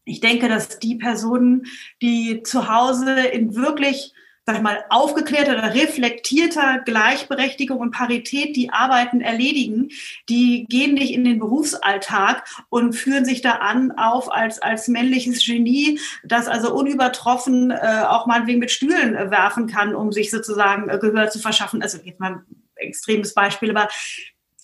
ich 0.04 0.20
denke, 0.20 0.48
dass 0.48 0.78
die 0.78 0.96
Personen, 0.96 1.66
die 2.00 2.42
zu 2.42 2.68
Hause 2.68 3.20
in 3.20 3.54
wirklich 3.54 4.12
sag 4.44 4.56
ich 4.56 4.62
mal, 4.62 4.84
aufgeklärter 4.88 5.52
oder 5.52 5.74
reflektierter 5.74 6.80
Gleichberechtigung 6.84 7.78
und 7.78 7.92
Parität 7.92 8.56
die 8.56 8.70
Arbeiten 8.70 9.20
erledigen, 9.20 9.90
die 10.28 10.66
gehen 10.68 10.94
nicht 10.94 11.12
in 11.12 11.24
den 11.24 11.38
Berufsalltag 11.38 12.44
und 12.68 12.94
führen 12.94 13.24
sich 13.24 13.40
da 13.40 13.52
an 13.52 13.92
auf 13.92 14.32
als, 14.32 14.60
als 14.60 14.88
männliches 14.88 15.44
Genie, 15.44 16.00
das 16.24 16.48
also 16.48 16.74
unübertroffen 16.74 17.70
äh, 17.70 18.02
auch 18.08 18.26
meinetwegen 18.26 18.58
mit 18.58 18.72
Stühlen 18.72 19.14
äh, 19.14 19.30
werfen 19.30 19.68
kann, 19.68 19.94
um 19.94 20.10
sich 20.10 20.32
sozusagen 20.32 20.88
äh, 20.88 20.98
Gehör 20.98 21.30
zu 21.30 21.38
verschaffen. 21.38 21.80
Also 21.80 21.98
jetzt 22.02 22.18
mal 22.18 22.32
ein 22.32 22.44
extremes 22.74 23.34
Beispiel, 23.34 23.70
aber 23.70 23.88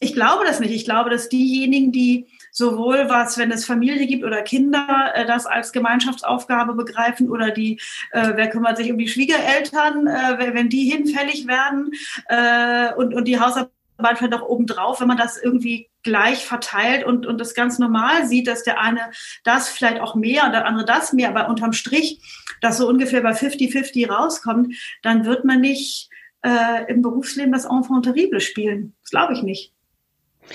ich 0.00 0.12
glaube 0.12 0.44
das 0.44 0.58
nicht. 0.58 0.72
Ich 0.72 0.84
glaube, 0.84 1.10
dass 1.10 1.28
diejenigen, 1.28 1.92
die 1.92 2.26
sowohl 2.58 3.08
was, 3.08 3.38
wenn 3.38 3.52
es 3.52 3.64
Familie 3.64 4.06
gibt 4.06 4.24
oder 4.24 4.42
Kinder, 4.42 5.12
äh, 5.14 5.24
das 5.24 5.46
als 5.46 5.72
Gemeinschaftsaufgabe 5.72 6.74
begreifen 6.74 7.30
oder 7.30 7.52
die, 7.52 7.80
äh, 8.10 8.32
wer 8.34 8.50
kümmert 8.50 8.76
sich 8.76 8.90
um 8.90 8.98
die 8.98 9.08
Schwiegereltern, 9.08 10.08
äh, 10.08 10.54
wenn 10.54 10.68
die 10.68 10.90
hinfällig 10.90 11.46
werden 11.46 11.92
äh, 12.26 12.92
und, 12.94 13.14
und 13.14 13.26
die 13.26 13.38
Hausarbeit 13.38 13.70
vielleicht 14.16 14.34
auch 14.34 14.48
obendrauf, 14.48 15.00
wenn 15.00 15.08
man 15.08 15.16
das 15.16 15.40
irgendwie 15.40 15.88
gleich 16.02 16.44
verteilt 16.44 17.04
und, 17.04 17.26
und 17.26 17.40
das 17.40 17.54
ganz 17.54 17.78
normal 17.78 18.26
sieht, 18.26 18.48
dass 18.48 18.64
der 18.64 18.80
eine 18.80 19.10
das 19.44 19.68
vielleicht 19.68 20.00
auch 20.00 20.16
mehr 20.16 20.44
und 20.44 20.52
der 20.52 20.66
andere 20.66 20.84
das 20.84 21.12
mehr, 21.12 21.28
aber 21.28 21.48
unterm 21.48 21.72
Strich, 21.72 22.20
das 22.60 22.76
so 22.78 22.88
ungefähr 22.88 23.20
bei 23.20 23.32
50-50 23.32 24.10
rauskommt, 24.10 24.74
dann 25.02 25.24
wird 25.24 25.44
man 25.44 25.60
nicht 25.60 26.10
äh, 26.42 26.90
im 26.90 27.02
Berufsleben 27.02 27.52
das 27.52 27.66
Enfant 27.66 28.04
terrible 28.04 28.40
spielen. 28.40 28.96
Das 29.02 29.10
glaube 29.10 29.34
ich 29.34 29.42
nicht. 29.42 29.72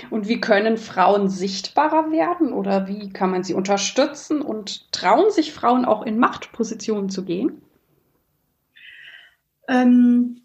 Und 0.10 0.28
wie 0.28 0.41
können 0.41 0.78
Frauen 0.78 1.30
sichtbarer 1.30 2.12
werden 2.12 2.54
oder 2.54 2.88
wie 2.88 3.10
kann 3.12 3.32
man 3.32 3.44
sie 3.44 3.54
unterstützen 3.54 4.41
und 4.41 4.91
trauen 4.91 5.32
sich 5.32 5.54
Frauen 5.54 5.86
auch 5.86 6.04
in 6.06 6.20
Machtpositionen 6.20 7.10
zu 7.10 7.24
gehen? 7.24 7.62
Ähm, 9.68 10.41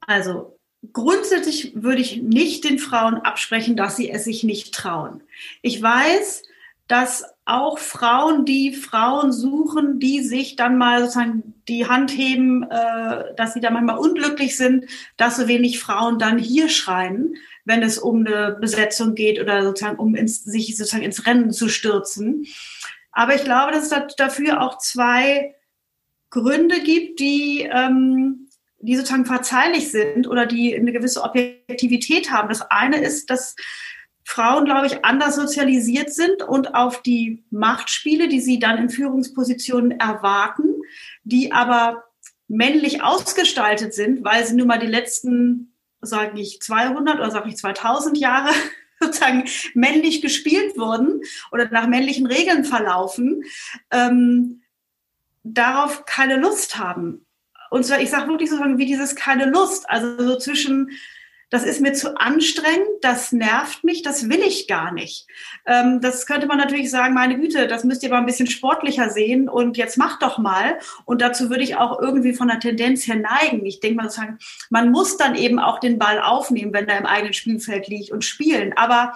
also 0.00 0.58
grundsätzlich 0.92 1.72
würde 1.74 2.00
ich 2.00 2.22
nicht 2.22 2.64
den 2.64 2.78
Frauen 2.78 3.16
absprechen, 3.16 3.76
dass 3.76 3.96
sie 3.96 4.10
es 4.10 4.24
sich 4.24 4.44
nicht 4.44 4.74
trauen. 4.74 5.22
Ich 5.62 5.80
weiß, 5.80 6.42
dass 6.88 7.24
auch 7.44 7.78
Frauen, 7.78 8.44
die 8.44 8.72
Frauen 8.72 9.32
suchen, 9.32 10.00
die 10.00 10.22
sich 10.22 10.56
dann 10.56 10.76
mal 10.76 11.02
sozusagen 11.02 11.54
die 11.68 11.86
Hand 11.86 12.10
heben, 12.10 12.64
äh, 12.64 13.34
dass 13.36 13.54
sie 13.54 13.60
da 13.60 13.70
manchmal 13.70 13.98
unglücklich 13.98 14.56
sind, 14.56 14.86
dass 15.16 15.36
so 15.36 15.46
wenig 15.46 15.78
Frauen 15.78 16.18
dann 16.18 16.38
hier 16.38 16.68
schreien 16.68 17.36
wenn 17.70 17.82
es 17.84 17.98
um 17.98 18.26
eine 18.26 18.58
Besetzung 18.60 19.14
geht 19.14 19.40
oder 19.40 19.62
sozusagen 19.62 19.98
um 19.98 20.16
ins, 20.16 20.42
sich 20.42 20.76
sozusagen 20.76 21.04
ins 21.04 21.24
Rennen 21.24 21.52
zu 21.52 21.68
stürzen. 21.68 22.46
Aber 23.12 23.34
ich 23.34 23.44
glaube, 23.44 23.72
dass 23.72 23.90
es 23.90 24.14
dafür 24.16 24.60
auch 24.60 24.78
zwei 24.78 25.54
Gründe 26.30 26.80
gibt, 26.80 27.20
die, 27.20 27.68
ähm, 27.72 28.48
die 28.80 28.96
sozusagen 28.96 29.24
verzeihlich 29.24 29.90
sind 29.90 30.26
oder 30.26 30.46
die 30.46 30.76
eine 30.76 30.92
gewisse 30.92 31.22
Objektivität 31.22 32.30
haben. 32.30 32.48
Das 32.48 32.62
eine 32.70 33.00
ist, 33.00 33.30
dass 33.30 33.54
Frauen, 34.24 34.64
glaube 34.64 34.86
ich, 34.86 35.04
anders 35.04 35.36
sozialisiert 35.36 36.12
sind 36.12 36.42
und 36.42 36.74
auf 36.74 37.02
die 37.02 37.44
Machtspiele, 37.50 38.28
die 38.28 38.40
sie 38.40 38.58
dann 38.58 38.78
in 38.78 38.90
Führungspositionen 38.90 39.98
erwarten, 39.98 40.82
die 41.24 41.52
aber 41.52 42.04
männlich 42.48 43.02
ausgestaltet 43.02 43.94
sind, 43.94 44.24
weil 44.24 44.44
sie 44.44 44.56
nun 44.56 44.66
mal 44.66 44.78
die 44.78 44.86
letzten 44.86 45.69
sage 46.00 46.40
ich 46.40 46.60
200 46.60 47.16
oder 47.16 47.30
sage 47.30 47.48
ich 47.48 47.56
2000 47.56 48.18
Jahre 48.18 48.50
sozusagen 49.00 49.44
männlich 49.74 50.22
gespielt 50.22 50.76
wurden 50.76 51.22
oder 51.52 51.68
nach 51.70 51.86
männlichen 51.86 52.26
Regeln 52.26 52.64
verlaufen, 52.64 53.44
ähm, 53.90 54.62
darauf 55.42 56.04
keine 56.04 56.36
Lust 56.36 56.78
haben. 56.78 57.26
Und 57.70 57.86
zwar, 57.86 58.00
ich 58.00 58.10
sage 58.10 58.28
wirklich 58.28 58.50
sozusagen 58.50 58.78
wie 58.78 58.86
dieses 58.86 59.14
keine 59.14 59.46
Lust, 59.46 59.88
also 59.88 60.22
so 60.26 60.38
zwischen 60.38 60.90
das 61.50 61.64
ist 61.64 61.80
mir 61.80 61.92
zu 61.92 62.16
anstrengend, 62.16 62.88
das 63.02 63.32
nervt 63.32 63.82
mich, 63.82 64.02
das 64.02 64.28
will 64.28 64.40
ich 64.40 64.68
gar 64.68 64.92
nicht. 64.92 65.26
Ähm, 65.66 66.00
das 66.00 66.24
könnte 66.26 66.46
man 66.46 66.58
natürlich 66.58 66.90
sagen, 66.90 67.12
meine 67.12 67.38
Güte, 67.38 67.66
das 67.66 67.82
müsst 67.82 68.02
ihr 68.04 68.08
aber 68.10 68.18
ein 68.18 68.26
bisschen 68.26 68.46
sportlicher 68.46 69.10
sehen 69.10 69.48
und 69.48 69.76
jetzt 69.76 69.98
macht 69.98 70.22
doch 70.22 70.38
mal. 70.38 70.78
Und 71.04 71.20
dazu 71.20 71.50
würde 71.50 71.64
ich 71.64 71.76
auch 71.76 72.00
irgendwie 72.00 72.34
von 72.34 72.48
der 72.48 72.60
Tendenz 72.60 73.06
her 73.06 73.16
neigen. 73.16 73.66
Ich 73.66 73.80
denke 73.80 73.96
mal 73.96 74.04
sozusagen, 74.04 74.38
man 74.70 74.90
muss 74.90 75.16
dann 75.16 75.34
eben 75.34 75.58
auch 75.58 75.80
den 75.80 75.98
Ball 75.98 76.20
aufnehmen, 76.20 76.72
wenn 76.72 76.88
er 76.88 76.98
im 76.98 77.06
eigenen 77.06 77.34
Spielfeld 77.34 77.88
liegt 77.88 78.12
und 78.12 78.24
spielen. 78.24 78.72
Aber 78.76 79.14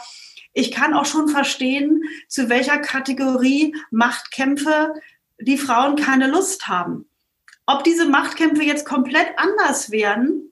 ich 0.53 0.73
kann 0.73 0.95
auch 0.95 1.07
schon 1.07 1.29
verstehen, 1.29 2.03
zu 2.29 2.49
welcher 2.49 2.79
Kategorie 2.79 3.77
Machtkämpfe 3.93 4.95
die 5.39 5.59
Frauen 5.59 5.97
keine 5.97 6.27
Lust 6.27 6.67
haben. 6.67 7.07
Ob 7.67 7.85
diese 7.85 8.09
Machtkämpfe 8.09 8.63
jetzt 8.63 8.85
komplett 8.85 9.29
anders 9.37 9.91
wären, 9.91 10.51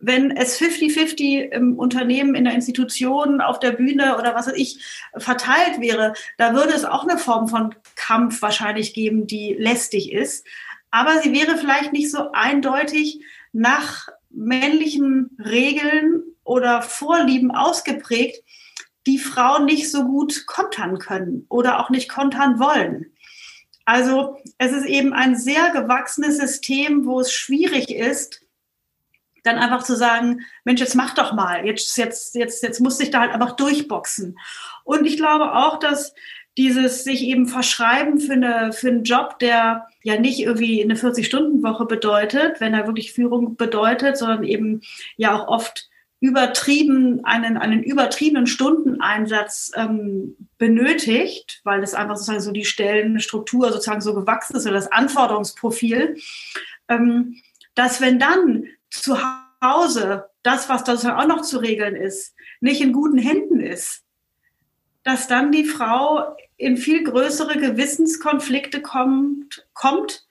wenn 0.00 0.30
es 0.30 0.58
50-50 0.58 1.50
im 1.50 1.78
Unternehmen, 1.78 2.34
in 2.34 2.44
der 2.44 2.54
Institution, 2.54 3.40
auf 3.40 3.58
der 3.58 3.72
Bühne 3.72 4.16
oder 4.18 4.34
was 4.34 4.46
weiß 4.46 4.54
ich 4.56 4.82
verteilt 5.16 5.80
wäre, 5.80 6.14
da 6.38 6.54
würde 6.54 6.72
es 6.72 6.84
auch 6.84 7.06
eine 7.06 7.18
Form 7.18 7.48
von 7.48 7.74
Kampf 7.96 8.40
wahrscheinlich 8.42 8.94
geben, 8.94 9.26
die 9.26 9.54
lästig 9.58 10.12
ist. 10.12 10.46
Aber 10.90 11.20
sie 11.20 11.32
wäre 11.32 11.56
vielleicht 11.56 11.92
nicht 11.92 12.10
so 12.10 12.32
eindeutig 12.32 13.22
nach 13.52 14.08
männlichen 14.30 15.36
Regeln 15.38 16.22
oder 16.44 16.82
Vorlieben 16.82 17.50
ausgeprägt, 17.50 18.42
die 19.06 19.18
Frauen 19.18 19.66
nicht 19.66 19.90
so 19.90 20.04
gut 20.04 20.46
kontern 20.46 20.98
können 20.98 21.46
oder 21.48 21.78
auch 21.80 21.90
nicht 21.90 22.08
kontern 22.08 22.58
wollen. 22.58 23.12
Also 23.84 24.36
es 24.58 24.72
ist 24.72 24.86
eben 24.86 25.12
ein 25.12 25.36
sehr 25.36 25.70
gewachsenes 25.70 26.38
System, 26.38 27.06
wo 27.06 27.20
es 27.20 27.32
schwierig 27.32 27.90
ist, 27.90 28.39
dann 29.42 29.58
einfach 29.58 29.82
zu 29.82 29.96
sagen, 29.96 30.40
Mensch, 30.64 30.80
jetzt 30.80 30.94
mach 30.94 31.14
doch 31.14 31.32
mal, 31.32 31.66
jetzt, 31.66 31.96
jetzt, 31.96 32.34
jetzt, 32.34 32.62
jetzt 32.62 32.80
muss 32.80 33.00
ich 33.00 33.10
da 33.10 33.20
halt 33.20 33.32
einfach 33.32 33.56
durchboxen. 33.56 34.38
Und 34.84 35.06
ich 35.06 35.16
glaube 35.16 35.54
auch, 35.54 35.78
dass 35.78 36.14
dieses 36.58 37.04
sich 37.04 37.22
eben 37.22 37.46
verschreiben 37.46 38.18
für, 38.18 38.32
eine, 38.32 38.72
für 38.72 38.88
einen 38.88 39.04
Job, 39.04 39.38
der 39.38 39.86
ja 40.02 40.18
nicht 40.18 40.40
irgendwie 40.40 40.82
eine 40.82 40.94
40-Stunden-Woche 40.94 41.86
bedeutet, 41.86 42.60
wenn 42.60 42.74
er 42.74 42.86
wirklich 42.86 43.12
Führung 43.12 43.56
bedeutet, 43.56 44.16
sondern 44.18 44.44
eben 44.44 44.82
ja 45.16 45.34
auch 45.34 45.48
oft 45.48 45.88
übertrieben, 46.20 47.24
einen, 47.24 47.56
einen 47.56 47.82
übertriebenen 47.82 48.46
Stundeneinsatz 48.46 49.72
ähm, 49.74 50.36
benötigt, 50.58 51.62
weil 51.64 51.82
es 51.82 51.94
einfach 51.94 52.16
sozusagen 52.16 52.42
so 52.42 52.52
die 52.52 52.66
Stellenstruktur 52.66 53.72
sozusagen 53.72 54.02
so 54.02 54.14
gewachsen 54.14 54.56
ist 54.56 54.66
oder 54.66 54.74
das 54.74 54.92
Anforderungsprofil, 54.92 56.16
ähm, 56.88 57.36
dass 57.74 58.02
wenn 58.02 58.18
dann 58.18 58.66
zu 58.90 59.18
Hause 59.62 60.26
das, 60.42 60.68
was 60.68 60.84
da 60.84 60.94
auch 60.94 61.26
noch 61.26 61.42
zu 61.42 61.58
regeln 61.58 61.96
ist, 61.96 62.34
nicht 62.60 62.80
in 62.80 62.92
guten 62.92 63.18
Händen 63.18 63.60
ist, 63.60 64.04
dass 65.02 65.28
dann 65.28 65.52
die 65.52 65.64
Frau 65.64 66.36
in 66.56 66.76
viel 66.76 67.04
größere 67.04 67.58
Gewissenskonflikte 67.58 68.82
kommt, 68.82 69.66
kommt 69.72 70.26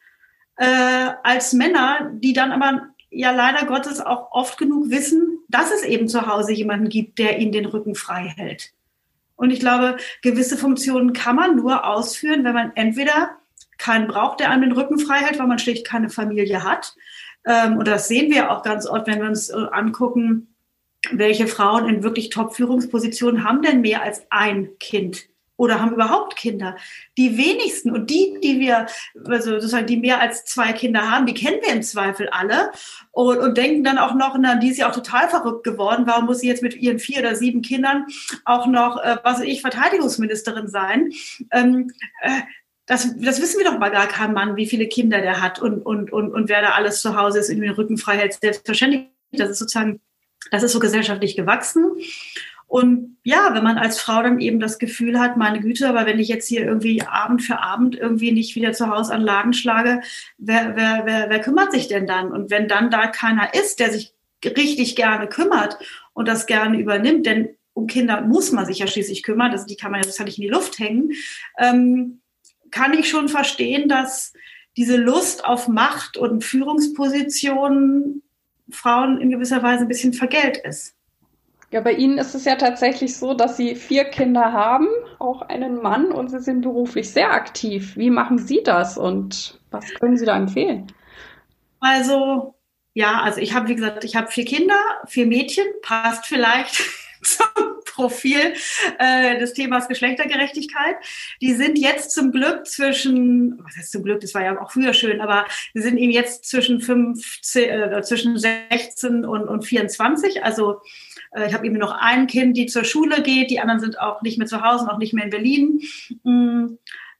äh, 0.57 1.11
als 1.23 1.53
Männer, 1.53 2.11
die 2.13 2.33
dann 2.33 2.51
aber 2.51 2.89
ja 3.09 3.31
leider 3.31 3.65
Gottes 3.65 3.99
auch 3.99 4.31
oft 4.31 4.57
genug 4.57 4.89
wissen, 4.89 5.39
dass 5.47 5.71
es 5.71 5.83
eben 5.83 6.07
zu 6.07 6.27
Hause 6.27 6.53
jemanden 6.53 6.89
gibt, 6.89 7.17
der 7.17 7.39
ihnen 7.39 7.51
den 7.51 7.65
Rücken 7.65 7.95
frei 7.95 8.33
hält. 8.35 8.73
Und 9.35 9.51
ich 9.51 9.59
glaube, 9.59 9.97
gewisse 10.21 10.57
Funktionen 10.57 11.13
kann 11.13 11.35
man 11.35 11.55
nur 11.55 11.85
ausführen, 11.85 12.43
wenn 12.43 12.53
man 12.53 12.71
entweder 12.75 13.37
keinen 13.77 14.07
braucht, 14.07 14.41
der 14.41 14.51
einem 14.51 14.63
den 14.63 14.71
Rücken 14.73 14.99
frei 14.99 15.19
hält, 15.19 15.39
weil 15.39 15.47
man 15.47 15.59
schlicht 15.59 15.87
keine 15.87 16.09
Familie 16.09 16.63
hat. 16.63 16.93
Ähm, 17.45 17.77
und 17.77 17.87
das 17.87 18.07
sehen 18.07 18.31
wir 18.31 18.51
auch 18.51 18.63
ganz 18.63 18.85
oft, 18.85 19.07
wenn 19.07 19.21
wir 19.21 19.27
uns 19.27 19.49
äh, 19.49 19.55
angucken, 19.71 20.55
welche 21.11 21.47
Frauen 21.47 21.87
in 21.87 22.03
wirklich 22.03 22.29
Top-Führungspositionen 22.29 23.43
haben 23.43 23.61
denn 23.61 23.81
mehr 23.81 24.01
als 24.01 24.23
ein 24.29 24.69
Kind? 24.79 25.29
oder 25.59 25.81
haben 25.81 25.91
überhaupt 25.91 26.37
Kinder. 26.37 26.77
Die 27.17 27.37
wenigsten 27.37 27.91
und 27.91 28.09
die, 28.09 28.39
die 28.41 28.61
wir, 28.61 28.85
also 29.25 29.51
sozusagen, 29.51 29.87
die 29.87 29.97
mehr 29.97 30.21
als 30.21 30.45
zwei 30.45 30.71
Kinder 30.71 31.11
haben, 31.11 31.25
die 31.25 31.33
kennen 31.33 31.57
wir 31.61 31.73
im 31.73 31.83
Zweifel 31.83 32.29
alle 32.29 32.71
und, 33.11 33.39
und 33.39 33.57
denken 33.57 33.83
dann 33.83 33.97
auch 33.97 34.15
noch, 34.15 34.37
na, 34.39 34.55
die 34.55 34.69
ist 34.69 34.77
ja 34.77 34.89
auch 34.89 34.95
total 34.95 35.27
verrückt 35.27 35.65
geworden. 35.65 36.07
Warum 36.07 36.27
muss 36.27 36.39
sie 36.39 36.47
jetzt 36.47 36.63
mit 36.63 36.75
ihren 36.75 36.97
vier 36.97 37.19
oder 37.19 37.35
sieben 37.35 37.61
Kindern 37.61 38.05
auch 38.45 38.67
noch, 38.67 39.03
äh, 39.03 39.17
was 39.23 39.39
weiß 39.39 39.45
ich, 39.45 39.59
Verteidigungsministerin 39.59 40.69
sein? 40.69 41.11
Ähm, 41.51 41.91
äh, 42.21 42.29
das, 42.89 43.15
das 43.17 43.39
wissen 43.39 43.59
wir 43.59 43.65
doch 43.65 43.77
mal 43.77 43.91
gar 43.91 44.07
kein 44.07 44.33
Mann, 44.33 44.55
wie 44.55 44.65
viele 44.65 44.87
Kinder 44.87 45.21
der 45.21 45.43
hat 45.43 45.61
und, 45.61 45.79
und, 45.83 46.11
und, 46.11 46.33
und 46.33 46.49
wer 46.49 46.63
da 46.63 46.69
alles 46.69 47.03
zu 47.03 47.15
Hause 47.15 47.37
ist, 47.37 47.49
in 47.49 47.61
den 47.61 47.69
Rücken 47.69 47.99
frei 47.99 48.17
hält. 48.17 48.33
Selbstverständlich, 48.41 49.05
das 49.31 49.51
ist 49.51 49.59
sozusagen, 49.59 50.01
das 50.49 50.63
ist 50.63 50.71
so 50.71 50.79
gesellschaftlich 50.79 51.35
gewachsen. 51.35 51.85
Und 52.65 53.17
ja, 53.23 53.53
wenn 53.53 53.63
man 53.63 53.77
als 53.77 54.01
Frau 54.01 54.23
dann 54.23 54.39
eben 54.39 54.59
das 54.59 54.79
Gefühl 54.79 55.19
hat, 55.19 55.37
meine 55.37 55.59
Güte, 55.59 55.87
aber 55.87 56.07
wenn 56.07 56.17
ich 56.17 56.29
jetzt 56.29 56.47
hier 56.47 56.65
irgendwie 56.65 57.03
Abend 57.03 57.43
für 57.43 57.59
Abend 57.59 57.95
irgendwie 57.95 58.31
nicht 58.31 58.55
wieder 58.55 58.71
zu 58.71 58.87
Hause 58.89 59.13
an 59.13 59.21
Laden 59.21 59.53
schlage, 59.53 60.01
wer, 60.39 60.75
wer, 60.75 61.03
wer, 61.05 61.29
wer 61.29 61.41
kümmert 61.41 61.71
sich 61.71 61.89
denn 61.89 62.07
dann? 62.07 62.31
Und 62.31 62.49
wenn 62.49 62.67
dann 62.67 62.89
da 62.89 63.05
keiner 63.05 63.53
ist, 63.53 63.79
der 63.79 63.91
sich 63.91 64.15
richtig 64.43 64.95
gerne 64.95 65.27
kümmert 65.27 65.77
und 66.13 66.27
das 66.27 66.47
gerne 66.47 66.79
übernimmt, 66.79 67.27
denn 67.27 67.49
um 67.73 67.85
Kinder 67.85 68.21
muss 68.21 68.51
man 68.51 68.65
sich 68.65 68.79
ja 68.79 68.87
schließlich 68.87 69.21
kümmern, 69.21 69.51
das, 69.51 69.67
die 69.67 69.75
kann 69.75 69.91
man 69.91 70.01
ja 70.01 70.07
das 70.07 70.17
nicht 70.17 70.39
in 70.39 70.43
die 70.43 70.49
Luft 70.49 70.79
hängen, 70.79 71.11
ähm, 71.59 72.21
kann 72.71 72.93
ich 72.93 73.09
schon 73.09 73.29
verstehen, 73.29 73.89
dass 73.89 74.33
diese 74.77 74.97
Lust 74.97 75.45
auf 75.45 75.67
Macht 75.67 76.17
und 76.17 76.43
Führungspositionen 76.43 78.23
Frauen 78.71 79.19
in 79.19 79.29
gewisser 79.29 79.63
Weise 79.63 79.83
ein 79.83 79.87
bisschen 79.87 80.13
vergelt 80.13 80.57
ist. 80.57 80.95
Ja, 81.71 81.81
bei 81.81 81.93
Ihnen 81.93 82.17
ist 82.17 82.33
es 82.33 82.45
ja 82.45 82.55
tatsächlich 82.55 83.15
so, 83.15 83.35
dass 83.35 83.57
Sie 83.57 83.75
vier 83.75 84.05
Kinder 84.05 84.53
haben, 84.53 84.87
auch 85.19 85.43
einen 85.43 85.81
Mann 85.81 86.11
und 86.11 86.29
Sie 86.29 86.39
sind 86.39 86.61
beruflich 86.61 87.11
sehr 87.11 87.31
aktiv. 87.31 87.95
Wie 87.95 88.09
machen 88.09 88.39
Sie 88.39 88.63
das 88.63 88.97
und 88.97 89.59
was 89.69 89.93
können 89.95 90.17
Sie 90.17 90.25
da 90.25 90.35
empfehlen? 90.35 90.91
Also, 91.79 92.55
ja, 92.93 93.21
also 93.21 93.39
ich 93.39 93.53
habe, 93.53 93.67
wie 93.67 93.75
gesagt, 93.75 94.03
ich 94.03 94.15
habe 94.15 94.31
vier 94.31 94.45
Kinder, 94.45 94.79
vier 95.07 95.27
Mädchen, 95.27 95.65
passt 95.83 96.25
vielleicht 96.25 96.75
zum 97.21 97.45
Profil 97.99 98.53
äh, 98.97 99.37
des 99.39 99.53
Themas 99.53 99.89
Geschlechtergerechtigkeit. 99.89 100.95
Die 101.41 101.53
sind 101.53 101.77
jetzt 101.77 102.11
zum 102.11 102.31
Glück 102.31 102.65
zwischen, 102.65 103.59
was 103.61 103.75
heißt 103.75 103.91
zum 103.91 104.03
Glück, 104.03 104.21
das 104.21 104.33
war 104.33 104.41
ja 104.41 104.57
auch 104.57 104.71
früher 104.71 104.93
schön, 104.93 105.19
aber 105.19 105.45
sie 105.73 105.81
sind 105.81 105.97
eben 105.97 106.13
jetzt 106.13 106.45
zwischen 106.45 106.79
15, 106.79 107.69
äh, 107.69 108.01
zwischen 108.03 108.37
16 108.37 109.25
und, 109.25 109.49
und 109.49 109.65
24, 109.65 110.45
also 110.45 110.79
äh, 111.31 111.47
ich 111.47 111.53
habe 111.53 111.65
eben 111.65 111.77
noch 111.77 111.91
ein 111.91 112.27
Kind, 112.27 112.55
die 112.55 112.67
zur 112.67 112.85
Schule 112.85 113.21
geht, 113.21 113.51
die 113.51 113.59
anderen 113.59 113.81
sind 113.81 113.99
auch 113.99 114.21
nicht 114.21 114.37
mehr 114.37 114.47
zu 114.47 114.61
Hause, 114.61 114.89
auch 114.89 114.97
nicht 114.97 115.13
mehr 115.13 115.25
in 115.25 115.29
Berlin. 115.29 115.81
Mm, 116.23 116.77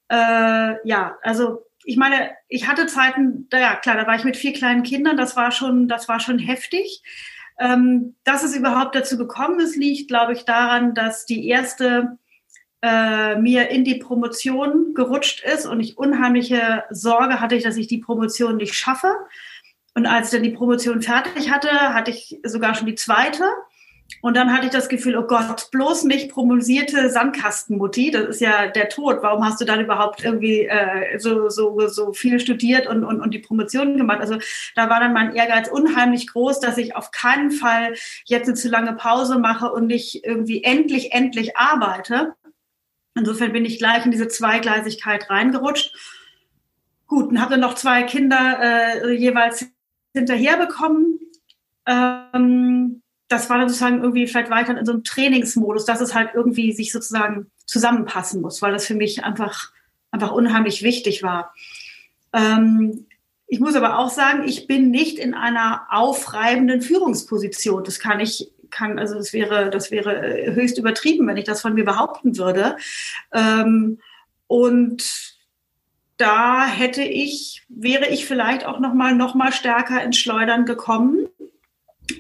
äh, 0.08 0.88
ja, 0.88 1.18
also 1.22 1.66
ich 1.84 1.98
meine, 1.98 2.32
ich 2.48 2.68
hatte 2.68 2.88
Zeiten, 2.88 3.50
ja 3.52 3.76
klar, 3.76 3.98
da 3.98 4.08
war 4.08 4.16
ich 4.16 4.24
mit 4.24 4.38
vier 4.38 4.54
kleinen 4.54 4.84
Kindern, 4.84 5.18
das 5.18 5.36
war 5.36 5.52
schon, 5.52 5.90
das 5.90 6.08
war 6.08 6.22
schon 6.22 6.40
heftig. 6.40 7.02
Ähm, 7.60 8.16
dass 8.24 8.44
es 8.44 8.56
überhaupt 8.56 8.96
dazu 8.96 9.18
gekommen 9.18 9.60
ist, 9.60 9.76
liegt, 9.76 10.08
glaube 10.08 10.34
ich, 10.34 10.46
daran, 10.46 10.94
dass 10.94 11.26
die 11.26 11.48
erste 11.48 12.18
äh, 12.82 13.36
mir 13.36 13.70
in 13.70 13.84
die 13.84 13.96
Promotion 13.96 14.94
gerutscht 14.94 15.44
ist 15.44 15.66
und 15.66 15.82
ich 15.82 15.98
unheimliche 15.98 16.86
Sorge 16.90 17.42
hatte, 17.42 17.60
dass 17.60 17.76
ich 17.76 17.88
die 17.88 17.98
Promotion 17.98 18.58
nicht 18.58 18.74
schaffe. 18.74 19.14
Und 19.94 20.06
als 20.06 20.28
ich 20.28 20.40
dann 20.40 20.50
die 20.50 20.56
Promotion 20.56 21.02
fertig 21.02 21.52
hatte, 21.52 21.70
hatte 21.94 22.12
ich 22.12 22.40
sogar 22.44 22.76
schon 22.76 22.88
die 22.88 22.96
zweite. 22.96 23.44
Und 24.22 24.36
dann 24.36 24.52
hatte 24.52 24.66
ich 24.66 24.72
das 24.72 24.90
Gefühl, 24.90 25.16
oh 25.18 25.28
Gott, 25.28 25.70
bloß 25.72 26.04
nicht 26.04 26.30
promovierte 26.30 27.10
Sandkastenmutti, 27.10 28.12
das 28.12 28.28
ist 28.28 28.42
ja 28.42 28.68
der 28.68 28.90
Tod. 28.90 29.20
Warum 29.22 29.46
hast 29.46 29.62
du 29.62 29.66
dann 29.66 29.80
überhaupt 29.80 30.24
irgendwie 30.24 30.66
äh, 30.66 31.18
so, 31.20 31.50
so, 31.50 31.88
so 31.88 32.12
viel 32.14 32.40
studiert 32.40 32.88
und, 32.88 33.04
und, 33.04 33.22
und 33.22 33.34
die 33.34 33.40
Promotion 33.40 33.98
gemacht? 33.98 34.20
Also 34.20 34.38
da 34.76 34.90
war 34.90 35.00
dann 35.00 35.14
mein 35.14 35.36
Ehrgeiz 35.36 35.70
unheimlich 35.70 36.28
groß, 36.28 36.60
dass 36.60 36.78
ich 36.78 36.96
auf 36.96 37.12
keinen 37.12 37.52
Fall 37.52 37.94
jetzt 38.26 38.48
eine 38.48 38.56
zu 38.56 38.68
lange 38.68 38.94
Pause 38.94 39.40
mache 39.40 39.72
und 39.72 39.88
nicht 39.88 40.26
irgendwie 40.26 40.64
endlich, 40.64 41.14
endlich 41.14 41.58
arbeite. 41.58 42.34
Insofern 43.16 43.54
bin 43.54 43.66
ich 43.66 43.80
gleich 43.80 44.06
in 44.06 44.12
diese 44.12 44.28
Zweigleisigkeit 44.28 45.30
reingerutscht. 45.30 45.96
Gut, 47.08 47.30
und 47.30 47.42
habe 47.42 47.52
dann 47.52 47.62
noch 47.62 47.76
zwei 47.76 48.04
Kinder 48.04 48.60
äh, 48.62 49.12
jeweils 49.14 49.66
hinterher 50.14 50.58
bekommen. 50.58 51.20
Ähm, 51.88 53.02
das 53.30 53.50
war 53.50 53.60
dann 53.60 53.70
sozusagen 53.70 54.02
irgendwie 54.02 54.28
vielleicht 54.28 54.50
weiter 54.50 54.78
in 54.78 54.86
so 54.86 54.92
einem 54.92 55.04
Trainingsmodus, 55.04 55.86
dass 55.86 56.02
es 56.02 56.14
halt 56.14 56.32
irgendwie 56.34 56.74
sich 56.74 56.92
sozusagen 56.92 57.50
zusammenpassen 57.66 58.42
muss, 58.42 58.62
weil 58.62 58.74
das 58.74 58.88
für 58.88 58.96
mich 58.96 59.24
einfach, 59.24 59.72
einfach 60.12 60.32
unheimlich 60.32 60.84
wichtig 60.84 61.22
war. 61.22 61.54
Ähm, 62.34 63.06
ich 63.48 63.60
muss 63.60 63.76
aber 63.76 64.00
auch 64.00 64.10
sagen, 64.10 64.48
ich 64.48 64.68
bin 64.68 64.90
nicht 64.90 65.20
in 65.20 65.34
einer 65.34 65.88
aufreibenden 65.90 66.82
Führungsposition. 66.82 67.84
Das 67.84 68.00
kann 68.00 68.20
ich, 68.20 68.52
kann, 68.72 68.98
also 68.98 69.16
das 69.16 69.32
wäre, 69.32 69.70
das 69.70 69.92
wäre 69.92 70.54
höchst 70.54 70.78
übertrieben, 70.78 71.28
wenn 71.28 71.38
ich 71.38 71.46
das 71.46 71.62
von 71.62 71.76
mir 71.76 71.86
behaupten 71.86 72.38
würde. 72.38 72.78
Ähm, 73.32 74.00
und 74.48 75.38
da 76.18 76.66
hätte 76.66 77.04
ich, 77.04 77.64
wäre 77.70 78.08
ich 78.08 78.26
vielleicht 78.26 78.66
auch 78.66 78.80
noch 78.80 78.94
mal, 78.94 79.16
noch 79.16 79.36
mal 79.36 79.54
stärker 79.54 80.04
ins 80.04 80.18
Schleudern 80.18 80.66
gekommen. 80.66 81.28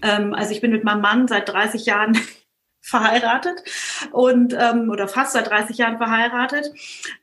Ähm, 0.03 0.33
also 0.33 0.51
ich 0.51 0.61
bin 0.61 0.71
mit 0.71 0.83
meinem 0.83 1.01
Mann 1.01 1.27
seit 1.27 1.49
30 1.49 1.85
Jahren 1.85 2.17
verheiratet 2.81 3.63
und 4.11 4.55
ähm, 4.57 4.89
oder 4.89 5.07
fast 5.07 5.33
seit 5.33 5.47
30 5.49 5.77
Jahren 5.77 5.97
verheiratet. 5.97 6.71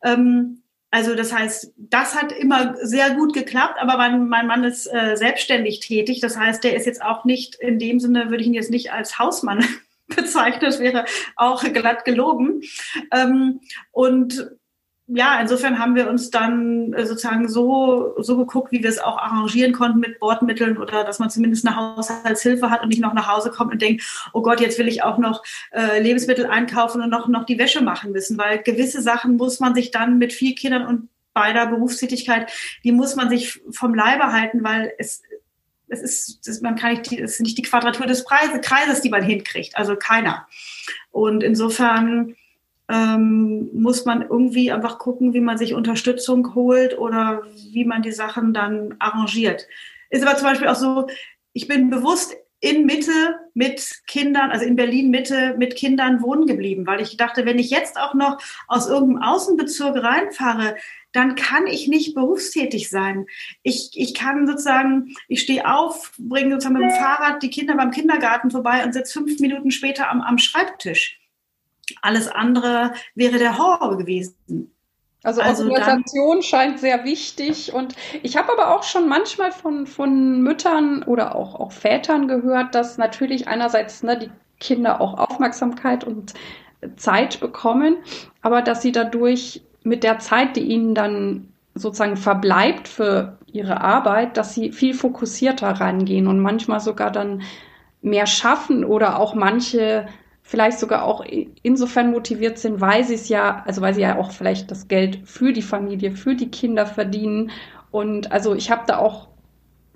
Ähm, 0.02 0.62
also 0.90 1.14
das 1.14 1.32
heißt, 1.32 1.74
das 1.76 2.14
hat 2.14 2.32
immer 2.32 2.74
sehr 2.80 3.10
gut 3.10 3.34
geklappt, 3.34 3.78
aber 3.80 3.96
mein, 3.96 4.28
mein 4.28 4.46
Mann 4.46 4.64
ist 4.64 4.86
äh, 4.86 5.16
selbstständig 5.16 5.80
tätig. 5.80 6.20
Das 6.20 6.38
heißt, 6.38 6.62
der 6.64 6.76
ist 6.76 6.86
jetzt 6.86 7.02
auch 7.02 7.24
nicht 7.24 7.56
in 7.56 7.78
dem 7.78 8.00
Sinne, 8.00 8.30
würde 8.30 8.42
ich 8.42 8.46
ihn 8.46 8.54
jetzt 8.54 8.70
nicht 8.70 8.92
als 8.92 9.18
Hausmann 9.18 9.64
bezeichnen. 10.06 10.62
Das 10.62 10.78
wäre 10.78 11.04
auch 11.34 11.62
glatt 11.64 12.04
gelogen. 12.04 12.62
Ähm, 13.12 13.60
und 13.90 14.55
ja, 15.08 15.40
insofern 15.40 15.78
haben 15.78 15.94
wir 15.94 16.08
uns 16.10 16.30
dann 16.30 16.92
äh, 16.92 17.06
sozusagen 17.06 17.48
so, 17.48 18.14
so 18.18 18.36
geguckt, 18.36 18.72
wie 18.72 18.82
wir 18.82 18.90
es 18.90 18.98
auch 18.98 19.18
arrangieren 19.18 19.72
konnten 19.72 20.00
mit 20.00 20.18
Bordmitteln 20.18 20.78
oder 20.78 21.04
dass 21.04 21.20
man 21.20 21.30
zumindest 21.30 21.66
eine 21.66 21.76
Haushaltshilfe 21.76 22.70
hat 22.70 22.82
und 22.82 22.88
nicht 22.88 23.00
noch 23.00 23.14
nach 23.14 23.28
Hause 23.28 23.50
kommt 23.50 23.72
und 23.72 23.80
denkt, 23.80 24.02
oh 24.32 24.42
Gott, 24.42 24.60
jetzt 24.60 24.78
will 24.78 24.88
ich 24.88 25.04
auch 25.04 25.18
noch 25.18 25.44
äh, 25.70 26.00
Lebensmittel 26.00 26.46
einkaufen 26.46 27.00
und 27.02 27.10
noch, 27.10 27.28
noch 27.28 27.46
die 27.46 27.58
Wäsche 27.58 27.82
machen 27.82 28.10
müssen, 28.10 28.36
weil 28.36 28.62
gewisse 28.62 29.00
Sachen 29.00 29.36
muss 29.36 29.60
man 29.60 29.76
sich 29.76 29.92
dann 29.92 30.18
mit 30.18 30.32
vier 30.32 30.56
Kindern 30.56 30.84
und 30.86 31.08
beider 31.32 31.66
Berufstätigkeit, 31.66 32.50
die 32.82 32.92
muss 32.92 33.14
man 33.14 33.28
sich 33.28 33.60
vom 33.70 33.94
Leibe 33.94 34.32
halten, 34.32 34.64
weil 34.64 34.92
es, 34.98 35.22
es 35.86 36.02
ist, 36.02 36.48
es, 36.48 36.62
man 36.62 36.74
kann 36.74 36.94
nicht, 36.94 37.12
es 37.12 37.34
ist 37.34 37.40
nicht 37.40 37.58
die 37.58 37.62
Quadratur 37.62 38.06
des 38.06 38.24
Preise, 38.24 38.60
Kreises, 38.60 39.02
die 39.02 39.10
man 39.10 39.22
hinkriegt, 39.22 39.76
also 39.76 39.94
keiner. 39.94 40.48
Und 41.12 41.44
insofern, 41.44 42.34
ähm, 42.88 43.68
muss 43.72 44.04
man 44.04 44.22
irgendwie 44.22 44.70
einfach 44.70 44.98
gucken, 44.98 45.32
wie 45.32 45.40
man 45.40 45.58
sich 45.58 45.74
Unterstützung 45.74 46.54
holt 46.54 46.98
oder 46.98 47.42
wie 47.72 47.84
man 47.84 48.02
die 48.02 48.12
Sachen 48.12 48.54
dann 48.54 48.94
arrangiert. 48.98 49.66
Ist 50.10 50.24
aber 50.24 50.36
zum 50.36 50.48
Beispiel 50.48 50.68
auch 50.68 50.76
so, 50.76 51.06
ich 51.52 51.66
bin 51.66 51.90
bewusst 51.90 52.36
in 52.60 52.86
Mitte 52.86 53.38
mit 53.54 54.02
Kindern, 54.06 54.50
also 54.50 54.64
in 54.64 54.76
Berlin 54.76 55.10
Mitte 55.10 55.54
mit 55.58 55.76
Kindern 55.76 56.22
wohnen 56.22 56.46
geblieben, 56.46 56.86
weil 56.86 57.00
ich 57.00 57.16
dachte, 57.16 57.44
wenn 57.44 57.58
ich 57.58 57.70
jetzt 57.70 57.98
auch 57.98 58.14
noch 58.14 58.40
aus 58.66 58.88
irgendeinem 58.88 59.22
Außenbezirk 59.22 60.02
reinfahre, 60.02 60.76
dann 61.12 61.34
kann 61.34 61.66
ich 61.66 61.88
nicht 61.88 62.14
berufstätig 62.14 62.88
sein. 62.88 63.26
Ich, 63.62 63.90
ich 63.94 64.14
kann 64.14 64.46
sozusagen, 64.46 65.14
ich 65.28 65.42
stehe 65.42 65.66
auf, 65.70 66.12
bringe 66.18 66.52
sozusagen 66.52 66.78
mit 66.78 66.90
dem 66.90 66.98
Fahrrad 66.98 67.42
die 67.42 67.50
Kinder 67.50 67.76
beim 67.76 67.90
Kindergarten 67.90 68.50
vorbei 68.50 68.84
und 68.84 68.92
sitze 68.92 69.14
fünf 69.14 69.38
Minuten 69.38 69.70
später 69.70 70.10
am, 70.10 70.20
am 70.20 70.38
Schreibtisch. 70.38 71.18
Alles 72.02 72.28
andere 72.28 72.92
wäre 73.14 73.38
der 73.38 73.58
Horror 73.58 73.96
gewesen. 73.98 74.72
Also, 75.22 75.40
also 75.40 75.64
Organisation 75.64 76.42
scheint 76.42 76.78
sehr 76.78 77.04
wichtig. 77.04 77.72
Und 77.72 77.94
ich 78.22 78.36
habe 78.36 78.52
aber 78.52 78.76
auch 78.76 78.84
schon 78.84 79.08
manchmal 79.08 79.50
von, 79.50 79.86
von 79.86 80.40
Müttern 80.42 81.02
oder 81.02 81.34
auch, 81.34 81.56
auch 81.56 81.72
Vätern 81.72 82.28
gehört, 82.28 82.74
dass 82.74 82.96
natürlich 82.96 83.48
einerseits 83.48 84.02
ne, 84.02 84.18
die 84.18 84.30
Kinder 84.60 85.00
auch 85.00 85.18
Aufmerksamkeit 85.18 86.04
und 86.04 86.34
Zeit 86.96 87.40
bekommen, 87.40 87.96
aber 88.42 88.62
dass 88.62 88.82
sie 88.82 88.92
dadurch 88.92 89.62
mit 89.82 90.04
der 90.04 90.18
Zeit, 90.18 90.56
die 90.56 90.62
ihnen 90.62 90.94
dann 90.94 91.48
sozusagen 91.74 92.16
verbleibt 92.16 92.88
für 92.88 93.38
ihre 93.46 93.80
Arbeit, 93.80 94.36
dass 94.36 94.54
sie 94.54 94.72
viel 94.72 94.94
fokussierter 94.94 95.68
rangehen 95.68 96.26
und 96.26 96.40
manchmal 96.40 96.80
sogar 96.80 97.10
dann 97.10 97.42
mehr 98.00 98.26
schaffen 98.26 98.84
oder 98.84 99.18
auch 99.18 99.34
manche 99.34 100.06
vielleicht 100.46 100.78
sogar 100.78 101.02
auch 101.02 101.24
insofern 101.64 102.12
motiviert 102.12 102.58
sind, 102.58 102.80
weil 102.80 103.02
sie 103.02 103.14
es 103.14 103.28
ja, 103.28 103.64
also 103.66 103.80
weil 103.80 103.94
sie 103.94 104.02
ja 104.02 104.16
auch 104.16 104.30
vielleicht 104.30 104.70
das 104.70 104.86
Geld 104.86 105.18
für 105.24 105.52
die 105.52 105.60
Familie, 105.60 106.12
für 106.12 106.36
die 106.36 106.52
Kinder 106.52 106.86
verdienen. 106.86 107.50
Und 107.90 108.30
also 108.30 108.54
ich 108.54 108.70
habe 108.70 108.84
da 108.86 108.98
auch 108.98 109.26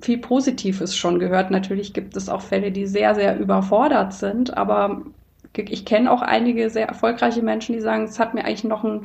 viel 0.00 0.18
Positives 0.18 0.96
schon 0.96 1.20
gehört. 1.20 1.52
Natürlich 1.52 1.92
gibt 1.92 2.16
es 2.16 2.28
auch 2.28 2.40
Fälle, 2.40 2.72
die 2.72 2.86
sehr, 2.86 3.14
sehr 3.14 3.38
überfordert 3.38 4.12
sind, 4.12 4.56
aber 4.56 5.02
ich 5.56 5.84
kenne 5.84 6.10
auch 6.10 6.20
einige 6.20 6.68
sehr 6.68 6.88
erfolgreiche 6.88 7.42
Menschen, 7.42 7.74
die 7.74 7.80
sagen, 7.80 8.04
es 8.04 8.18
hat 8.18 8.34
mir 8.34 8.44
eigentlich 8.44 8.64
noch 8.64 8.82
einen 8.82 9.04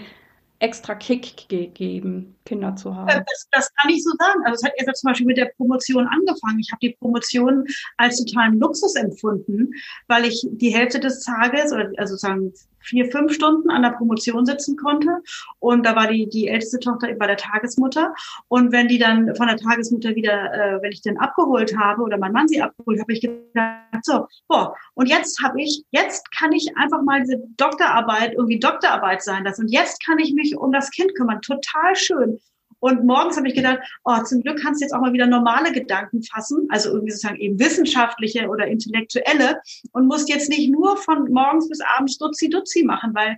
extra 0.60 0.96
Kick 0.96 1.50
gegeben, 1.50 2.36
Kinder 2.46 2.76
zu 2.76 2.96
haben? 2.96 3.10
Äh, 3.10 3.24
das, 3.28 3.48
das 3.52 3.74
kann 3.76 3.92
ich 3.92 4.04
so 4.04 4.12
sagen. 4.18 4.42
Also 4.46 4.56
es 4.56 4.64
hat 4.64 4.74
erst 4.78 5.02
zum 5.02 5.10
Beispiel 5.10 5.28
mit 5.28 5.38
der 5.38 5.52
Promotion 5.58 6.08
angefangen. 6.08 6.60
Ich 6.60 6.72
habe 6.72 6.80
die 6.82 6.96
Promotion 7.00 7.66
als 7.98 8.24
totalen 8.24 8.60
Luxus 8.60 8.96
empfunden, 8.96 9.72
weil 10.08 10.26
ich 10.26 10.46
die 10.50 10.74
Hälfte 10.74 11.00
des 11.00 11.24
Tages 11.24 11.72
oder 11.72 11.92
also 11.98 12.16
sagen 12.16 12.54
vier, 12.86 13.12
fünf 13.12 13.34
Stunden 13.34 13.70
an 13.70 13.84
der 13.84 13.92
Promotion 13.92 14.46
sitzen 14.46 14.78
konnte. 14.78 15.22
Und 15.60 15.86
da 15.86 15.96
war 15.96 16.08
die, 16.08 16.28
die 16.30 16.48
älteste 16.48 16.80
Tochter 16.80 17.14
bei 17.16 17.28
der 17.28 17.38
Tagesmutter. 17.38 18.14
Und 18.48 18.72
wenn 18.72 18.88
die 18.88 19.00
dann 19.00 19.36
von 19.36 19.48
der 19.48 19.58
Tagesmutter 19.58 20.16
wieder, 20.16 20.54
äh, 20.54 20.82
wenn 20.82 20.92
ich 20.92 21.02
den 21.02 21.20
abgeholt 21.20 21.78
habe 21.78 22.02
oder 22.02 22.18
mein 22.18 22.32
Mann 22.32 22.48
sie 22.48 22.62
abgeholt, 22.62 23.00
habe 23.02 23.14
ich 23.14 23.22
gedacht, 23.22 24.04
so, 24.04 24.28
boah, 24.48 24.76
und 24.94 25.08
jetzt 25.08 25.42
habe 25.44 25.62
ich, 25.62 25.84
jetzt 25.92 26.30
kann 26.38 26.52
ich 26.52 26.76
einfach 26.78 27.02
mal 27.02 27.22
diese 27.22 27.42
Doktorarbeit 27.58 28.34
irgendwie 28.34 28.60
Doktorarbeit 28.60 29.24
sein 29.24 29.44
lassen. 29.44 29.62
Und 29.64 29.72
jetzt 29.72 30.04
kann 30.06 30.20
ich 30.20 30.34
mich 30.34 30.58
um 30.58 30.72
das 30.72 30.92
Kind 30.92 31.16
kümmern. 31.16 31.42
Total 31.42 31.96
schön. 31.96 32.40
Und 32.80 33.06
morgens 33.06 33.38
habe 33.38 33.48
ich 33.48 33.56
gedacht, 33.56 33.80
oh, 34.04 34.22
zum 34.24 34.42
Glück 34.42 34.60
kannst 34.62 34.82
du 34.82 34.86
jetzt 34.86 34.94
auch 34.94 35.02
mal 35.02 35.14
wieder 35.14 35.28
normale 35.28 35.72
Gedanken 35.72 36.22
fassen, 36.24 36.68
also 36.70 36.90
irgendwie 36.92 37.12
sozusagen 37.12 37.40
eben 37.40 37.60
wissenschaftliche 37.60 38.48
oder 38.48 38.68
intellektuelle 38.68 39.62
und 39.92 40.08
musst 40.08 40.30
jetzt 40.30 40.50
nicht 40.50 40.72
nur 40.72 40.98
von 40.98 41.32
morgens 41.32 41.70
bis 41.70 41.80
abends 41.82 42.18
Dutzi 42.18 42.50
Dutzi 42.50 42.84
machen, 42.84 43.14
weil 43.14 43.38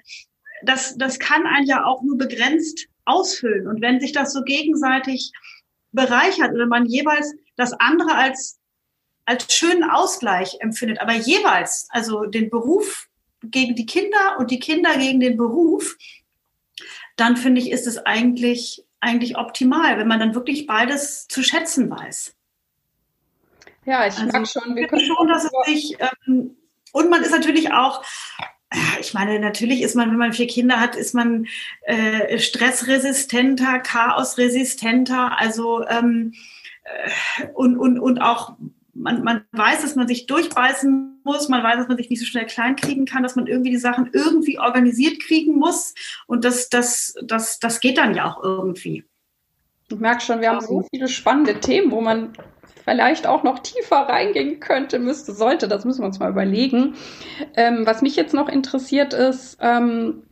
das, 0.64 0.98
das 0.98 1.20
kann 1.20 1.46
einen 1.46 1.68
ja 1.68 1.86
auch 1.86 2.02
nur 2.02 2.18
begrenzt 2.18 2.88
ausfüllen. 3.06 3.68
Und 3.68 3.82
wenn 3.82 4.00
sich 4.00 4.12
das 4.12 4.34
so 4.34 4.44
gegenseitig 4.44 5.32
bereichert 5.92 6.52
oder 6.54 6.66
man 6.66 6.86
jeweils 6.86 7.34
das 7.56 7.74
andere 7.74 8.16
als, 8.16 8.60
als 9.26 9.54
schönen 9.54 9.84
Ausgleich 9.84 10.58
empfindet, 10.60 11.00
aber 11.02 11.14
jeweils, 11.14 11.88
also 11.90 12.26
den 12.26 12.50
Beruf 12.50 13.08
gegen 13.44 13.76
die 13.76 13.86
Kinder 13.86 14.38
und 14.40 14.52
die 14.52 14.60
Kinder 14.60 14.98
gegen 14.98 15.20
den 15.20 15.38
Beruf, 15.38 15.96
dann 17.16 17.38
finde 17.38 17.62
ich, 17.62 17.72
ist 17.72 17.88
es 17.88 17.98
eigentlich 17.98 18.84
eigentlich 19.00 19.38
optimal, 19.38 19.98
wenn 19.98 20.08
man 20.08 20.20
dann 20.20 20.36
wirklich 20.36 20.66
beides 20.66 21.28
zu 21.28 21.44
schätzen 21.44 21.90
weiß. 21.90 22.36
Ja, 23.86 24.06
ich 24.06 24.18
also, 24.18 24.26
mag 24.26 24.48
schon. 24.48 24.76
Wir 24.76 24.88
können 24.88 25.06
schon, 25.06 25.28
dass 25.28 25.46
es 25.46 25.52
sich 25.66 25.98
ähm, 26.00 26.58
und 26.92 27.10
man 27.10 27.24
ist 27.24 27.32
natürlich 27.32 27.72
auch 27.72 28.04
ich 29.00 29.14
meine, 29.14 29.40
natürlich 29.40 29.82
ist 29.82 29.96
man, 29.96 30.10
wenn 30.12 30.18
man 30.18 30.34
vier 30.34 30.48
Kinder 30.48 30.80
hat, 30.80 30.96
ist 30.96 31.14
man 31.14 31.48
äh, 31.84 32.38
stressresistenter, 32.38 33.80
chaosresistenter, 33.80 35.40
also 35.40 35.88
ähm, 35.88 36.34
äh, 36.84 37.48
und, 37.54 37.78
und, 37.78 37.98
und 37.98 38.20
auch 38.20 38.58
man, 38.98 39.24
man 39.24 39.46
weiß, 39.52 39.82
dass 39.82 39.96
man 39.96 40.08
sich 40.08 40.26
durchbeißen 40.26 41.22
muss, 41.24 41.50
man 41.50 41.64
weiß, 41.64 41.78
dass 41.78 41.88
man 41.88 41.98
sich 41.98 42.10
nicht 42.10 42.20
so 42.20 42.26
schnell 42.26 42.46
klein 42.46 42.76
kriegen 42.76 43.06
kann, 43.06 43.24
dass 43.24 43.36
man 43.36 43.48
irgendwie 43.48 43.72
die 43.72 43.78
Sachen 43.78 44.10
irgendwie 44.12 44.60
organisiert 44.60 45.20
kriegen 45.22 45.56
muss. 45.58 45.94
Und 46.26 46.44
das, 46.46 46.70
das, 46.70 47.16
das, 47.24 47.60
das 47.60 47.80
geht 47.80 47.98
dann 47.98 48.16
ja 48.16 48.26
auch 48.26 48.44
irgendwie. 48.44 49.06
Ich 49.90 50.00
merke 50.00 50.22
schon, 50.22 50.42
wir 50.42 50.50
haben 50.50 50.62
so 50.62 50.86
viele 50.92 51.08
spannende 51.08 51.60
Themen, 51.60 51.92
wo 51.92 52.02
man 52.02 52.34
vielleicht 52.84 53.28
auch 53.28 53.44
noch 53.44 53.60
tiefer 53.60 53.98
reingehen 53.98 54.60
könnte, 54.60 55.00
müsste, 55.00 55.34
sollte. 55.34 55.68
Das 55.68 55.86
müssen 55.86 56.02
wir 56.02 56.08
uns 56.08 56.20
mal 56.20 56.32
überlegen. 56.32 56.96
Ähm, 57.56 57.86
was 57.86 58.02
mich 58.02 58.16
jetzt 58.16 58.34
noch 58.34 58.50
interessiert 58.50 59.14
ist, 59.14 59.58
ähm, 59.62 60.24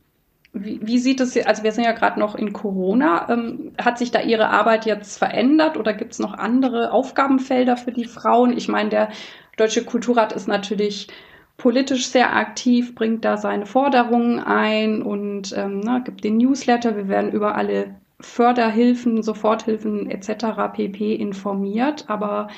wie, 0.64 0.80
wie 0.82 0.98
sieht 0.98 1.20
es, 1.20 1.36
also 1.46 1.62
wir 1.62 1.72
sind 1.72 1.84
ja 1.84 1.92
gerade 1.92 2.18
noch 2.18 2.34
in 2.34 2.52
Corona, 2.52 3.28
ähm, 3.30 3.72
hat 3.78 3.98
sich 3.98 4.10
da 4.10 4.20
Ihre 4.20 4.48
Arbeit 4.48 4.86
jetzt 4.86 5.18
verändert 5.18 5.76
oder 5.76 5.92
gibt 5.92 6.12
es 6.12 6.18
noch 6.18 6.34
andere 6.34 6.92
Aufgabenfelder 6.92 7.76
für 7.76 7.92
die 7.92 8.04
Frauen? 8.04 8.56
Ich 8.56 8.68
meine, 8.68 8.90
der 8.90 9.08
Deutsche 9.56 9.84
Kulturrat 9.84 10.32
ist 10.32 10.48
natürlich 10.48 11.08
politisch 11.56 12.08
sehr 12.08 12.36
aktiv, 12.36 12.94
bringt 12.94 13.24
da 13.24 13.36
seine 13.36 13.66
Forderungen 13.66 14.38
ein 14.38 15.02
und 15.02 15.56
ähm, 15.56 15.80
na, 15.80 15.98
gibt 16.00 16.24
den 16.24 16.36
Newsletter. 16.36 16.96
Wir 16.96 17.08
werden 17.08 17.32
über 17.32 17.56
alle 17.56 17.94
Förderhilfen, 18.20 19.22
Soforthilfen 19.22 20.10
etc. 20.10 20.72
pp. 20.72 21.14
informiert. 21.14 22.04
Aber 22.08 22.48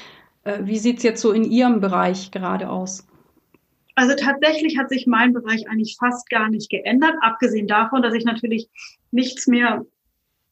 äh, 0.44 0.58
wie 0.62 0.78
sieht 0.78 0.98
es 0.98 1.02
jetzt 1.02 1.20
so 1.20 1.32
in 1.32 1.44
Ihrem 1.44 1.80
Bereich 1.80 2.30
gerade 2.30 2.70
aus? 2.70 3.07
Also 3.98 4.14
tatsächlich 4.14 4.78
hat 4.78 4.90
sich 4.90 5.08
mein 5.08 5.32
Bereich 5.32 5.68
eigentlich 5.68 5.96
fast 5.98 6.30
gar 6.30 6.48
nicht 6.48 6.70
geändert, 6.70 7.14
abgesehen 7.20 7.66
davon, 7.66 8.00
dass 8.00 8.14
ich 8.14 8.24
natürlich 8.24 8.68
nichts 9.10 9.48
mehr 9.48 9.84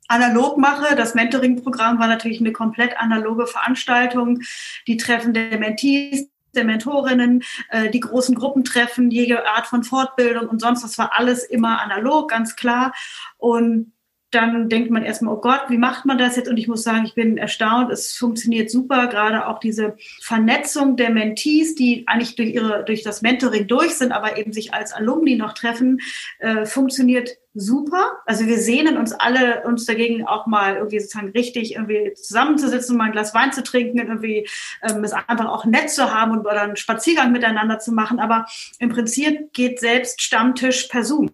analog 0.09 0.59
mache. 0.59 0.97
Das 0.97 1.15
Mentoring-Programm 1.15 2.01
war 2.01 2.09
natürlich 2.09 2.41
eine 2.41 2.51
komplett 2.51 2.99
analoge 2.99 3.47
Veranstaltung. 3.47 4.41
Die 4.89 4.97
Treffen 4.97 5.33
der 5.33 5.59
Mentees, 5.59 6.29
der 6.57 6.65
Mentorinnen, 6.65 7.45
äh, 7.71 7.89
die 7.89 8.01
großen 8.01 8.35
Gruppentreffen, 8.35 9.13
jede 9.13 9.47
Art 9.47 9.69
von 9.69 9.85
Fortbildung 9.85 10.49
und 10.49 10.61
sonst, 10.61 10.83
das 10.83 10.99
war 10.99 11.13
alles 11.17 11.45
immer 11.45 11.81
analog, 11.81 12.29
ganz 12.29 12.57
klar. 12.57 12.93
Und 13.39 13.93
dann 14.31 14.69
denkt 14.69 14.91
man 14.91 15.05
erstmal, 15.05 15.35
oh 15.35 15.41
Gott, 15.41 15.63
wie 15.69 15.79
macht 15.79 16.05
man 16.05 16.19
das 16.19 16.37
jetzt? 16.37 16.49
Und 16.49 16.57
ich 16.57 16.69
muss 16.69 16.83
sagen, 16.83 17.05
ich 17.07 17.15
bin 17.15 17.39
erstaunt, 17.39 17.93
es 17.93 18.13
funktioniert 18.13 18.71
super, 18.71 19.07
gerade 19.07 19.47
auch 19.47 19.61
diese 19.61 19.97
Vernetzung 20.21 20.97
der 20.97 21.11
Mentees, 21.11 21.75
die 21.75 22.05
eigentlich 22.09 22.35
durch 22.35 22.51
ihre, 22.51 22.85
durch 22.85 23.03
das 23.03 23.23
Mentoring 23.23 23.69
durch 23.69 23.95
sind, 23.95 24.13
aber 24.13 24.37
eben 24.37 24.53
sich 24.53 24.75
als 24.75 24.93
Alumni 24.93 25.37
noch 25.37 25.55
treffen, 25.55 26.01
äh, 26.41 26.67
funktioniert 26.67 27.31
super. 27.55 28.19
Also 28.27 28.47
wir 28.47 28.59
sehnen 28.59 28.99
uns 28.99 29.13
alle 29.13 29.63
uns 29.63 29.87
dagegen 29.87 30.27
auch 30.27 30.47
mal 30.47 30.77
irgendwie 30.77 31.01
sozusagen 31.01 31.31
richtig 31.31 31.75
irgendwie 31.75 32.13
zusammenzusitzen, 32.15 32.97
mal 32.97 33.05
ein 33.05 33.13
Glas 33.13 33.33
Wein 33.33 33.53
zu 33.53 33.63
trinken, 33.63 33.99
irgendwie 33.99 34.47
ähm, 34.83 35.03
es 35.05 35.13
einfach 35.13 35.47
auch 35.47 35.65
nett 35.65 35.91
zu 35.91 36.13
haben 36.13 36.33
und 36.33 36.41
oder 36.41 36.63
einen 36.63 36.77
Spaziergang 36.77 37.33
miteinander 37.33 37.79
zu 37.79 37.93
machen. 37.93 38.19
Aber 38.19 38.47
im 38.79 38.91
Prinzip 38.91 39.53
geht 39.53 39.81
selbst 39.81 40.21
Stammtisch 40.21 40.89
per 40.89 41.05
Zoom. 41.05 41.31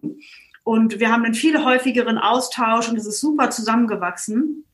Und 0.63 0.99
wir 0.99 1.11
haben 1.11 1.25
einen 1.25 1.33
viel 1.33 1.63
häufigeren 1.63 2.17
Austausch 2.17 2.89
und 2.89 2.97
es 2.97 3.05
ist 3.05 3.19
super 3.19 3.49
zusammengewachsen. 3.49 4.65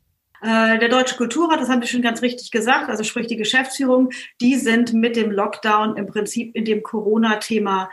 Äh, 0.42 0.80
der 0.80 0.90
Deutsche 0.90 1.18
Kulturrat, 1.18 1.60
das 1.60 1.70
haben 1.70 1.82
Sie 1.82 1.88
schon 1.88 2.02
ganz 2.02 2.22
richtig 2.22 2.52
gesagt, 2.52 2.90
also 2.90 3.04
sprich 3.04 3.28
die 3.28 3.38
Geschäftsführung, 3.38 4.10
die 4.40 4.56
sind 4.56 4.94
mit 4.94 5.16
dem 5.16 5.32
Lockdown 5.32 5.98
im 5.98 6.06
Prinzip 6.06 6.56
in 6.56 6.66
dem 6.66 6.84
Corona-Thema 6.84 7.90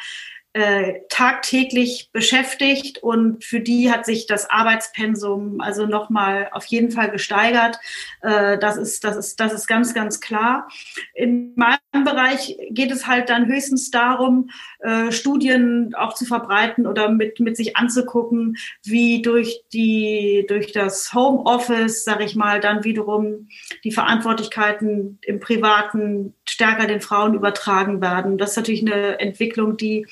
äh, 0.57 1.03
tagtäglich 1.11 2.09
beschäftigt 2.15 3.03
und 3.03 3.45
für 3.45 3.61
die 3.61 3.93
hat 3.93 4.07
sich 4.07 4.27
das 4.27 4.49
Arbeitspensum 4.49 5.61
also 5.61 5.85
nochmal 5.85 6.49
auf 6.51 6.65
jeden 6.65 6.91
Fall 6.91 7.11
gesteigert. 7.11 7.77
Äh, 8.23 8.57
das 8.57 8.79
ist, 8.79 9.05
das 9.05 9.19
ist, 9.19 9.39
das 9.39 9.53
ist 9.53 9.67
ganz, 9.67 9.93
ganz 9.93 10.19
klar. 10.23 10.67
In 11.13 11.53
meinem 11.57 12.05
Bereich 12.07 12.57
geht 12.71 12.91
es 12.91 13.07
halt 13.07 13.29
dann 13.29 13.49
höchstens 13.49 13.91
darum, 13.91 14.49
äh, 14.79 15.13
Studien 15.13 15.95
auch 15.95 16.15
zu 16.15 16.25
verbreiten 16.25 16.87
oder 16.87 17.11
mit, 17.11 17.39
mit 17.39 17.59
sich 17.59 17.77
anzugucken, 17.77 18.57
wie 18.83 19.21
durch 19.21 19.61
die, 19.75 20.47
durch 20.49 20.73
das 20.73 21.13
Homeoffice, 21.13 22.03
sage 22.03 22.25
ich 22.25 22.35
mal, 22.35 22.61
dann 22.61 22.83
wiederum 22.83 23.49
die 23.85 23.93
Verantwortlichkeiten 23.93 25.19
im 25.21 25.39
Privaten 25.39 26.33
stärker 26.49 26.87
den 26.87 27.03
Frauen 27.03 27.35
übertragen 27.35 28.01
werden. 28.01 28.39
Das 28.39 28.53
ist 28.53 28.57
natürlich 28.57 28.81
eine 28.81 29.21
Entwicklung, 29.21 29.77
die 29.77 30.07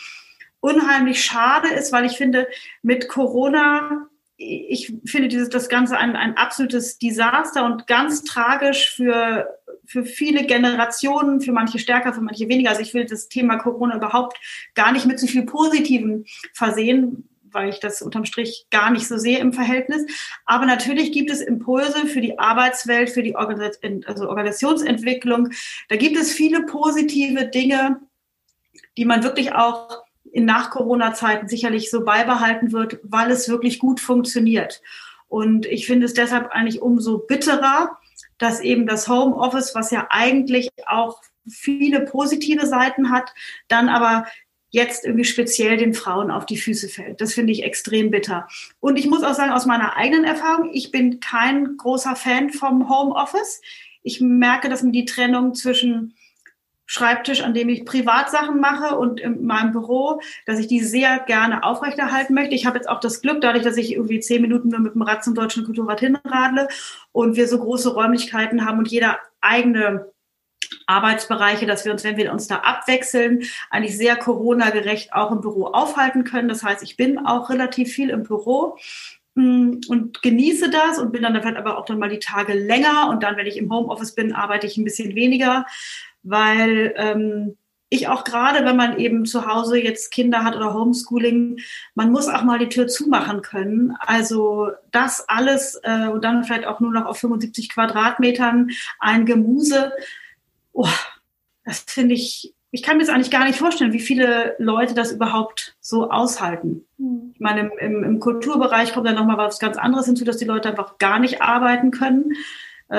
unheimlich 0.64 1.22
schade 1.22 1.68
ist, 1.68 1.92
weil 1.92 2.06
ich 2.06 2.16
finde, 2.16 2.48
mit 2.80 3.06
Corona, 3.08 4.08
ich 4.38 4.94
finde 5.04 5.28
dieses, 5.28 5.50
das 5.50 5.68
Ganze 5.68 5.98
ein, 5.98 6.16
ein 6.16 6.38
absolutes 6.38 6.98
Desaster 6.98 7.66
und 7.66 7.86
ganz 7.86 8.24
tragisch 8.24 8.94
für, 8.96 9.46
für 9.84 10.06
viele 10.06 10.46
Generationen, 10.46 11.42
für 11.42 11.52
manche 11.52 11.78
stärker, 11.78 12.14
für 12.14 12.22
manche 12.22 12.48
weniger. 12.48 12.70
Also 12.70 12.80
ich 12.80 12.94
will 12.94 13.04
das 13.04 13.28
Thema 13.28 13.58
Corona 13.58 13.96
überhaupt 13.96 14.38
gar 14.74 14.90
nicht 14.90 15.04
mit 15.04 15.20
so 15.20 15.26
viel 15.26 15.44
Positivem 15.44 16.24
versehen, 16.54 17.28
weil 17.42 17.68
ich 17.68 17.78
das 17.78 18.00
unterm 18.00 18.24
Strich 18.24 18.66
gar 18.70 18.90
nicht 18.90 19.06
so 19.06 19.18
sehe 19.18 19.40
im 19.40 19.52
Verhältnis. 19.52 20.06
Aber 20.46 20.64
natürlich 20.64 21.12
gibt 21.12 21.30
es 21.30 21.42
Impulse 21.42 22.06
für 22.06 22.22
die 22.22 22.38
Arbeitswelt, 22.38 23.10
für 23.10 23.22
die 23.22 23.36
also 23.36 24.30
Organisationsentwicklung. 24.30 25.50
Da 25.90 25.96
gibt 25.96 26.16
es 26.16 26.32
viele 26.32 26.62
positive 26.64 27.48
Dinge, 27.48 28.00
die 28.96 29.04
man 29.04 29.22
wirklich 29.22 29.52
auch 29.52 30.03
in 30.34 30.46
Nach-Corona-Zeiten 30.46 31.46
sicherlich 31.46 31.90
so 31.90 32.04
beibehalten 32.04 32.72
wird, 32.72 32.98
weil 33.04 33.30
es 33.30 33.48
wirklich 33.48 33.78
gut 33.78 34.00
funktioniert. 34.00 34.82
Und 35.28 35.64
ich 35.64 35.86
finde 35.86 36.06
es 36.06 36.14
deshalb 36.14 36.50
eigentlich 36.50 36.82
umso 36.82 37.18
bitterer, 37.18 37.98
dass 38.36 38.60
eben 38.60 38.84
das 38.84 39.08
Homeoffice, 39.08 39.76
was 39.76 39.92
ja 39.92 40.08
eigentlich 40.10 40.70
auch 40.86 41.20
viele 41.48 42.00
positive 42.00 42.66
Seiten 42.66 43.10
hat, 43.10 43.32
dann 43.68 43.88
aber 43.88 44.26
jetzt 44.70 45.04
irgendwie 45.04 45.24
speziell 45.24 45.76
den 45.76 45.94
Frauen 45.94 46.32
auf 46.32 46.46
die 46.46 46.56
Füße 46.56 46.88
fällt. 46.88 47.20
Das 47.20 47.32
finde 47.32 47.52
ich 47.52 47.62
extrem 47.62 48.10
bitter. 48.10 48.48
Und 48.80 48.98
ich 48.98 49.06
muss 49.06 49.22
auch 49.22 49.34
sagen, 49.34 49.52
aus 49.52 49.66
meiner 49.66 49.96
eigenen 49.96 50.24
Erfahrung, 50.24 50.70
ich 50.72 50.90
bin 50.90 51.20
kein 51.20 51.76
großer 51.76 52.16
Fan 52.16 52.50
vom 52.50 52.88
Homeoffice. 52.88 53.62
Ich 54.02 54.20
merke, 54.20 54.68
dass 54.68 54.82
mir 54.82 54.90
die 54.90 55.04
Trennung 55.04 55.54
zwischen 55.54 56.14
Schreibtisch, 56.86 57.42
an 57.42 57.54
dem 57.54 57.68
ich 57.68 57.84
Privatsachen 57.84 58.60
mache 58.60 58.96
und 58.96 59.20
in 59.20 59.44
meinem 59.44 59.72
Büro, 59.72 60.20
dass 60.46 60.58
ich 60.58 60.66
die 60.66 60.80
sehr 60.80 61.18
gerne 61.20 61.64
aufrechterhalten 61.64 62.34
möchte. 62.34 62.54
Ich 62.54 62.66
habe 62.66 62.76
jetzt 62.76 62.88
auch 62.88 63.00
das 63.00 63.22
Glück, 63.22 63.40
dadurch, 63.40 63.64
dass 63.64 63.76
ich 63.76 63.92
irgendwie 63.92 64.20
zehn 64.20 64.42
Minuten 64.42 64.68
nur 64.68 64.80
mit 64.80 64.94
dem 64.94 65.02
Rad 65.02 65.24
zum 65.24 65.34
Deutschen 65.34 65.64
Kulturrat 65.64 66.00
hinradle 66.00 66.68
und 67.12 67.36
wir 67.36 67.48
so 67.48 67.58
große 67.58 67.94
Räumlichkeiten 67.94 68.66
haben 68.66 68.78
und 68.78 68.88
jeder 68.88 69.18
eigene 69.40 70.12
Arbeitsbereiche, 70.86 71.66
dass 71.66 71.84
wir 71.84 71.92
uns, 71.92 72.04
wenn 72.04 72.16
wir 72.16 72.32
uns 72.32 72.46
da 72.46 72.56
abwechseln, 72.56 73.44
eigentlich 73.70 73.96
sehr 73.96 74.16
Corona-gerecht 74.16 75.12
auch 75.12 75.32
im 75.32 75.40
Büro 75.40 75.66
aufhalten 75.66 76.24
können. 76.24 76.48
Das 76.48 76.62
heißt, 76.62 76.82
ich 76.82 76.96
bin 76.96 77.18
auch 77.18 77.50
relativ 77.50 77.92
viel 77.92 78.10
im 78.10 78.22
Büro 78.22 78.76
mm, 79.34 79.80
und 79.88 80.22
genieße 80.22 80.70
das 80.70 80.98
und 80.98 81.12
bin 81.12 81.22
dann 81.22 81.34
vielleicht 81.40 81.56
aber 81.56 81.78
auch 81.78 81.86
dann 81.86 81.98
mal 81.98 82.10
die 82.10 82.18
Tage 82.18 82.54
länger 82.54 83.08
und 83.10 83.22
dann, 83.22 83.36
wenn 83.36 83.46
ich 83.46 83.56
im 83.56 83.72
Homeoffice 83.72 84.14
bin, 84.14 84.32
arbeite 84.32 84.66
ich 84.66 84.76
ein 84.76 84.84
bisschen 84.84 85.14
weniger, 85.14 85.66
weil 86.24 86.94
ähm, 86.96 87.56
ich 87.90 88.08
auch 88.08 88.24
gerade, 88.24 88.64
wenn 88.64 88.76
man 88.76 88.98
eben 88.98 89.24
zu 89.24 89.46
Hause 89.46 89.78
jetzt 89.78 90.10
Kinder 90.10 90.42
hat 90.42 90.56
oder 90.56 90.74
Homeschooling, 90.74 91.58
man 91.94 92.10
muss 92.10 92.26
auch 92.26 92.42
mal 92.42 92.58
die 92.58 92.68
Tür 92.68 92.88
zumachen 92.88 93.40
können. 93.42 93.94
Also 94.00 94.70
das 94.90 95.28
alles 95.28 95.78
äh, 95.84 96.08
und 96.08 96.24
dann 96.24 96.42
vielleicht 96.42 96.66
auch 96.66 96.80
nur 96.80 96.90
noch 96.90 97.06
auf 97.06 97.18
75 97.18 97.68
Quadratmetern 97.68 98.70
ein 98.98 99.26
Gemuse 99.26 99.92
oh, 100.74 100.88
das 101.64 101.80
finde 101.80 102.14
ich, 102.14 102.52
ich 102.70 102.82
kann 102.82 102.98
mir 102.98 103.04
das 103.04 103.14
eigentlich 103.14 103.30
gar 103.30 103.46
nicht 103.46 103.58
vorstellen, 103.58 103.94
wie 103.94 104.00
viele 104.00 104.56
Leute 104.58 104.92
das 104.92 105.12
überhaupt 105.12 105.76
so 105.80 106.10
aushalten. 106.10 106.84
Mhm. 106.98 107.30
Ich 107.32 107.40
meine, 107.40 107.70
im, 107.80 108.04
im, 108.04 108.20
Kulturbereich 108.20 108.92
kommt 108.92 109.06
dann 109.06 109.14
nochmal 109.14 109.38
was 109.38 109.58
ganz 109.58 109.78
anderes 109.78 110.06
hinzu, 110.06 110.24
dass 110.24 110.36
die 110.36 110.44
Leute 110.44 110.68
einfach 110.68 110.98
gar 110.98 111.20
nicht 111.20 111.40
arbeiten 111.40 111.90
können, 111.90 112.32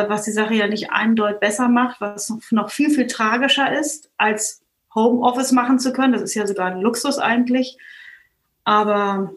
was 0.09 0.23
die 0.23 0.31
Sache 0.31 0.53
ja 0.53 0.67
nicht 0.67 0.91
eindeutig 0.91 1.39
besser 1.39 1.69
macht, 1.69 2.01
was 2.01 2.29
noch, 2.29 2.39
noch 2.51 2.69
viel, 2.69 2.89
viel 2.89 3.07
tragischer 3.07 3.77
ist, 3.77 4.09
als 4.17 4.61
Homeoffice 4.93 5.51
machen 5.51 5.79
zu 5.79 5.93
können. 5.93 6.13
Das 6.13 6.21
ist 6.21 6.35
ja 6.35 6.47
sogar 6.47 6.67
ein 6.67 6.81
Luxus 6.81 7.19
eigentlich. 7.19 7.77
Aber 8.63 9.31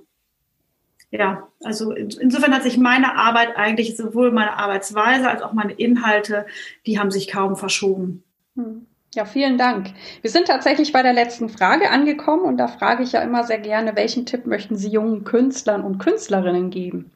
ja, 1.10 1.48
also 1.62 1.92
insofern 1.92 2.54
hat 2.54 2.62
sich 2.62 2.76
meine 2.76 3.16
Arbeit 3.16 3.56
eigentlich, 3.56 3.96
sowohl 3.96 4.30
meine 4.30 4.58
Arbeitsweise 4.58 5.28
als 5.28 5.42
auch 5.42 5.52
meine 5.52 5.72
Inhalte, 5.72 6.46
die 6.86 6.98
haben 6.98 7.10
sich 7.10 7.28
kaum 7.28 7.56
verschoben. 7.56 8.22
Hm. 8.56 8.86
Ja, 9.14 9.24
vielen 9.24 9.56
Dank. 9.56 9.94
Wir 10.20 10.30
sind 10.30 10.48
tatsächlich 10.48 10.92
bei 10.92 11.02
der 11.02 11.14
letzten 11.14 11.48
Frage 11.48 11.90
angekommen 11.90 12.42
und 12.42 12.58
da 12.58 12.68
frage 12.68 13.02
ich 13.02 13.12
ja 13.12 13.22
immer 13.22 13.42
sehr 13.44 13.58
gerne, 13.58 13.96
welchen 13.96 14.26
Tipp 14.26 14.44
möchten 14.44 14.76
Sie 14.76 14.90
jungen 14.90 15.24
Künstlern 15.24 15.82
und 15.82 15.98
Künstlerinnen 15.98 16.68
geben? 16.68 17.10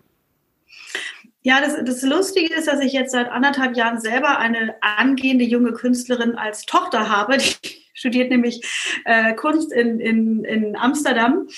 Ja, 1.44 1.60
das, 1.60 1.84
das 1.84 2.02
Lustige 2.02 2.54
ist, 2.54 2.68
dass 2.68 2.80
ich 2.80 2.92
jetzt 2.92 3.12
seit 3.12 3.28
anderthalb 3.28 3.76
Jahren 3.76 4.00
selber 4.00 4.38
eine 4.38 4.76
angehende 4.80 5.44
junge 5.44 5.72
Künstlerin 5.72 6.36
als 6.36 6.66
Tochter 6.66 7.08
habe. 7.08 7.36
Die 7.38 7.54
studiert 7.94 8.30
nämlich 8.30 8.62
äh, 9.04 9.34
Kunst 9.34 9.72
in, 9.72 10.00
in, 10.00 10.44
in 10.44 10.76
Amsterdam. 10.76 11.48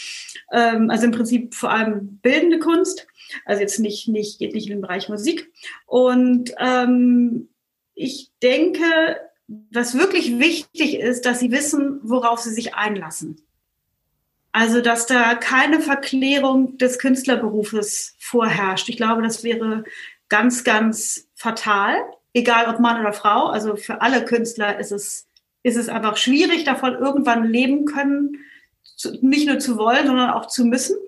Ähm, 0.50 0.90
also 0.90 1.04
im 1.04 1.12
Prinzip 1.12 1.54
vor 1.54 1.70
allem 1.70 2.18
bildende 2.22 2.58
Kunst. 2.58 3.06
Also 3.44 3.60
jetzt 3.60 3.78
nicht, 3.78 4.08
nicht, 4.08 4.38
geht 4.38 4.54
nicht 4.54 4.66
in 4.66 4.72
den 4.72 4.80
Bereich 4.80 5.08
Musik. 5.08 5.52
Und 5.86 6.54
ähm, 6.58 7.48
ich 7.94 8.30
denke, 8.42 9.20
was 9.46 9.98
wirklich 9.98 10.38
wichtig 10.38 10.98
ist, 10.98 11.26
dass 11.26 11.40
sie 11.40 11.52
wissen, 11.52 12.00
worauf 12.02 12.40
sie 12.40 12.52
sich 12.52 12.74
einlassen. 12.74 13.43
Also, 14.56 14.80
dass 14.80 15.06
da 15.06 15.34
keine 15.34 15.80
Verklärung 15.80 16.78
des 16.78 17.00
Künstlerberufes 17.00 18.14
vorherrscht. 18.20 18.88
Ich 18.88 18.96
glaube, 18.96 19.20
das 19.20 19.42
wäre 19.42 19.82
ganz, 20.28 20.62
ganz 20.62 21.26
fatal, 21.34 21.96
egal 22.34 22.72
ob 22.72 22.78
Mann 22.78 23.00
oder 23.00 23.12
Frau. 23.12 23.46
Also 23.46 23.74
für 23.74 24.00
alle 24.00 24.24
Künstler 24.24 24.78
ist 24.78 24.92
es, 24.92 25.26
ist 25.64 25.76
es 25.76 25.88
einfach 25.88 26.16
schwierig, 26.16 26.62
davon 26.62 26.94
irgendwann 26.94 27.42
leben 27.50 27.84
können, 27.84 28.44
nicht 29.22 29.48
nur 29.48 29.58
zu 29.58 29.76
wollen, 29.76 30.06
sondern 30.06 30.30
auch 30.30 30.46
zu 30.46 30.64
müssen. 30.64 30.98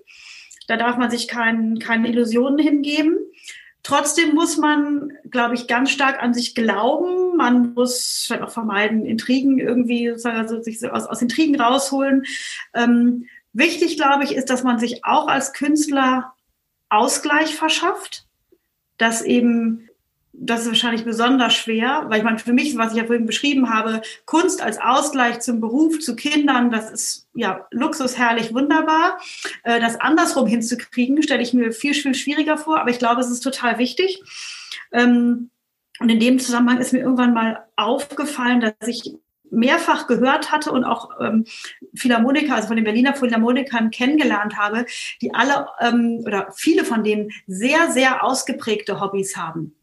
Da 0.67 0.75
darf 0.75 0.97
man 0.97 1.09
sich 1.09 1.29
kein, 1.29 1.79
keine 1.79 2.09
Illusionen 2.09 2.59
hingeben. 2.59 3.17
Trotzdem 3.81 4.35
muss 4.35 4.57
man, 4.57 5.13
glaube 5.31 5.55
ich, 5.55 5.67
ganz 5.67 5.91
stark 5.91 6.21
an 6.21 6.33
sich 6.33 6.53
glauben. 6.53 7.37
Man 7.37 7.73
muss 7.75 8.25
vielleicht 8.27 8.43
auch 8.43 8.51
vermeiden, 8.51 9.05
Intrigen 9.05 9.57
irgendwie 9.57 10.09
sozusagen, 10.09 10.35
also 10.35 10.61
sich 10.61 10.83
aus, 10.91 11.05
aus 11.05 11.21
Intrigen 11.21 11.57
rausholen. 11.57 12.25
Ähm, 12.73 13.27
wichtig, 13.53 13.97
glaube 13.97 14.23
ich, 14.23 14.33
ist, 14.33 14.49
dass 14.49 14.63
man 14.63 14.79
sich 14.79 15.03
auch 15.05 15.27
als 15.27 15.53
Künstler 15.53 16.33
Ausgleich 16.89 17.55
verschafft, 17.55 18.25
dass 18.97 19.21
eben 19.21 19.87
das 20.39 20.61
ist 20.61 20.67
wahrscheinlich 20.67 21.03
besonders 21.03 21.55
schwer, 21.55 22.05
weil 22.07 22.19
ich 22.19 22.23
meine, 22.23 22.37
für 22.37 22.53
mich, 22.53 22.77
was 22.77 22.91
ich 22.91 22.99
ja 22.99 23.05
vorhin 23.05 23.25
beschrieben 23.25 23.73
habe, 23.73 24.01
Kunst 24.25 24.61
als 24.61 24.79
Ausgleich 24.79 25.39
zum 25.39 25.59
Beruf, 25.59 25.99
zu 25.99 26.15
Kindern, 26.15 26.69
das 26.69 26.91
ist 26.91 27.27
ja 27.33 27.65
luxusherrlich, 27.71 28.53
wunderbar. 28.53 29.19
Äh, 29.63 29.79
das 29.79 29.99
andersrum 29.99 30.47
hinzukriegen, 30.47 31.23
stelle 31.23 31.41
ich 31.41 31.53
mir 31.53 31.71
viel, 31.71 31.95
viel 31.95 32.13
schwieriger 32.13 32.57
vor, 32.57 32.79
aber 32.79 32.91
ich 32.91 32.99
glaube, 32.99 33.21
es 33.21 33.31
ist 33.31 33.39
total 33.39 33.79
wichtig. 33.79 34.21
Ähm, 34.91 35.49
und 35.99 36.09
in 36.09 36.19
dem 36.19 36.37
Zusammenhang 36.37 36.77
ist 36.77 36.93
mir 36.93 36.99
irgendwann 36.99 37.33
mal 37.33 37.65
aufgefallen, 37.75 38.61
dass 38.61 38.87
ich 38.87 39.15
mehrfach 39.51 40.07
gehört 40.07 40.51
hatte 40.51 40.71
und 40.71 40.83
auch 40.83 41.11
ähm, 41.19 41.45
Philharmoniker, 41.95 42.55
also 42.55 42.67
von 42.67 42.75
den 42.75 42.85
Berliner 42.85 43.15
Philharmonikern 43.15 43.91
kennengelernt 43.91 44.57
habe, 44.57 44.85
die 45.21 45.33
alle 45.33 45.67
ähm, 45.79 46.23
oder 46.25 46.51
viele 46.55 46.85
von 46.85 47.03
denen 47.03 47.31
sehr, 47.47 47.91
sehr 47.91 48.23
ausgeprägte 48.23 48.99
Hobbys 48.99 49.37
haben 49.37 49.77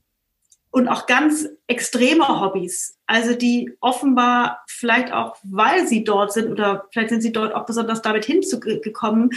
und 0.74 0.88
auch 0.88 1.06
ganz 1.06 1.48
extreme 1.68 2.40
Hobbys. 2.40 2.98
Also 3.06 3.34
die 3.34 3.76
offenbar 3.80 4.64
vielleicht 4.66 5.12
auch, 5.12 5.36
weil 5.44 5.86
sie 5.86 6.02
dort 6.02 6.32
sind 6.32 6.50
oder 6.50 6.88
vielleicht 6.90 7.10
sind 7.10 7.20
sie 7.20 7.30
dort 7.30 7.54
auch 7.54 7.64
besonders 7.64 8.02
damit 8.02 8.24
hinzugekommen, 8.24 9.30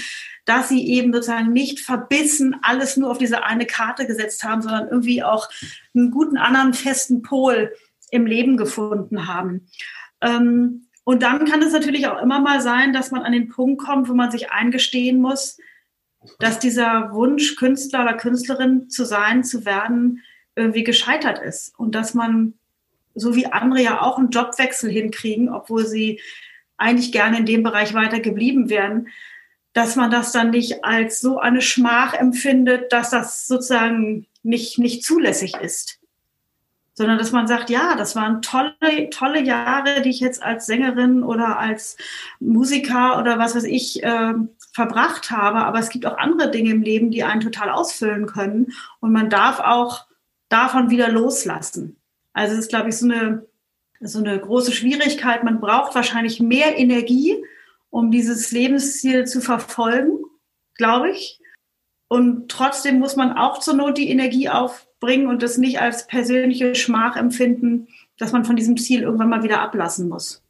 dass 0.46 0.70
sie 0.70 0.88
eben 0.88 1.14
sozusagen 1.14 1.54
nicht 1.54 1.80
verbissen 1.80 2.56
alles 2.64 2.98
nur 2.98 3.12
auf 3.12 3.20
diese 3.20 3.44
eine 3.44 3.68
Karte 3.68 4.08
gesetzt 4.08 4.44
haben, 4.44 4.64
sondern 4.64 4.88
irgendwie 4.88 5.22
auch 5.22 5.48
einen 5.94 6.10
guten 6.10 6.38
anderen 6.38 6.74
festen 6.74 7.22
Pol 7.22 7.72
im 8.10 8.26
Leben 8.26 8.58
gefunden 8.58 9.28
haben. 9.28 9.68
Ähm, 10.22 10.88
und 11.04 11.24
dann 11.24 11.46
kann 11.46 11.62
es 11.62 11.72
natürlich 11.72 12.08
auch 12.08 12.22
immer 12.22 12.40
mal 12.40 12.62
sein, 12.62 12.92
dass 12.92 13.12
man 13.12 13.24
an 13.24 13.32
den 13.32 13.48
Punkt 13.48 13.82
kommt, 13.82 14.10
wo 14.10 14.14
man 14.14 14.32
sich 14.32 14.52
eingestehen 14.52 15.22
muss, 15.22 15.58
dass 16.40 16.60
dieser 16.60 17.14
Wunsch, 17.14 17.56
Künstler 17.56 18.04
oder 18.04 18.14
Künstlerin 18.14 18.90
zu 18.90 19.06
sein, 19.06 19.44
zu 19.44 19.66
werden, 19.66 20.22
irgendwie 20.56 20.84
gescheitert 20.84 21.40
ist 21.40 21.78
und 21.78 21.96
dass 21.96 22.14
man, 22.14 22.56
so 23.16 23.36
wie 23.36 23.46
andere 23.46 23.82
ja 23.82 24.02
auch 24.02 24.18
einen 24.18 24.32
Jobwechsel 24.32 24.92
hinkriegen, 24.92 25.50
obwohl 25.50 25.86
sie 25.86 26.20
eigentlich 26.78 27.12
gerne 27.12 27.38
in 27.38 27.46
dem 27.46 27.64
Bereich 27.64 27.94
weiter 27.94 28.20
geblieben 28.20 28.70
wären, 28.70 29.08
dass 29.74 29.96
man 29.96 30.10
das 30.10 30.32
dann 30.32 30.50
nicht 30.50 30.84
als 30.84 31.20
so 31.20 31.40
eine 31.40 31.62
Schmach 31.62 32.14
empfindet, 32.14 32.92
dass 32.92 33.12
das 33.12 33.48
sozusagen 33.48 34.26
nicht, 34.44 34.80
nicht 34.80 35.04
zulässig 35.04 35.56
ist. 35.58 35.97
Sondern 36.98 37.20
dass 37.20 37.32
man 37.32 37.46
sagt, 37.46 37.70
ja, 37.70 37.96
das 37.96 38.16
waren 38.16 38.42
tolle, 38.42 38.74
tolle 39.12 39.44
Jahre, 39.44 40.02
die 40.02 40.10
ich 40.10 40.20
jetzt 40.20 40.42
als 40.42 40.66
Sängerin 40.66 41.22
oder 41.22 41.60
als 41.60 41.96
Musiker 42.40 43.20
oder 43.20 43.38
was 43.38 43.56
weiß 43.56 43.66
ich 43.66 44.02
äh, 44.02 44.34
verbracht 44.74 45.30
habe. 45.30 45.60
Aber 45.60 45.78
es 45.78 45.90
gibt 45.90 46.08
auch 46.08 46.18
andere 46.18 46.50
Dinge 46.50 46.72
im 46.72 46.82
Leben, 46.82 47.12
die 47.12 47.24
einen 47.24 47.42
total 47.42 47.70
ausfüllen 47.70 48.26
können. 48.26 48.74
Und 49.00 49.12
man 49.12 49.30
darf 49.30 49.60
auch 49.60 50.08
davon 50.50 50.90
wieder 50.90 51.10
loslassen. 51.10 51.98
Also 52.34 52.54
es 52.54 52.62
ist, 52.62 52.70
glaube 52.70 52.90
ich, 52.90 52.98
so 52.98 53.06
eine, 53.06 53.46
so 54.00 54.18
eine 54.18 54.40
große 54.40 54.72
Schwierigkeit. 54.72 55.44
Man 55.44 55.60
braucht 55.60 55.94
wahrscheinlich 55.94 56.40
mehr 56.40 56.80
Energie, 56.80 57.36
um 57.92 58.10
dieses 58.10 58.52
Lebensziel 58.52 59.26
zu 59.26 59.40
verfolgen, 59.40 60.18
glaube 60.74 61.12
ich. 61.12 61.40
Und 62.08 62.50
trotzdem 62.50 62.98
muss 62.98 63.16
man 63.16 63.34
auch 63.34 63.60
zur 63.60 63.76
Not 63.76 64.00
die 64.00 64.10
Energie 64.10 64.50
aufbringen 64.98 65.28
und 65.28 65.44
das 65.44 65.58
nicht 65.58 65.80
als 65.80 66.08
persönliche 66.08 66.76
Schmach 66.76 67.16
empfinden, 67.16 67.88
dass 68.18 68.32
man 68.32 68.46
von 68.46 68.56
diesem 68.56 68.78
Ziel 68.78 69.02
irgendwann 69.02 69.30
mal 69.30 69.44
wieder 69.44 69.62
ablassen 69.62 70.10
muss. 70.10 70.44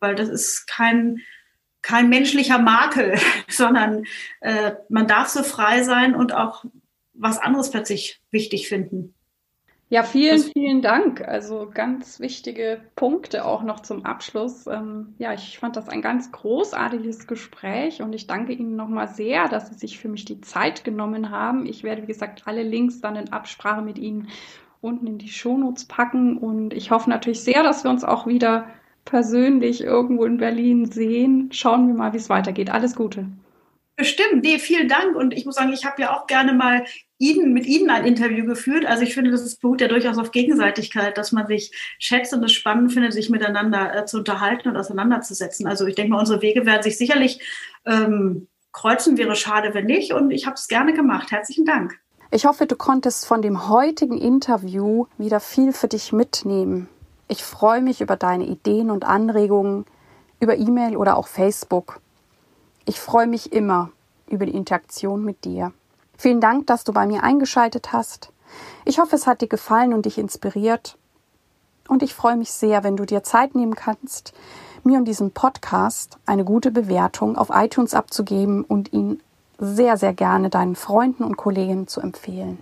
Weil 0.00 0.14
das 0.14 0.28
ist 0.28 0.66
kein, 0.66 1.20
kein 1.82 2.08
menschlicher 2.08 2.58
Makel, 2.58 3.16
sondern 3.48 4.04
äh, 4.40 4.72
man 4.88 5.06
darf 5.06 5.28
so 5.28 5.42
frei 5.42 5.82
sein 5.82 6.14
und 6.14 6.34
auch 6.34 6.64
was 7.14 7.38
anderes 7.38 7.70
plötzlich 7.70 8.20
wichtig 8.30 8.68
finden. 8.68 9.14
Ja, 9.94 10.02
vielen, 10.02 10.40
vielen 10.40 10.82
Dank. 10.82 11.20
Also 11.20 11.70
ganz 11.72 12.18
wichtige 12.18 12.80
Punkte 12.96 13.44
auch 13.44 13.62
noch 13.62 13.78
zum 13.78 14.04
Abschluss. 14.04 14.66
Ähm, 14.66 15.14
ja, 15.18 15.32
ich 15.32 15.60
fand 15.60 15.76
das 15.76 15.88
ein 15.88 16.02
ganz 16.02 16.32
großartiges 16.32 17.28
Gespräch 17.28 18.02
und 18.02 18.12
ich 18.12 18.26
danke 18.26 18.54
Ihnen 18.54 18.74
nochmal 18.74 19.06
sehr, 19.06 19.46
dass 19.46 19.68
Sie 19.68 19.76
sich 19.76 20.00
für 20.00 20.08
mich 20.08 20.24
die 20.24 20.40
Zeit 20.40 20.82
genommen 20.82 21.30
haben. 21.30 21.64
Ich 21.64 21.84
werde, 21.84 22.02
wie 22.02 22.08
gesagt, 22.08 22.42
alle 22.46 22.64
Links 22.64 23.02
dann 23.02 23.14
in 23.14 23.32
Absprache 23.32 23.82
mit 23.82 23.96
Ihnen 23.96 24.30
unten 24.80 25.06
in 25.06 25.18
die 25.18 25.28
Shownotes 25.28 25.84
packen 25.84 26.38
und 26.38 26.74
ich 26.74 26.90
hoffe 26.90 27.08
natürlich 27.08 27.44
sehr, 27.44 27.62
dass 27.62 27.84
wir 27.84 27.90
uns 27.92 28.02
auch 28.02 28.26
wieder 28.26 28.66
persönlich 29.04 29.80
irgendwo 29.80 30.24
in 30.24 30.38
Berlin 30.38 30.90
sehen. 30.90 31.50
Schauen 31.52 31.86
wir 31.86 31.94
mal, 31.94 32.12
wie 32.12 32.16
es 32.16 32.28
weitergeht. 32.28 32.68
Alles 32.68 32.96
Gute. 32.96 33.28
Bestimmt, 33.94 34.42
nee, 34.42 34.58
vielen 34.58 34.88
Dank. 34.88 35.14
Und 35.14 35.32
ich 35.32 35.46
muss 35.46 35.54
sagen, 35.54 35.72
ich 35.72 35.84
habe 35.84 36.02
ja 36.02 36.16
auch 36.16 36.26
gerne 36.26 36.52
mal 36.52 36.84
Ihnen, 37.18 37.52
mit 37.52 37.66
Ihnen 37.66 37.90
ein 37.90 38.04
Interview 38.04 38.44
geführt. 38.44 38.86
Also 38.86 39.02
ich 39.02 39.14
finde, 39.14 39.30
das 39.30 39.56
beruht 39.56 39.80
ja 39.80 39.88
durchaus 39.88 40.18
auf 40.18 40.32
Gegenseitigkeit, 40.32 41.16
dass 41.16 41.32
man 41.32 41.46
sich 41.46 41.70
schätzt 41.98 42.34
und 42.34 42.42
es 42.42 42.52
spannend 42.52 42.92
findet, 42.92 43.12
sich 43.12 43.30
miteinander 43.30 43.94
äh, 43.94 44.04
zu 44.04 44.18
unterhalten 44.18 44.68
und 44.68 44.76
auseinanderzusetzen. 44.76 45.66
Also 45.66 45.86
ich 45.86 45.94
denke 45.94 46.12
mal, 46.12 46.20
unsere 46.20 46.42
Wege 46.42 46.66
werden 46.66 46.82
sich 46.82 46.98
sicherlich 46.98 47.40
ähm, 47.86 48.48
kreuzen. 48.72 49.16
Wäre 49.16 49.36
schade, 49.36 49.74
wenn 49.74 49.86
nicht. 49.86 50.12
Und 50.12 50.30
ich 50.30 50.46
habe 50.46 50.54
es 50.54 50.68
gerne 50.68 50.92
gemacht. 50.92 51.30
Herzlichen 51.30 51.64
Dank. 51.64 51.98
Ich 52.30 52.46
hoffe, 52.46 52.66
du 52.66 52.74
konntest 52.74 53.26
von 53.26 53.42
dem 53.42 53.68
heutigen 53.68 54.18
Interview 54.18 55.06
wieder 55.18 55.38
viel 55.38 55.72
für 55.72 55.86
dich 55.86 56.12
mitnehmen. 56.12 56.88
Ich 57.28 57.44
freue 57.44 57.80
mich 57.80 58.00
über 58.00 58.16
deine 58.16 58.44
Ideen 58.44 58.90
und 58.90 59.04
Anregungen 59.04 59.86
über 60.40 60.56
E-Mail 60.56 60.96
oder 60.96 61.16
auch 61.16 61.28
Facebook. 61.28 62.00
Ich 62.86 63.00
freue 63.00 63.26
mich 63.26 63.52
immer 63.52 63.90
über 64.28 64.46
die 64.46 64.54
Interaktion 64.54 65.24
mit 65.24 65.44
dir. 65.44 65.72
Vielen 66.16 66.40
Dank, 66.40 66.66
dass 66.66 66.84
du 66.84 66.92
bei 66.92 67.06
mir 67.06 67.22
eingeschaltet 67.22 67.92
hast. 67.92 68.30
Ich 68.84 68.98
hoffe, 68.98 69.16
es 69.16 69.26
hat 69.26 69.40
dir 69.40 69.48
gefallen 69.48 69.92
und 69.92 70.06
dich 70.06 70.18
inspiriert. 70.18 70.96
Und 71.88 72.02
ich 72.02 72.14
freue 72.14 72.36
mich 72.36 72.50
sehr, 72.50 72.84
wenn 72.84 72.96
du 72.96 73.04
dir 73.04 73.22
Zeit 73.22 73.54
nehmen 73.54 73.74
kannst, 73.74 74.32
mir 74.84 74.98
und 74.98 75.06
diesem 75.06 75.32
Podcast 75.32 76.18
eine 76.26 76.44
gute 76.44 76.70
Bewertung 76.70 77.36
auf 77.36 77.50
iTunes 77.52 77.94
abzugeben 77.94 78.64
und 78.64 78.92
ihn 78.92 79.20
sehr, 79.58 79.96
sehr 79.96 80.12
gerne 80.12 80.50
deinen 80.50 80.76
Freunden 80.76 81.24
und 81.24 81.36
Kollegen 81.36 81.86
zu 81.86 82.00
empfehlen. 82.00 82.58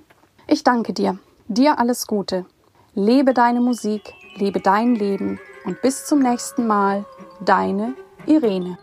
Ich 0.46 0.64
danke 0.64 0.92
dir. 0.92 1.18
Dir 1.48 1.78
alles 1.78 2.06
Gute. 2.06 2.46
Lebe 2.94 3.34
deine 3.34 3.60
Musik, 3.60 4.12
lebe 4.36 4.60
dein 4.60 4.94
Leben 4.94 5.40
und 5.64 5.80
bis 5.82 6.04
zum 6.06 6.20
nächsten 6.20 6.66
Mal, 6.66 7.04
deine 7.40 7.94
Irene. 8.26 8.78